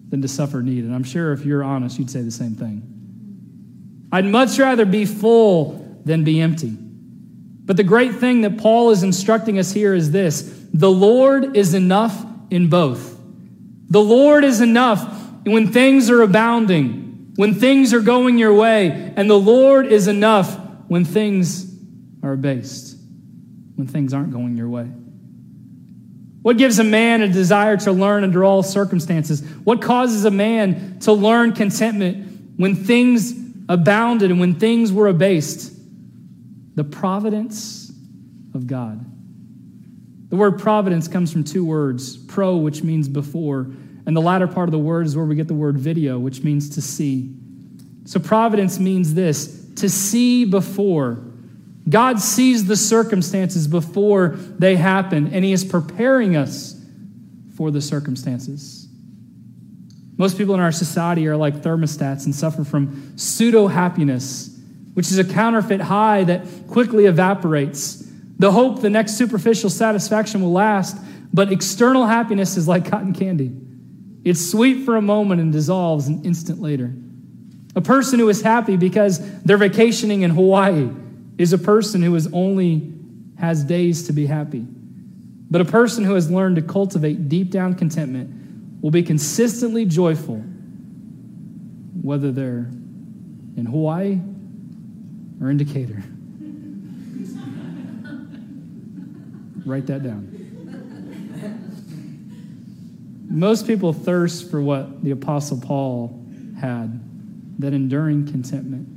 than 0.09 0.23
to 0.23 0.29
suffer 0.29 0.63
need. 0.63 0.85
And 0.85 0.95
I'm 0.95 1.05
sure 1.05 1.33
if 1.33 1.45
you're 1.47 1.65
honest, 1.65 1.99
you'd 1.99 2.11
say 2.11 2.23
the 2.23 2.31
same 2.31 2.55
thing. 2.55 4.09
I'd 4.13 4.27
much 4.27 4.59
rather 4.59 4.85
be 4.85 5.07
full 5.07 6.01
than 6.05 6.23
be 6.23 6.41
empty. 6.41 6.77
But 7.65 7.77
the 7.77 7.85
great 7.85 8.17
thing 8.17 8.43
that 8.43 8.59
Paul 8.59 8.91
is 8.91 9.03
instructing 9.03 9.59
us 9.59 9.73
here 9.73 9.95
is 9.95 10.11
this 10.11 10.43
the 10.75 10.91
Lord 10.91 11.57
is 11.57 11.75
enough 11.75 12.27
in 12.51 12.69
both. 12.69 13.19
The 13.89 14.03
Lord 14.03 14.45
is 14.45 14.61
enough 14.61 15.21
when 15.45 15.69
things 15.69 16.11
are 16.11 16.23
abounding, 16.23 17.33
when 17.37 17.55
things 17.55 17.95
are 17.95 18.01
going 18.01 18.37
your 18.37 18.55
way, 18.55 19.15
and 19.17 19.31
the 19.31 19.39
Lord 19.39 19.87
is 19.87 20.09
enough 20.09 20.59
when 20.89 21.05
things 21.05 21.72
are 22.23 22.33
abased, 22.33 22.97
when 23.77 23.87
things 23.87 24.15
aren't 24.15 24.33
going 24.33 24.57
your 24.57 24.69
way. 24.69 24.91
What 26.43 26.59
gives 26.59 26.79
a 26.79 26.85
man 26.85 27.23
a 27.23 27.29
desire 27.29 27.77
to 27.79 27.93
learn 27.93 28.25
under 28.25 28.45
all 28.45 28.63
circumstances? 28.63 29.43
What 29.65 29.81
causes 29.81 30.25
a 30.25 30.31
man 30.31 30.99
to 31.01 31.13
learn 31.13 31.53
contentment 31.53 32.59
when 32.59 32.75
things 32.75 33.33
abounded 33.69 34.31
and 34.31 34.41
when 34.41 34.57
things 34.57 34.93
were 34.93 35.07
abased? 35.07 35.73
The 36.75 36.85
providence 36.85 37.93
of 38.55 38.67
God. 38.67 39.05
The 40.31 40.37
word 40.37 40.59
providence 40.59 41.09
comes 41.09 41.31
from 41.31 41.45
two 41.45 41.65
words 41.65 42.17
pro, 42.17 42.57
which 42.57 42.83
means 42.83 43.09
before, 43.09 43.71
and 44.07 44.17
the 44.17 44.21
latter 44.21 44.49
part 44.49 44.69
of 44.69 44.73
the 44.73 44.79
word 44.79 45.07
is 45.07 45.15
where 45.15 45.27
we 45.27 45.37
get 45.37 45.47
the 45.47 45.55
word 45.55 45.79
video, 45.79 46.19
which 46.19 46.43
means 46.43 46.71
to 46.71 46.83
see. 46.83 47.35
So 48.05 48.19
providence 48.19 48.81
means 48.81 49.15
this 49.15 49.71
to 49.77 49.89
see 49.89 50.45
before. 50.45 51.23
God 51.89 52.21
sees 52.21 52.67
the 52.67 52.77
circumstances 52.77 53.67
before 53.67 54.37
they 54.59 54.77
happen, 54.77 55.33
and 55.33 55.45
He 55.45 55.53
is 55.53 55.65
preparing 55.65 56.37
us 56.37 56.81
for 57.57 57.71
the 57.71 57.81
circumstances. 57.81 58.89
Most 60.17 60.39
people 60.39 60.55
in 60.55 60.61
our 60.61 60.73
society 60.73 61.27
are 61.27 61.37
like 61.37 61.57
thermostats 61.57 62.25
and 62.25 62.35
suffer 62.35 62.65
from 62.65 63.17
pseudo 63.17 63.67
happiness, 63.67 64.57
which 64.95 65.11
is 65.11 65.19
a 65.19 65.25
counterfeit 65.25 65.81
high 65.81 66.25
that 66.25 66.47
quickly 66.69 67.07
evaporates. 67.07 68.09
The 68.39 68.53
hope 68.53 68.81
the 68.81 68.91
next 68.91 69.17
superficial 69.17 69.71
satisfaction 69.71 70.43
will 70.43 70.53
last, 70.53 70.97
but 71.33 71.51
external 71.51 72.07
happiness 72.07 72.57
is 72.57 72.69
like 72.69 72.91
cotton 72.91 73.13
candy. 73.13 73.53
It's 74.25 74.51
sweet 74.51 74.85
for 74.85 74.97
a 74.97 75.03
moment 75.03 75.41
and 75.41 75.53
dissolves 75.53 76.07
an 76.07 76.25
instant 76.25 76.61
later. 76.61 76.95
A 77.75 77.81
person 77.81 78.19
who 78.19 78.29
is 78.29 78.43
happy 78.43 78.77
because 78.77 79.19
they're 79.43 79.57
vacationing 79.57 80.23
in 80.23 80.31
Hawaii 80.31 80.91
is 81.39 81.53
a 81.53 81.59
person 81.59 82.03
who 82.03 82.15
is 82.15 82.29
only 82.33 82.93
has 83.39 83.65
days 83.65 84.07
to 84.07 84.13
be 84.13 84.27
happy. 84.27 84.67
But 85.51 85.61
a 85.61 85.65
person 85.65 86.05
who 86.05 86.15
has 86.15 86.31
learned 86.31 86.57
to 86.57 86.63
cultivate 86.63 87.29
deep 87.29 87.51
down 87.51 87.75
contentment 87.75 88.83
will 88.83 88.91
be 88.91 89.03
consistently 89.03 89.85
joyful 89.85 90.37
whether 92.01 92.33
they're 92.33 92.71
in 93.57 93.67
Hawaii 93.67 94.19
or 95.41 95.51
in 95.51 95.57
Decatur. 95.57 96.03
Write 99.67 99.87
that 99.87 100.03
down. 100.03 100.29
Most 103.29 103.67
people 103.67 103.93
thirst 103.93 104.51
for 104.51 104.61
what 104.61 105.03
the 105.03 105.13
Apostle 105.13 105.59
Paul 105.61 106.23
had 106.61 107.01
that 107.61 107.73
enduring 107.73 108.27
contentment. 108.31 108.89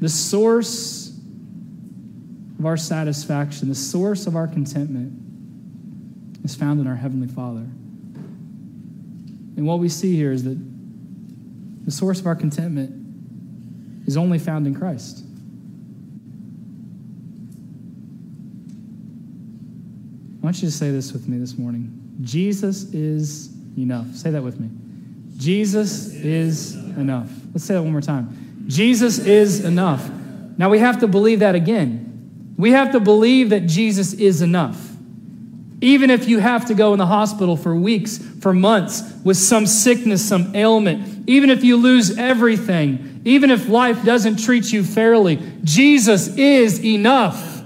The 0.00 0.08
source 0.08 1.08
of 2.58 2.66
our 2.66 2.76
satisfaction, 2.76 3.68
the 3.68 3.74
source 3.74 4.26
of 4.26 4.34
our 4.34 4.48
contentment, 4.48 5.12
is 6.44 6.54
found 6.54 6.80
in 6.80 6.86
our 6.86 6.96
Heavenly 6.96 7.28
Father. 7.28 7.66
And 9.56 9.66
what 9.66 9.78
we 9.78 9.88
see 9.88 10.16
here 10.16 10.32
is 10.32 10.44
that 10.44 10.58
the 11.84 11.90
source 11.90 12.20
of 12.20 12.26
our 12.26 12.34
contentment 12.34 14.06
is 14.06 14.16
only 14.16 14.38
found 14.38 14.66
in 14.66 14.74
Christ. 14.74 15.24
I 20.40 20.44
want 20.44 20.62
you 20.62 20.68
to 20.68 20.72
say 20.72 20.90
this 20.90 21.12
with 21.12 21.28
me 21.28 21.38
this 21.38 21.58
morning 21.58 21.96
Jesus 22.22 22.92
is 22.92 23.50
enough. 23.76 24.14
Say 24.14 24.30
that 24.30 24.42
with 24.42 24.58
me. 24.60 24.68
Jesus 25.36 26.14
is 26.14 26.74
enough. 26.74 27.30
Let's 27.52 27.64
say 27.64 27.74
that 27.74 27.82
one 27.82 27.92
more 27.92 28.00
time. 28.00 28.49
Jesus 28.66 29.18
is 29.18 29.64
enough. 29.64 30.08
Now 30.56 30.68
we 30.68 30.78
have 30.78 31.00
to 31.00 31.08
believe 31.08 31.40
that 31.40 31.54
again. 31.54 32.54
We 32.56 32.72
have 32.72 32.92
to 32.92 33.00
believe 33.00 33.50
that 33.50 33.66
Jesus 33.66 34.12
is 34.12 34.42
enough. 34.42 34.78
Even 35.80 36.10
if 36.10 36.28
you 36.28 36.40
have 36.40 36.66
to 36.66 36.74
go 36.74 36.92
in 36.92 36.98
the 36.98 37.06
hospital 37.06 37.56
for 37.56 37.74
weeks, 37.74 38.18
for 38.40 38.52
months, 38.52 39.02
with 39.24 39.38
some 39.38 39.66
sickness, 39.66 40.22
some 40.22 40.54
ailment, 40.54 41.28
even 41.28 41.48
if 41.48 41.64
you 41.64 41.78
lose 41.78 42.18
everything, 42.18 43.22
even 43.24 43.50
if 43.50 43.68
life 43.68 44.04
doesn't 44.04 44.44
treat 44.44 44.72
you 44.72 44.84
fairly, 44.84 45.36
Jesus 45.64 46.36
is 46.36 46.84
enough. 46.84 47.59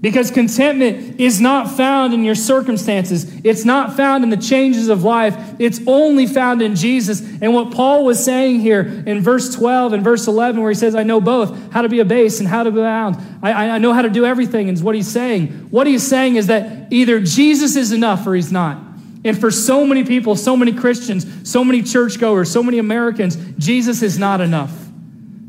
Because 0.00 0.30
contentment 0.30 1.20
is 1.20 1.42
not 1.42 1.70
found 1.70 2.14
in 2.14 2.24
your 2.24 2.34
circumstances. 2.34 3.30
It's 3.44 3.66
not 3.66 3.96
found 3.96 4.24
in 4.24 4.30
the 4.30 4.38
changes 4.38 4.88
of 4.88 5.04
life. 5.04 5.36
It's 5.58 5.78
only 5.86 6.26
found 6.26 6.62
in 6.62 6.74
Jesus. 6.74 7.20
And 7.20 7.52
what 7.52 7.72
Paul 7.72 8.06
was 8.06 8.24
saying 8.24 8.60
here 8.60 8.80
in 8.80 9.20
verse 9.20 9.54
12 9.54 9.92
and 9.92 10.02
verse 10.02 10.26
11, 10.26 10.58
where 10.62 10.70
he 10.70 10.74
says, 10.74 10.94
I 10.94 11.02
know 11.02 11.20
both 11.20 11.70
how 11.70 11.82
to 11.82 11.88
be 11.90 12.00
abased 12.00 12.40
and 12.40 12.48
how 12.48 12.62
to 12.62 12.70
be 12.70 12.80
bound. 12.80 13.18
I, 13.42 13.52
I 13.52 13.78
know 13.78 13.92
how 13.92 14.00
to 14.00 14.08
do 14.08 14.24
everything, 14.24 14.68
is 14.68 14.82
what 14.82 14.94
he's 14.94 15.08
saying. 15.08 15.48
What 15.70 15.86
he's 15.86 16.06
saying 16.06 16.36
is 16.36 16.46
that 16.46 16.90
either 16.90 17.20
Jesus 17.20 17.76
is 17.76 17.92
enough 17.92 18.26
or 18.26 18.34
he's 18.34 18.50
not. 18.50 18.78
And 19.22 19.38
for 19.38 19.50
so 19.50 19.84
many 19.84 20.04
people, 20.04 20.34
so 20.34 20.56
many 20.56 20.72
Christians, 20.72 21.26
so 21.48 21.62
many 21.62 21.82
churchgoers, 21.82 22.50
so 22.50 22.62
many 22.62 22.78
Americans, 22.78 23.36
Jesus 23.58 24.00
is 24.00 24.18
not 24.18 24.40
enough. 24.40 24.72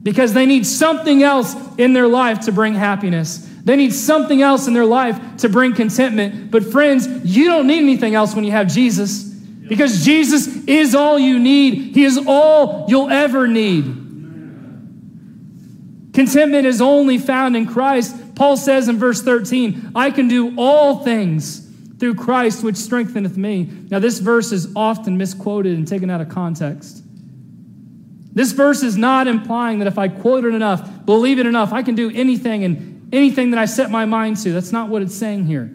Because 0.03 0.33
they 0.33 0.45
need 0.45 0.65
something 0.65 1.23
else 1.23 1.55
in 1.77 1.93
their 1.93 2.07
life 2.07 2.41
to 2.41 2.51
bring 2.51 2.73
happiness. 2.73 3.47
They 3.63 3.75
need 3.75 3.93
something 3.93 4.41
else 4.41 4.67
in 4.67 4.73
their 4.73 4.85
life 4.85 5.37
to 5.37 5.49
bring 5.49 5.73
contentment. 5.73 6.51
But, 6.51 6.65
friends, 6.65 7.07
you 7.23 7.45
don't 7.45 7.67
need 7.67 7.79
anything 7.79 8.15
else 8.15 8.35
when 8.35 8.43
you 8.43 8.51
have 8.51 8.67
Jesus 8.67 9.31
because 9.71 10.03
Jesus 10.03 10.65
is 10.65 10.95
all 10.95 11.17
you 11.17 11.39
need, 11.39 11.95
He 11.95 12.03
is 12.03 12.19
all 12.27 12.87
you'll 12.89 13.09
ever 13.09 13.47
need. 13.47 13.85
Contentment 16.13 16.65
is 16.65 16.81
only 16.81 17.17
found 17.17 17.55
in 17.55 17.65
Christ. 17.67 18.35
Paul 18.35 18.57
says 18.57 18.89
in 18.89 18.97
verse 18.97 19.21
13, 19.21 19.93
I 19.95 20.11
can 20.11 20.27
do 20.27 20.55
all 20.57 21.05
things 21.05 21.69
through 21.99 22.15
Christ 22.15 22.65
which 22.65 22.75
strengtheneth 22.75 23.37
me. 23.37 23.69
Now, 23.89 23.99
this 23.99 24.19
verse 24.19 24.51
is 24.51 24.73
often 24.75 25.17
misquoted 25.17 25.77
and 25.77 25.87
taken 25.87 26.09
out 26.09 26.19
of 26.19 26.27
context. 26.27 27.01
This 28.33 28.51
verse 28.51 28.83
is 28.83 28.97
not 28.97 29.27
implying 29.27 29.79
that 29.79 29.87
if 29.87 29.97
I 29.97 30.09
quote 30.09 30.43
it 30.43 30.53
enough, 30.53 31.05
believe 31.05 31.39
it 31.39 31.45
enough, 31.45 31.71
I 31.71 31.81
can 31.81 31.95
do 31.95 32.11
anything 32.13 32.65
and 32.65 32.90
anything 33.11 33.51
that 33.51 33.59
I 33.59 33.65
set 33.65 33.91
my 33.91 34.05
mind 34.05 34.37
to. 34.37 34.51
That's 34.51 34.71
not 34.71 34.89
what 34.89 35.01
it's 35.01 35.15
saying 35.15 35.45
here. 35.45 35.69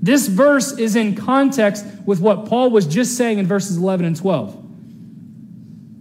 This 0.00 0.28
verse 0.28 0.78
is 0.78 0.96
in 0.96 1.16
context 1.16 1.84
with 2.04 2.20
what 2.20 2.46
Paul 2.46 2.70
was 2.70 2.86
just 2.86 3.16
saying 3.16 3.38
in 3.38 3.46
verses 3.46 3.76
11 3.76 4.06
and 4.06 4.16
12. 4.16 4.64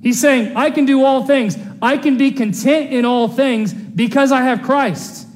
He's 0.01 0.19
saying, 0.19 0.55
I 0.55 0.69
can 0.69 0.85
do 0.85 1.03
all 1.03 1.25
things. 1.25 1.57
I 1.81 1.97
can 1.97 2.17
be 2.17 2.31
content 2.31 2.93
in 2.93 3.05
all 3.05 3.27
things 3.27 3.73
because 3.73 4.31
I 4.31 4.41
have 4.43 4.61
Christ. 4.61 5.27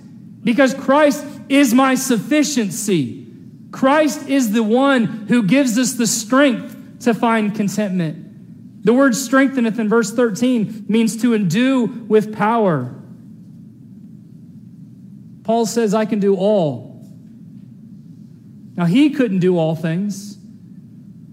Because 0.43 0.73
Christ 0.73 1.25
is 1.49 1.73
my 1.73 1.95
sufficiency. 1.95 3.27
Christ 3.71 4.29
is 4.29 4.51
the 4.51 4.63
one 4.63 5.05
who 5.27 5.43
gives 5.43 5.77
us 5.77 5.93
the 5.93 6.07
strength 6.07 6.99
to 7.01 7.13
find 7.13 7.55
contentment. 7.55 8.83
The 8.83 8.93
word 8.93 9.15
strengtheneth 9.15 9.79
in 9.79 9.89
verse 9.89 10.11
13 10.11 10.85
means 10.87 11.21
to 11.21 11.33
endue 11.33 12.05
with 12.07 12.35
power. 12.35 12.95
Paul 15.43 15.65
says, 15.65 15.93
I 15.93 16.05
can 16.05 16.19
do 16.19 16.35
all. 16.35 16.91
Now, 18.75 18.85
he 18.85 19.09
couldn't 19.09 19.39
do 19.39 19.57
all 19.57 19.75
things. 19.75 20.37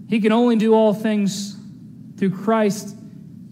He 0.07 0.19
can 0.19 0.31
only 0.31 0.55
do 0.55 0.73
all 0.73 0.93
things 0.93 1.55
through 2.17 2.31
Christ 2.31 2.95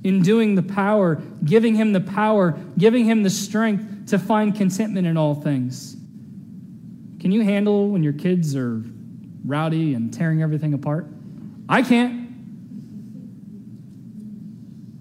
in 0.03 0.21
doing 0.21 0.55
the 0.55 0.63
power, 0.63 1.15
giving 1.43 1.75
him 1.75 1.93
the 1.93 2.01
power, 2.01 2.57
giving 2.77 3.05
him 3.05 3.23
the 3.23 3.29
strength 3.29 4.07
to 4.09 4.19
find 4.19 4.55
contentment 4.55 5.07
in 5.07 5.17
all 5.17 5.35
things. 5.35 5.95
Can 7.19 7.31
you 7.31 7.43
handle 7.43 7.89
when 7.89 8.03
your 8.03 8.13
kids 8.13 8.55
are 8.55 8.83
rowdy 9.45 9.93
and 9.93 10.13
tearing 10.13 10.41
everything 10.41 10.73
apart? 10.73 11.07
I 11.69 11.81
can't. 11.81 12.27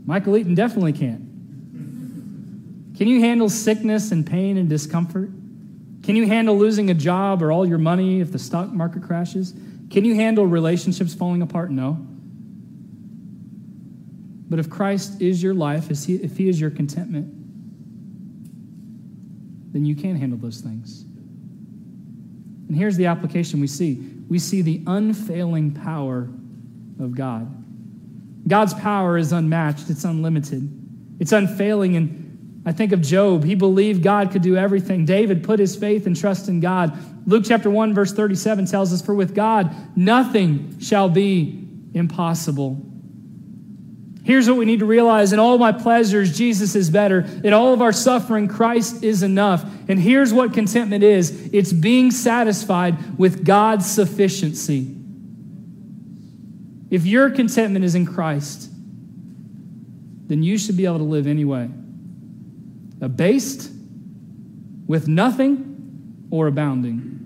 Michael 0.06 0.36
Eaton 0.36 0.54
definitely 0.54 0.92
can't. 0.92 1.22
Can 2.96 3.08
you 3.08 3.20
handle 3.20 3.48
sickness 3.48 4.12
and 4.12 4.26
pain 4.26 4.56
and 4.56 4.68
discomfort? 4.68 5.30
Can 6.06 6.14
you 6.14 6.24
handle 6.24 6.56
losing 6.56 6.88
a 6.88 6.94
job 6.94 7.42
or 7.42 7.50
all 7.50 7.66
your 7.66 7.78
money 7.78 8.20
if 8.20 8.30
the 8.30 8.38
stock 8.38 8.72
market 8.72 9.02
crashes? 9.02 9.52
Can 9.90 10.04
you 10.04 10.14
handle 10.14 10.46
relationships 10.46 11.12
falling 11.12 11.42
apart? 11.42 11.72
No. 11.72 11.94
But 14.48 14.60
if 14.60 14.70
Christ 14.70 15.20
is 15.20 15.42
your 15.42 15.52
life, 15.52 15.90
if 15.90 16.04
he, 16.36 16.48
is 16.48 16.60
your 16.60 16.70
contentment, 16.70 17.26
then 19.72 19.84
you 19.84 19.96
can 19.96 20.14
handle 20.14 20.38
those 20.38 20.60
things. 20.60 21.02
And 22.68 22.76
here's 22.76 22.96
the 22.96 23.06
application 23.06 23.60
we 23.60 23.66
see 23.66 24.12
we 24.28 24.38
see 24.38 24.62
the 24.62 24.84
unfailing 24.86 25.72
power 25.72 26.28
of 27.00 27.16
God. 27.16 27.52
God's 28.46 28.74
power 28.74 29.18
is 29.18 29.32
unmatched, 29.32 29.90
it's 29.90 30.04
unlimited, 30.04 30.70
it's 31.18 31.32
unfailing. 31.32 31.96
And 31.96 32.25
I 32.66 32.72
think 32.72 32.90
of 32.90 33.00
Job. 33.00 33.44
He 33.44 33.54
believed 33.54 34.02
God 34.02 34.32
could 34.32 34.42
do 34.42 34.56
everything. 34.56 35.04
David 35.04 35.44
put 35.44 35.60
his 35.60 35.76
faith 35.76 36.04
and 36.08 36.16
trust 36.16 36.48
in 36.48 36.58
God. 36.58 36.98
Luke 37.24 37.44
chapter 37.46 37.70
1, 37.70 37.94
verse 37.94 38.12
37 38.12 38.66
tells 38.66 38.92
us, 38.92 39.00
For 39.00 39.14
with 39.14 39.36
God 39.36 39.96
nothing 39.96 40.80
shall 40.80 41.08
be 41.08 41.64
impossible. 41.94 42.84
Here's 44.24 44.48
what 44.48 44.56
we 44.56 44.64
need 44.64 44.80
to 44.80 44.84
realize 44.84 45.32
in 45.32 45.38
all 45.38 45.56
my 45.58 45.70
pleasures, 45.70 46.36
Jesus 46.36 46.74
is 46.74 46.90
better. 46.90 47.20
In 47.44 47.52
all 47.52 47.72
of 47.72 47.80
our 47.80 47.92
suffering, 47.92 48.48
Christ 48.48 49.04
is 49.04 49.22
enough. 49.22 49.64
And 49.88 50.00
here's 50.00 50.34
what 50.34 50.52
contentment 50.52 51.04
is 51.04 51.30
it's 51.52 51.72
being 51.72 52.10
satisfied 52.10 53.16
with 53.16 53.44
God's 53.44 53.88
sufficiency. 53.88 54.92
If 56.90 57.06
your 57.06 57.30
contentment 57.30 57.84
is 57.84 57.94
in 57.94 58.06
Christ, 58.06 58.68
then 60.26 60.42
you 60.42 60.58
should 60.58 60.76
be 60.76 60.86
able 60.86 60.98
to 60.98 61.04
live 61.04 61.28
anyway 61.28 61.70
abased, 63.00 63.70
with 64.86 65.08
nothing, 65.08 66.28
or 66.30 66.46
abounding. 66.46 67.16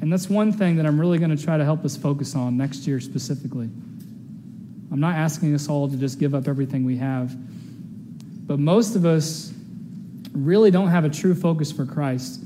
And 0.00 0.12
that's 0.12 0.28
one 0.28 0.52
thing 0.52 0.76
that 0.76 0.86
I'm 0.86 1.00
really 1.00 1.18
going 1.18 1.34
to 1.34 1.42
try 1.42 1.56
to 1.56 1.64
help 1.64 1.84
us 1.84 1.96
focus 1.96 2.34
on 2.34 2.56
next 2.56 2.86
year 2.86 3.00
specifically. 3.00 3.70
I'm 4.92 5.00
not 5.00 5.16
asking 5.16 5.54
us 5.54 5.68
all 5.68 5.88
to 5.88 5.96
just 5.96 6.18
give 6.18 6.34
up 6.34 6.46
everything 6.46 6.84
we 6.84 6.98
have, 6.98 7.34
but 8.46 8.58
most 8.58 8.96
of 8.96 9.06
us 9.06 9.52
really 10.32 10.70
don't 10.70 10.88
have 10.88 11.04
a 11.04 11.08
true 11.08 11.34
focus 11.34 11.72
for 11.72 11.86
Christ 11.86 12.40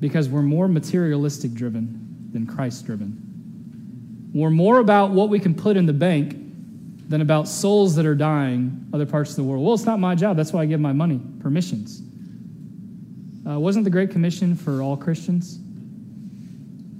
because 0.00 0.28
we're 0.28 0.42
more 0.42 0.68
materialistic 0.68 1.54
driven 1.54 2.28
than 2.32 2.46
Christ 2.46 2.84
driven. 2.84 4.30
We're 4.34 4.50
more 4.50 4.78
about 4.78 5.12
what 5.12 5.28
we 5.28 5.38
can 5.38 5.54
put 5.54 5.76
in 5.76 5.86
the 5.86 5.92
bank 5.92 6.36
than 7.12 7.20
about 7.20 7.46
souls 7.46 7.94
that 7.94 8.06
are 8.06 8.14
dying 8.16 8.88
other 8.92 9.06
parts 9.06 9.30
of 9.30 9.36
the 9.36 9.44
world. 9.44 9.64
Well, 9.64 9.74
it's 9.74 9.84
not 9.84 10.00
my 10.00 10.14
job. 10.14 10.36
That's 10.36 10.52
why 10.52 10.62
I 10.62 10.66
give 10.66 10.80
my 10.80 10.92
money, 10.92 11.20
permissions. 11.40 12.02
Uh, 13.48 13.58
wasn't 13.60 13.84
the 13.84 13.90
Great 13.90 14.10
Commission 14.10 14.56
for 14.56 14.82
all 14.82 14.96
Christians? 14.96 15.58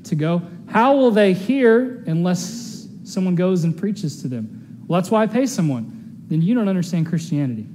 to 0.04 0.14
go. 0.14 0.42
How 0.68 0.96
will 0.96 1.10
they 1.10 1.32
hear 1.32 2.02
unless 2.06 2.86
someone 3.04 3.34
goes 3.34 3.64
and 3.64 3.76
preaches 3.76 4.22
to 4.22 4.28
them? 4.28 4.84
Well, 4.86 5.00
that's 5.00 5.10
why 5.10 5.22
I 5.22 5.26
pay 5.26 5.46
someone. 5.46 6.24
Then 6.28 6.42
you 6.42 6.54
don't 6.54 6.68
understand 6.68 7.08
Christianity. 7.08 7.66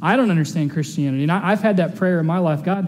I 0.00 0.16
don't 0.16 0.30
understand 0.30 0.70
Christianity. 0.70 1.24
And 1.24 1.32
I, 1.32 1.50
have 1.50 1.60
had 1.60 1.78
that 1.78 1.96
prayer 1.96 2.20
in 2.20 2.26
my 2.26 2.38
life 2.38 2.62
God, 2.62 2.86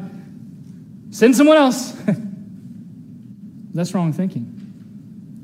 send 1.11 1.37
someone 1.37 1.57
else. 1.57 1.93
that's 3.75 3.95
wrong 3.95 4.13
thinking. 4.13 4.70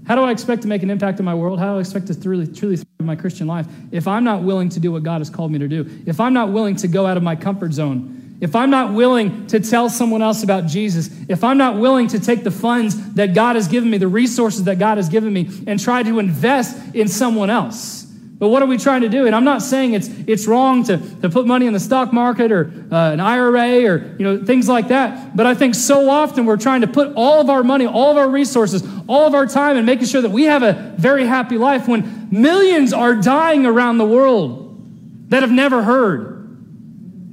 How 0.07 0.15
do 0.15 0.23
I 0.23 0.31
expect 0.31 0.63
to 0.63 0.69
make 0.69 0.83
an 0.83 0.91
impact 0.91 1.19
in 1.19 1.25
my 1.25 1.35
world? 1.35 1.59
How 1.59 1.73
do 1.73 1.79
I 1.79 1.81
expect 1.81 2.07
to 2.09 2.21
truly, 2.21 2.47
truly 2.47 2.77
thrive 2.77 2.87
in 3.01 3.07
my 3.07 3.17
Christian 3.17 3.47
life 3.47 3.67
if 3.91 4.07
I'm 4.07 4.25
not 4.25 4.43
willing 4.43 4.69
to 4.71 4.81
do 4.81 4.93
what 4.93 5.03
God 5.03 5.19
has 5.21 5.31
called 5.31 5.51
me 5.51 5.59
to 5.59 5.69
do? 5.69 6.03
If 6.07 6.21
I'm 6.21 6.33
not 6.33 6.53
willing 6.53 6.77
to 6.77 6.89
go 6.89 7.07
out 7.07 7.17
of 7.17 7.23
my 7.23 7.37
comfort 7.37 7.73
zone 7.73 8.17
if 8.41 8.55
I'm 8.55 8.71
not 8.71 8.93
willing 8.93 9.47
to 9.49 9.61
tell 9.61 9.89
someone 9.89 10.21
else 10.21 10.43
about 10.43 10.67
Jesus, 10.67 11.09
if 11.29 11.43
I'm 11.43 11.57
not 11.57 11.79
willing 11.79 12.09
to 12.09 12.21
take 12.21 12.45
the 12.45 12.51
funds 12.51 13.15
that 13.15 13.35
God 13.35 13.57
has 13.57 13.67
given 13.67 13.89
me, 13.89 13.99
the 13.99 14.09
resources 14.09 14.65
that 14.65 14.79
God 14.79 14.99
has 14.99 15.09
given 15.09 15.33
me, 15.33 15.49
and 15.67 15.81
try 15.81 16.03
to 16.03 16.19
invest 16.19 16.95
in 16.95 17.09
someone 17.09 17.49
else. 17.49 18.06
But 18.39 18.49
what 18.49 18.63
are 18.63 18.67
we 18.67 18.77
trying 18.77 19.01
to 19.01 19.09
do? 19.09 19.27
And 19.27 19.35
I'm 19.35 19.45
not 19.45 19.63
saying 19.63 19.95
it's, 19.95 20.09
it's 20.27 20.47
wrong 20.47 20.85
to, 20.85 20.99
to 21.23 21.31
put 21.31 21.47
money 21.47 21.67
in 21.67 21.73
the 21.73 21.81
stock 21.81 22.13
market 22.13 22.53
or 22.53 22.71
uh, 22.93 23.13
an 23.13 23.21
IRA 23.21 23.87
or 23.87 24.15
you 24.19 24.25
know, 24.25 24.45
things 24.45 24.69
like 24.69 24.89
that. 24.89 25.35
But 25.35 25.47
I 25.47 25.55
think 25.55 25.75
so 25.75 26.11
often 26.11 26.45
we're 26.45 26.59
trying 26.59 26.83
to 26.83 26.87
put 26.87 27.15
all 27.17 27.41
of 27.41 27.49
our 27.49 27.65
money, 27.65 27.87
all 27.87 28.11
of 28.11 28.19
our 28.19 28.29
resources, 28.29 28.87
all 29.09 29.27
of 29.27 29.35
our 29.35 29.47
time 29.47 29.79
and 29.79 29.87
making 29.87 30.07
sure 30.07 30.21
that 30.21 30.31
we 30.31 30.45
have 30.45 30.63
a 30.63 30.95
very 30.99 31.27
happy 31.27 31.57
life 31.57 31.89
when 31.89 32.29
millions 32.31 32.93
are 32.93 33.15
dying 33.15 33.65
around 33.65 33.97
the 33.97 34.05
world 34.05 35.31
that 35.31 35.43
have 35.43 35.53
never 35.53 35.83
heard. 35.83 36.37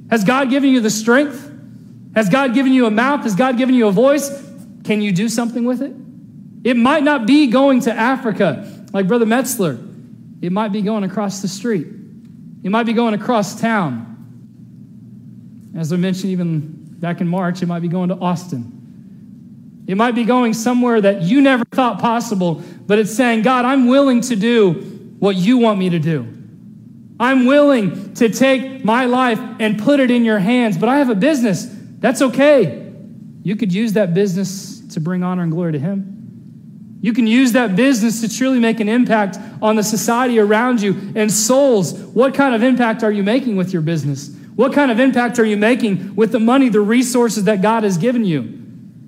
Has 0.09 0.23
God 0.23 0.49
given 0.49 0.69
you 0.69 0.79
the 0.79 0.89
strength? 0.89 1.51
Has 2.15 2.29
God 2.29 2.53
given 2.53 2.71
you 2.71 2.85
a 2.85 2.91
mouth? 2.91 3.23
Has 3.23 3.35
God 3.35 3.57
given 3.57 3.75
you 3.75 3.87
a 3.87 3.91
voice? 3.91 4.29
Can 4.85 5.01
you 5.01 5.11
do 5.11 5.27
something 5.27 5.65
with 5.65 5.81
it? 5.81 5.93
It 6.63 6.77
might 6.77 7.03
not 7.03 7.25
be 7.25 7.47
going 7.47 7.81
to 7.81 7.93
Africa 7.93 8.85
like 8.93 9.07
Brother 9.07 9.25
Metzler. 9.25 9.89
It 10.43 10.51
might 10.51 10.73
be 10.73 10.81
going 10.81 11.05
across 11.05 11.41
the 11.41 11.47
street. 11.47 11.87
It 12.63 12.69
might 12.69 12.85
be 12.85 12.91
going 12.91 13.13
across 13.13 13.61
town. 13.61 14.09
As 15.73 15.93
I 15.93 15.95
mentioned 15.95 16.33
even 16.33 16.97
back 16.99 17.21
in 17.21 17.29
March, 17.29 17.63
it 17.63 17.65
might 17.65 17.79
be 17.79 17.87
going 17.87 18.09
to 18.09 18.15
Austin. 18.15 19.85
It 19.87 19.95
might 19.95 20.15
be 20.15 20.25
going 20.25 20.53
somewhere 20.53 20.99
that 20.99 21.21
you 21.21 21.39
never 21.39 21.63
thought 21.71 22.01
possible, 22.01 22.61
but 22.85 22.99
it's 22.99 23.15
saying, 23.15 23.43
God, 23.43 23.63
I'm 23.63 23.87
willing 23.87 24.19
to 24.19 24.35
do 24.35 24.73
what 25.17 25.37
you 25.37 25.59
want 25.59 25.79
me 25.79 25.91
to 25.91 25.99
do. 25.99 26.27
I'm 27.21 27.45
willing 27.45 28.13
to 28.15 28.27
take 28.27 28.83
my 28.83 29.05
life 29.05 29.39
and 29.61 29.79
put 29.79 30.01
it 30.01 30.11
in 30.11 30.25
your 30.25 30.39
hands, 30.39 30.77
but 30.77 30.89
I 30.89 30.97
have 30.97 31.09
a 31.09 31.15
business. 31.15 31.65
That's 31.99 32.21
okay. 32.21 32.91
You 33.43 33.55
could 33.55 33.71
use 33.71 33.93
that 33.93 34.13
business 34.13 34.81
to 34.89 34.99
bring 34.99 35.23
honor 35.23 35.43
and 35.43 35.53
glory 35.53 35.71
to 35.71 35.79
Him. 35.79 36.22
You 37.03 37.11
can 37.11 37.27
use 37.27 37.51
that 37.51 37.75
business 37.75 38.21
to 38.21 38.33
truly 38.33 38.59
make 38.59 38.79
an 38.79 38.87
impact 38.87 39.37
on 39.61 39.75
the 39.75 39.83
society 39.83 40.39
around 40.39 40.81
you 40.81 41.11
and 41.15 41.29
souls. 41.29 41.93
What 41.93 42.33
kind 42.33 42.55
of 42.55 42.63
impact 42.63 43.03
are 43.03 43.11
you 43.11 43.23
making 43.23 43.57
with 43.57 43.73
your 43.73 43.81
business? 43.81 44.33
What 44.55 44.71
kind 44.71 44.89
of 44.89 45.01
impact 45.01 45.37
are 45.37 45.43
you 45.43 45.57
making 45.57 46.15
with 46.15 46.31
the 46.31 46.39
money, 46.39 46.69
the 46.69 46.79
resources 46.79 47.43
that 47.43 47.61
God 47.61 47.83
has 47.83 47.97
given 47.97 48.23
you? 48.23 48.39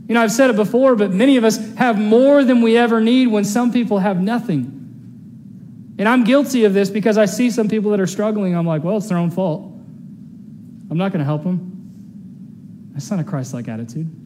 You 0.09 0.13
know, 0.13 0.21
I've 0.21 0.33
said 0.33 0.49
it 0.49 0.57
before, 0.57 0.97
but 0.97 1.13
many 1.13 1.37
of 1.37 1.45
us 1.45 1.57
have 1.75 1.97
more 1.97 2.43
than 2.43 2.61
we 2.61 2.75
ever 2.75 2.99
need 2.99 3.27
when 3.27 3.45
some 3.45 3.71
people 3.71 3.99
have 3.99 4.21
nothing. 4.21 5.95
And 5.97 6.09
I'm 6.09 6.25
guilty 6.25 6.65
of 6.65 6.73
this 6.73 6.89
because 6.89 7.17
I 7.17 7.27
see 7.27 7.49
some 7.49 7.69
people 7.69 7.91
that 7.91 8.01
are 8.01 8.07
struggling. 8.07 8.57
I'm 8.57 8.67
like, 8.67 8.83
well, 8.83 8.97
it's 8.97 9.07
their 9.07 9.17
own 9.17 9.31
fault. 9.31 9.71
I'm 10.91 10.97
not 10.97 11.13
going 11.13 11.19
to 11.19 11.25
help 11.25 11.43
them. 11.43 12.91
That's 12.91 13.09
not 13.09 13.21
a 13.21 13.23
Christ 13.23 13.53
like 13.53 13.69
attitude. 13.69 14.24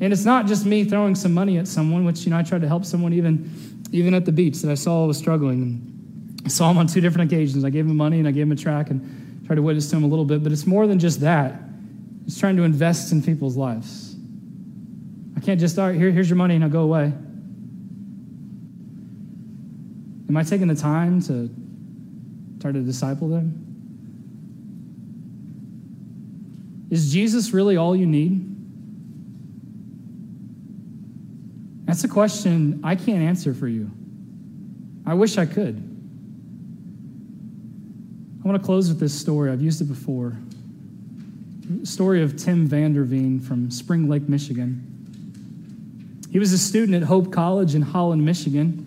And 0.00 0.12
it's 0.12 0.24
not 0.24 0.46
just 0.46 0.66
me 0.66 0.84
throwing 0.84 1.14
some 1.14 1.32
money 1.32 1.56
at 1.58 1.66
someone, 1.66 2.04
which, 2.04 2.24
you 2.24 2.30
know, 2.30 2.38
I 2.38 2.42
tried 2.42 2.60
to 2.60 2.68
help 2.68 2.84
someone 2.84 3.12
even, 3.14 3.82
even 3.92 4.12
at 4.12 4.26
the 4.26 4.32
beach 4.32 4.60
that 4.60 4.70
I 4.70 4.74
saw 4.74 5.06
was 5.06 5.16
struggling. 5.16 6.38
I 6.44 6.48
saw 6.48 6.70
him 6.70 6.78
on 6.78 6.86
two 6.86 7.00
different 7.00 7.32
occasions. 7.32 7.64
I 7.64 7.70
gave 7.70 7.86
him 7.86 7.96
money 7.96 8.18
and 8.18 8.28
I 8.28 8.30
gave 8.30 8.42
him 8.42 8.52
a 8.52 8.56
track 8.56 8.90
and 8.90 9.44
tried 9.46 9.56
to 9.56 9.62
witness 9.62 9.88
to 9.90 9.96
him 9.96 10.04
a 10.04 10.06
little 10.06 10.26
bit. 10.26 10.42
But 10.42 10.52
it's 10.52 10.66
more 10.66 10.86
than 10.86 10.98
just 10.98 11.20
that, 11.20 11.60
it's 12.26 12.38
trying 12.38 12.56
to 12.56 12.64
invest 12.64 13.10
in 13.12 13.22
people's 13.22 13.56
lives. 13.56 14.16
I 15.36 15.40
can't 15.40 15.58
just, 15.58 15.78
all 15.78 15.88
right, 15.88 15.96
here, 15.96 16.10
here's 16.10 16.28
your 16.28 16.36
money, 16.36 16.58
now 16.58 16.68
go 16.68 16.82
away. 16.82 17.12
Am 20.28 20.36
I 20.36 20.42
taking 20.42 20.68
the 20.68 20.74
time 20.74 21.22
to 21.22 21.48
try 22.60 22.72
to 22.72 22.80
disciple 22.80 23.28
them? 23.28 23.62
Is 26.90 27.12
Jesus 27.12 27.52
really 27.52 27.76
all 27.76 27.96
you 27.96 28.06
need? 28.06 28.55
That's 31.86 32.04
a 32.04 32.08
question 32.08 32.80
I 32.84 32.96
can't 32.96 33.22
answer 33.22 33.54
for 33.54 33.68
you. 33.68 33.90
I 35.06 35.14
wish 35.14 35.38
I 35.38 35.46
could. 35.46 35.76
I 38.44 38.48
want 38.48 38.60
to 38.60 38.64
close 38.64 38.88
with 38.88 39.00
this 39.00 39.18
story. 39.18 39.50
I've 39.50 39.62
used 39.62 39.80
it 39.80 39.86
before. 39.86 40.36
story 41.84 42.22
of 42.22 42.36
Tim 42.36 42.68
Vanderveen 42.68 43.42
from 43.42 43.70
Spring 43.70 44.08
Lake, 44.08 44.28
Michigan. 44.28 44.82
He 46.30 46.40
was 46.40 46.52
a 46.52 46.58
student 46.58 46.94
at 46.94 47.04
Hope 47.04 47.32
College 47.32 47.74
in 47.74 47.82
Holland, 47.82 48.24
Michigan. 48.24 48.82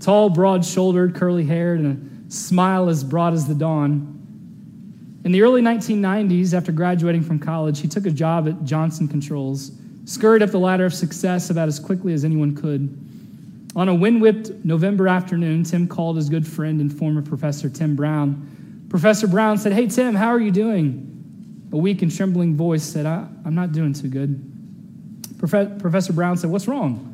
Tall, 0.00 0.28
broad 0.28 0.64
shouldered, 0.64 1.14
curly 1.14 1.44
haired, 1.44 1.80
and 1.80 2.28
a 2.28 2.32
smile 2.32 2.88
as 2.88 3.02
broad 3.02 3.32
as 3.32 3.46
the 3.46 3.54
dawn. 3.54 4.10
In 5.24 5.32
the 5.32 5.42
early 5.42 5.62
1990s, 5.62 6.52
after 6.52 6.72
graduating 6.72 7.22
from 7.22 7.38
college, 7.38 7.80
he 7.80 7.88
took 7.88 8.06
a 8.06 8.10
job 8.10 8.46
at 8.46 8.64
Johnson 8.64 9.08
Controls, 9.08 9.70
scurried 10.04 10.42
up 10.42 10.50
the 10.50 10.58
ladder 10.58 10.84
of 10.84 10.94
success 10.94 11.50
about 11.50 11.68
as 11.68 11.78
quickly 11.78 12.12
as 12.12 12.24
anyone 12.24 12.54
could. 12.54 13.00
On 13.76 13.88
a 13.88 13.94
wind 13.94 14.20
whipped 14.20 14.64
November 14.64 15.08
afternoon, 15.08 15.64
Tim 15.64 15.88
called 15.88 16.16
his 16.16 16.28
good 16.28 16.46
friend 16.46 16.80
and 16.80 16.96
former 16.96 17.22
professor, 17.22 17.68
Tim 17.68 17.96
Brown. 17.96 18.86
Professor 18.88 19.26
Brown 19.26 19.58
said, 19.58 19.72
Hey, 19.72 19.88
Tim, 19.88 20.14
how 20.14 20.28
are 20.28 20.40
you 20.40 20.52
doing? 20.52 21.10
A 21.72 21.76
weak 21.76 22.02
and 22.02 22.14
trembling 22.14 22.56
voice 22.56 22.84
said, 22.84 23.06
I, 23.06 23.26
am 23.44 23.54
not 23.54 23.72
doing 23.72 23.92
too 23.92 24.08
good. 24.08 24.40
Profe- 25.38 25.80
professor 25.80 26.12
Brown 26.12 26.36
said, 26.36 26.50
What's 26.50 26.68
wrong? 26.68 27.10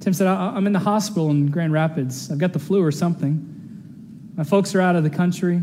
Tim 0.00 0.14
said, 0.14 0.28
I'm 0.28 0.66
in 0.66 0.72
the 0.72 0.78
hospital 0.78 1.30
in 1.30 1.50
Grand 1.50 1.72
Rapids. 1.72 2.30
I've 2.30 2.38
got 2.38 2.52
the 2.52 2.58
flu 2.58 2.82
or 2.82 2.92
something. 2.92 4.32
My 4.34 4.44
folks 4.44 4.74
are 4.74 4.80
out 4.80 4.96
of 4.96 5.04
the 5.04 5.10
country. 5.10 5.60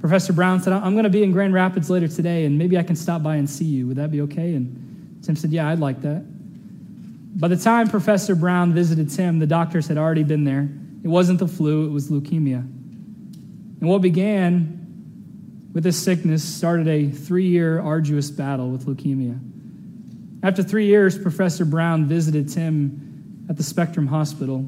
Professor 0.00 0.32
Brown 0.32 0.60
said, 0.60 0.72
I'm 0.72 0.92
going 0.92 1.04
to 1.04 1.10
be 1.10 1.22
in 1.22 1.30
Grand 1.30 1.54
Rapids 1.54 1.88
later 1.88 2.08
today, 2.08 2.44
and 2.44 2.58
maybe 2.58 2.76
I 2.76 2.82
can 2.82 2.96
stop 2.96 3.22
by 3.22 3.36
and 3.36 3.48
see 3.48 3.64
you. 3.64 3.86
Would 3.86 3.96
that 3.98 4.10
be 4.10 4.22
okay? 4.22 4.54
And 4.54 4.82
Tim 5.22 5.36
said, 5.36 5.52
Yeah, 5.52 5.68
I'd 5.68 5.78
like 5.78 6.02
that. 6.02 6.24
By 7.38 7.48
the 7.48 7.56
time 7.56 7.88
Professor 7.88 8.34
Brown 8.34 8.72
visited 8.72 9.10
Tim, 9.10 9.38
the 9.38 9.46
doctors 9.46 9.88
had 9.88 9.98
already 9.98 10.22
been 10.22 10.44
there. 10.44 10.68
It 11.02 11.08
wasn't 11.08 11.38
the 11.38 11.48
flu, 11.48 11.86
it 11.86 11.90
was 11.90 12.10
leukemia. 12.10 12.58
And 12.60 13.88
what 13.88 14.00
began 14.00 15.70
with 15.74 15.84
this 15.84 16.02
sickness 16.02 16.42
started 16.42 16.88
a 16.88 17.10
three 17.10 17.48
year 17.48 17.78
arduous 17.80 18.30
battle 18.30 18.70
with 18.70 18.86
leukemia. 18.86 19.38
After 20.42 20.62
three 20.62 20.86
years, 20.86 21.18
Professor 21.18 21.66
Brown 21.66 22.06
visited 22.06 22.48
Tim 22.48 23.46
at 23.50 23.56
the 23.56 23.62
Spectrum 23.62 24.06
Hospital. 24.06 24.64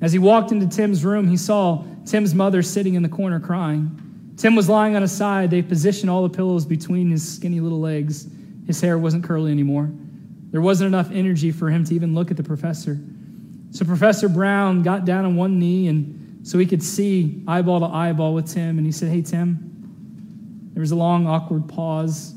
As 0.00 0.12
he 0.12 0.18
walked 0.18 0.50
into 0.52 0.66
Tim's 0.66 1.04
room, 1.04 1.28
he 1.28 1.36
saw 1.36 1.84
Tim's 2.06 2.34
mother 2.34 2.62
sitting 2.62 2.94
in 2.94 3.02
the 3.02 3.08
corner 3.08 3.38
crying. 3.38 4.34
Tim 4.36 4.56
was 4.56 4.68
lying 4.68 4.96
on 4.96 5.02
his 5.02 5.12
side. 5.12 5.50
They 5.50 5.60
positioned 5.60 6.08
all 6.08 6.22
the 6.22 6.34
pillows 6.34 6.64
between 6.64 7.10
his 7.10 7.36
skinny 7.36 7.60
little 7.60 7.80
legs. 7.80 8.26
His 8.70 8.80
hair 8.80 8.96
wasn't 8.96 9.24
curly 9.24 9.50
anymore. 9.50 9.90
There 10.52 10.60
wasn't 10.60 10.86
enough 10.86 11.10
energy 11.10 11.50
for 11.50 11.70
him 11.70 11.82
to 11.86 11.92
even 11.92 12.14
look 12.14 12.30
at 12.30 12.36
the 12.36 12.44
professor. 12.44 13.00
So 13.72 13.84
Professor 13.84 14.28
Brown 14.28 14.84
got 14.84 15.04
down 15.04 15.24
on 15.24 15.34
one 15.34 15.58
knee 15.58 15.88
and 15.88 16.46
so 16.46 16.56
he 16.56 16.66
could 16.66 16.80
see 16.80 17.42
eyeball 17.48 17.80
to 17.80 17.86
eyeball 17.86 18.32
with 18.32 18.46
Tim 18.46 18.78
and 18.78 18.86
he 18.86 18.92
said, 18.92 19.10
"Hey 19.10 19.22
Tim." 19.22 20.70
There 20.72 20.80
was 20.80 20.92
a 20.92 20.96
long 20.96 21.26
awkward 21.26 21.66
pause. 21.68 22.32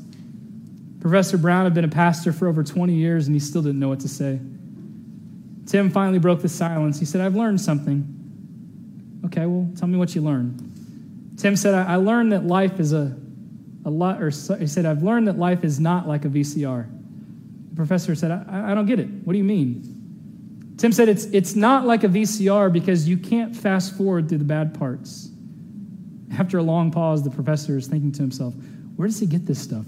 Professor 0.98 1.38
Brown 1.38 1.62
had 1.66 1.72
been 1.72 1.84
a 1.84 1.88
pastor 1.88 2.32
for 2.32 2.48
over 2.48 2.64
20 2.64 2.92
years 2.94 3.28
and 3.28 3.36
he 3.36 3.38
still 3.38 3.62
didn't 3.62 3.78
know 3.78 3.88
what 3.88 4.00
to 4.00 4.08
say. 4.08 4.40
Tim 5.66 5.88
finally 5.88 6.18
broke 6.18 6.42
the 6.42 6.48
silence. 6.48 6.98
He 6.98 7.04
said, 7.04 7.20
"I've 7.20 7.36
learned 7.36 7.60
something." 7.60 9.22
Okay, 9.26 9.46
well, 9.46 9.70
tell 9.76 9.86
me 9.86 9.98
what 9.98 10.16
you 10.16 10.22
learned. 10.22 11.36
Tim 11.36 11.54
said, 11.54 11.74
I, 11.74 11.94
learned 11.94 12.32
that 12.32 12.44
life 12.44 12.80
is 12.80 12.92
a, 12.92 13.16
a 13.84 13.90
lot, 13.90 14.22
or 14.22 14.30
he 14.30 14.66
said, 14.66 14.86
I've 14.86 15.02
learned 15.02 15.28
that 15.28 15.38
life 15.38 15.64
is 15.64 15.78
not 15.78 16.08
like 16.08 16.24
a 16.24 16.28
VCR. 16.28 16.86
The 17.70 17.76
professor 17.76 18.14
said, 18.14 18.30
I, 18.30 18.72
I 18.72 18.74
don't 18.74 18.86
get 18.86 18.98
it. 18.98 19.08
What 19.24 19.32
do 19.32 19.38
you 19.38 19.44
mean? 19.44 20.74
Tim 20.76 20.92
said, 20.92 21.08
it's, 21.08 21.26
it's 21.26 21.54
not 21.54 21.86
like 21.86 22.02
a 22.04 22.08
VCR 22.08 22.72
because 22.72 23.08
you 23.08 23.16
can't 23.16 23.54
fast 23.54 23.96
forward 23.96 24.28
through 24.28 24.38
the 24.38 24.44
bad 24.44 24.74
parts. 24.78 25.30
After 26.38 26.58
a 26.58 26.62
long 26.62 26.90
pause, 26.90 27.22
the 27.22 27.30
professor 27.30 27.76
is 27.76 27.86
thinking 27.86 28.10
to 28.12 28.22
himself, 28.22 28.54
where 28.96 29.06
does 29.06 29.20
he 29.20 29.26
get 29.26 29.46
this 29.46 29.60
stuff? 29.60 29.84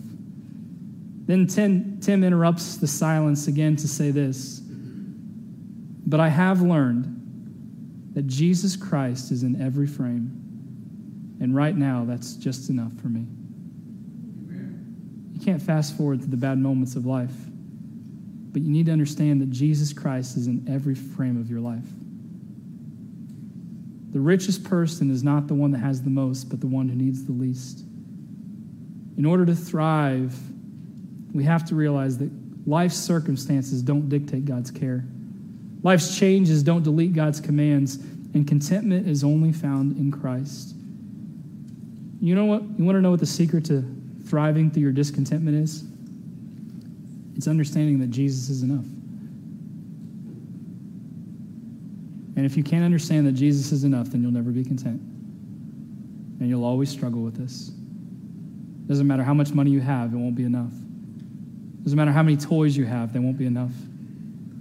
Then 1.27 1.47
Tim, 1.47 1.99
Tim 2.01 2.23
interrupts 2.23 2.77
the 2.77 2.87
silence 2.87 3.49
again 3.49 3.75
to 3.77 3.89
say 3.89 4.13
this 4.13 4.61
But 6.07 6.21
I 6.21 6.29
have 6.29 6.63
learned 6.63 8.13
that 8.15 8.27
Jesus 8.29 8.77
Christ 8.77 9.33
is 9.33 9.43
in 9.43 9.61
every 9.61 9.87
frame. 9.87 10.43
And 11.41 11.55
right 11.55 11.77
now, 11.77 12.05
that's 12.07 12.35
just 12.35 12.71
enough 12.71 12.93
for 13.01 13.09
me. 13.09 13.27
Can't 15.47 15.63
fast 15.63 15.97
forward 15.97 16.23
to 16.23 16.27
the 16.27 16.37
bad 16.37 16.59
moments 16.59 16.97
of 16.97 17.07
life, 17.07 17.31
but 18.51 18.63
you 18.63 18.69
need 18.69 18.87
to 18.87 18.93
understand 18.93 19.41
that 19.41 19.51
Jesus 19.53 19.93
Christ 19.93 20.37
is 20.37 20.49
in 20.49 20.67
every 20.69 20.97
frame 20.97 21.41
of 21.41 21.49
your 21.49 21.61
life. 21.61 21.87
The 24.13 24.19
richest 24.19 24.65
person 24.65 25.09
is 25.09 25.23
not 25.23 25.47
the 25.47 25.55
one 25.55 25.71
that 25.71 25.79
has 25.79 26.03
the 26.03 26.11
most, 26.11 26.49
but 26.49 26.61
the 26.61 26.67
one 26.67 26.89
who 26.89 26.97
needs 26.97 27.25
the 27.25 27.31
least. 27.31 27.85
In 29.17 29.25
order 29.25 29.47
to 29.47 29.55
thrive, 29.55 30.37
we 31.33 31.45
have 31.45 31.65
to 31.67 31.77
realize 31.77 32.19
that 32.19 32.31
life's 32.67 32.97
circumstances 32.97 33.83
don't 33.83 34.09
dictate 34.09 34.47
God's 34.47 34.73
care. 34.73 35.05
Life's 35.85 36.19
changes 36.19 36.65
don't 36.65 36.83
delete 36.83 37.13
God's 37.13 37.41
commands, 37.41 37.99
and 38.35 38.49
contentment 38.49 39.07
is 39.07 39.23
only 39.23 39.53
found 39.53 39.97
in 39.97 40.11
Christ. 40.11 40.75
You 42.21 42.35
know 42.35 42.47
what? 42.47 42.63
You 42.63 42.85
want 42.85 42.97
to 42.97 43.01
know 43.01 43.13
what 43.13 43.21
the 43.21 43.27
secret 43.27 43.65
to 43.67 43.96
thriving 44.27 44.71
through 44.71 44.83
your 44.83 44.93
discontentment 44.93 45.57
is? 45.57 45.85
It's 47.37 47.47
understanding 47.47 47.99
that 48.01 48.11
Jesus 48.11 48.49
is 48.49 48.63
enough. 48.63 48.85
And 52.37 52.45
if 52.45 52.57
you 52.57 52.63
can't 52.63 52.85
understand 52.85 53.27
that 53.27 53.33
Jesus 53.33 53.73
is 53.73 53.85
enough, 53.85 54.09
then 54.09 54.23
you'll 54.23 54.33
never 54.33 54.51
be 54.51 54.63
content. 54.63 55.01
And 55.01 56.49
you'll 56.49 56.65
always 56.65 56.91
struggle 56.91 57.23
with 57.23 57.37
this. 57.37 57.69
Doesn't 58.87 59.07
matter 59.07 59.23
how 59.23 59.35
much 59.35 59.53
money 59.53 59.71
you 59.71 59.81
have, 59.81 60.13
it 60.13 60.17
won't 60.17 60.35
be 60.35 60.45
enough. 60.45 60.73
Doesn't 61.83 61.97
matter 61.97 62.13
how 62.13 62.23
many 62.23 62.37
toys 62.37 62.77
you 62.77 62.85
have, 62.85 63.13
they 63.13 63.19
won't 63.19 63.39
be 63.39 63.47
enough. 63.47 63.73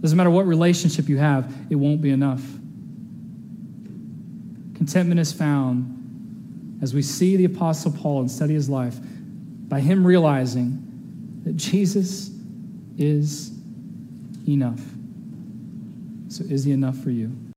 Doesn't 0.02 0.18
matter 0.18 0.30
what 0.30 0.46
relationship 0.46 1.10
you 1.10 1.18
have, 1.18 1.54
it 1.70 1.76
won't 1.76 2.02
be 2.02 2.12
enough. 2.12 2.44
Contentment 4.76 5.20
is 5.20 5.34
found 5.34 6.80
as 6.82 6.94
we 6.94 7.02
see 7.02 7.36
the 7.36 7.46
Apostle 7.46 7.92
Paul 7.92 8.22
and 8.22 8.32
study 8.32 8.54
his 8.54 8.70
life, 8.70 8.98
by 9.68 9.80
him 9.80 10.06
realizing 10.06 11.42
that 11.44 11.56
Jesus 11.56 12.32
is 12.98 13.52
enough. 14.48 14.82
So, 16.30 16.44
is 16.44 16.64
he 16.64 16.72
enough 16.72 16.98
for 16.98 17.12
you? 17.12 17.46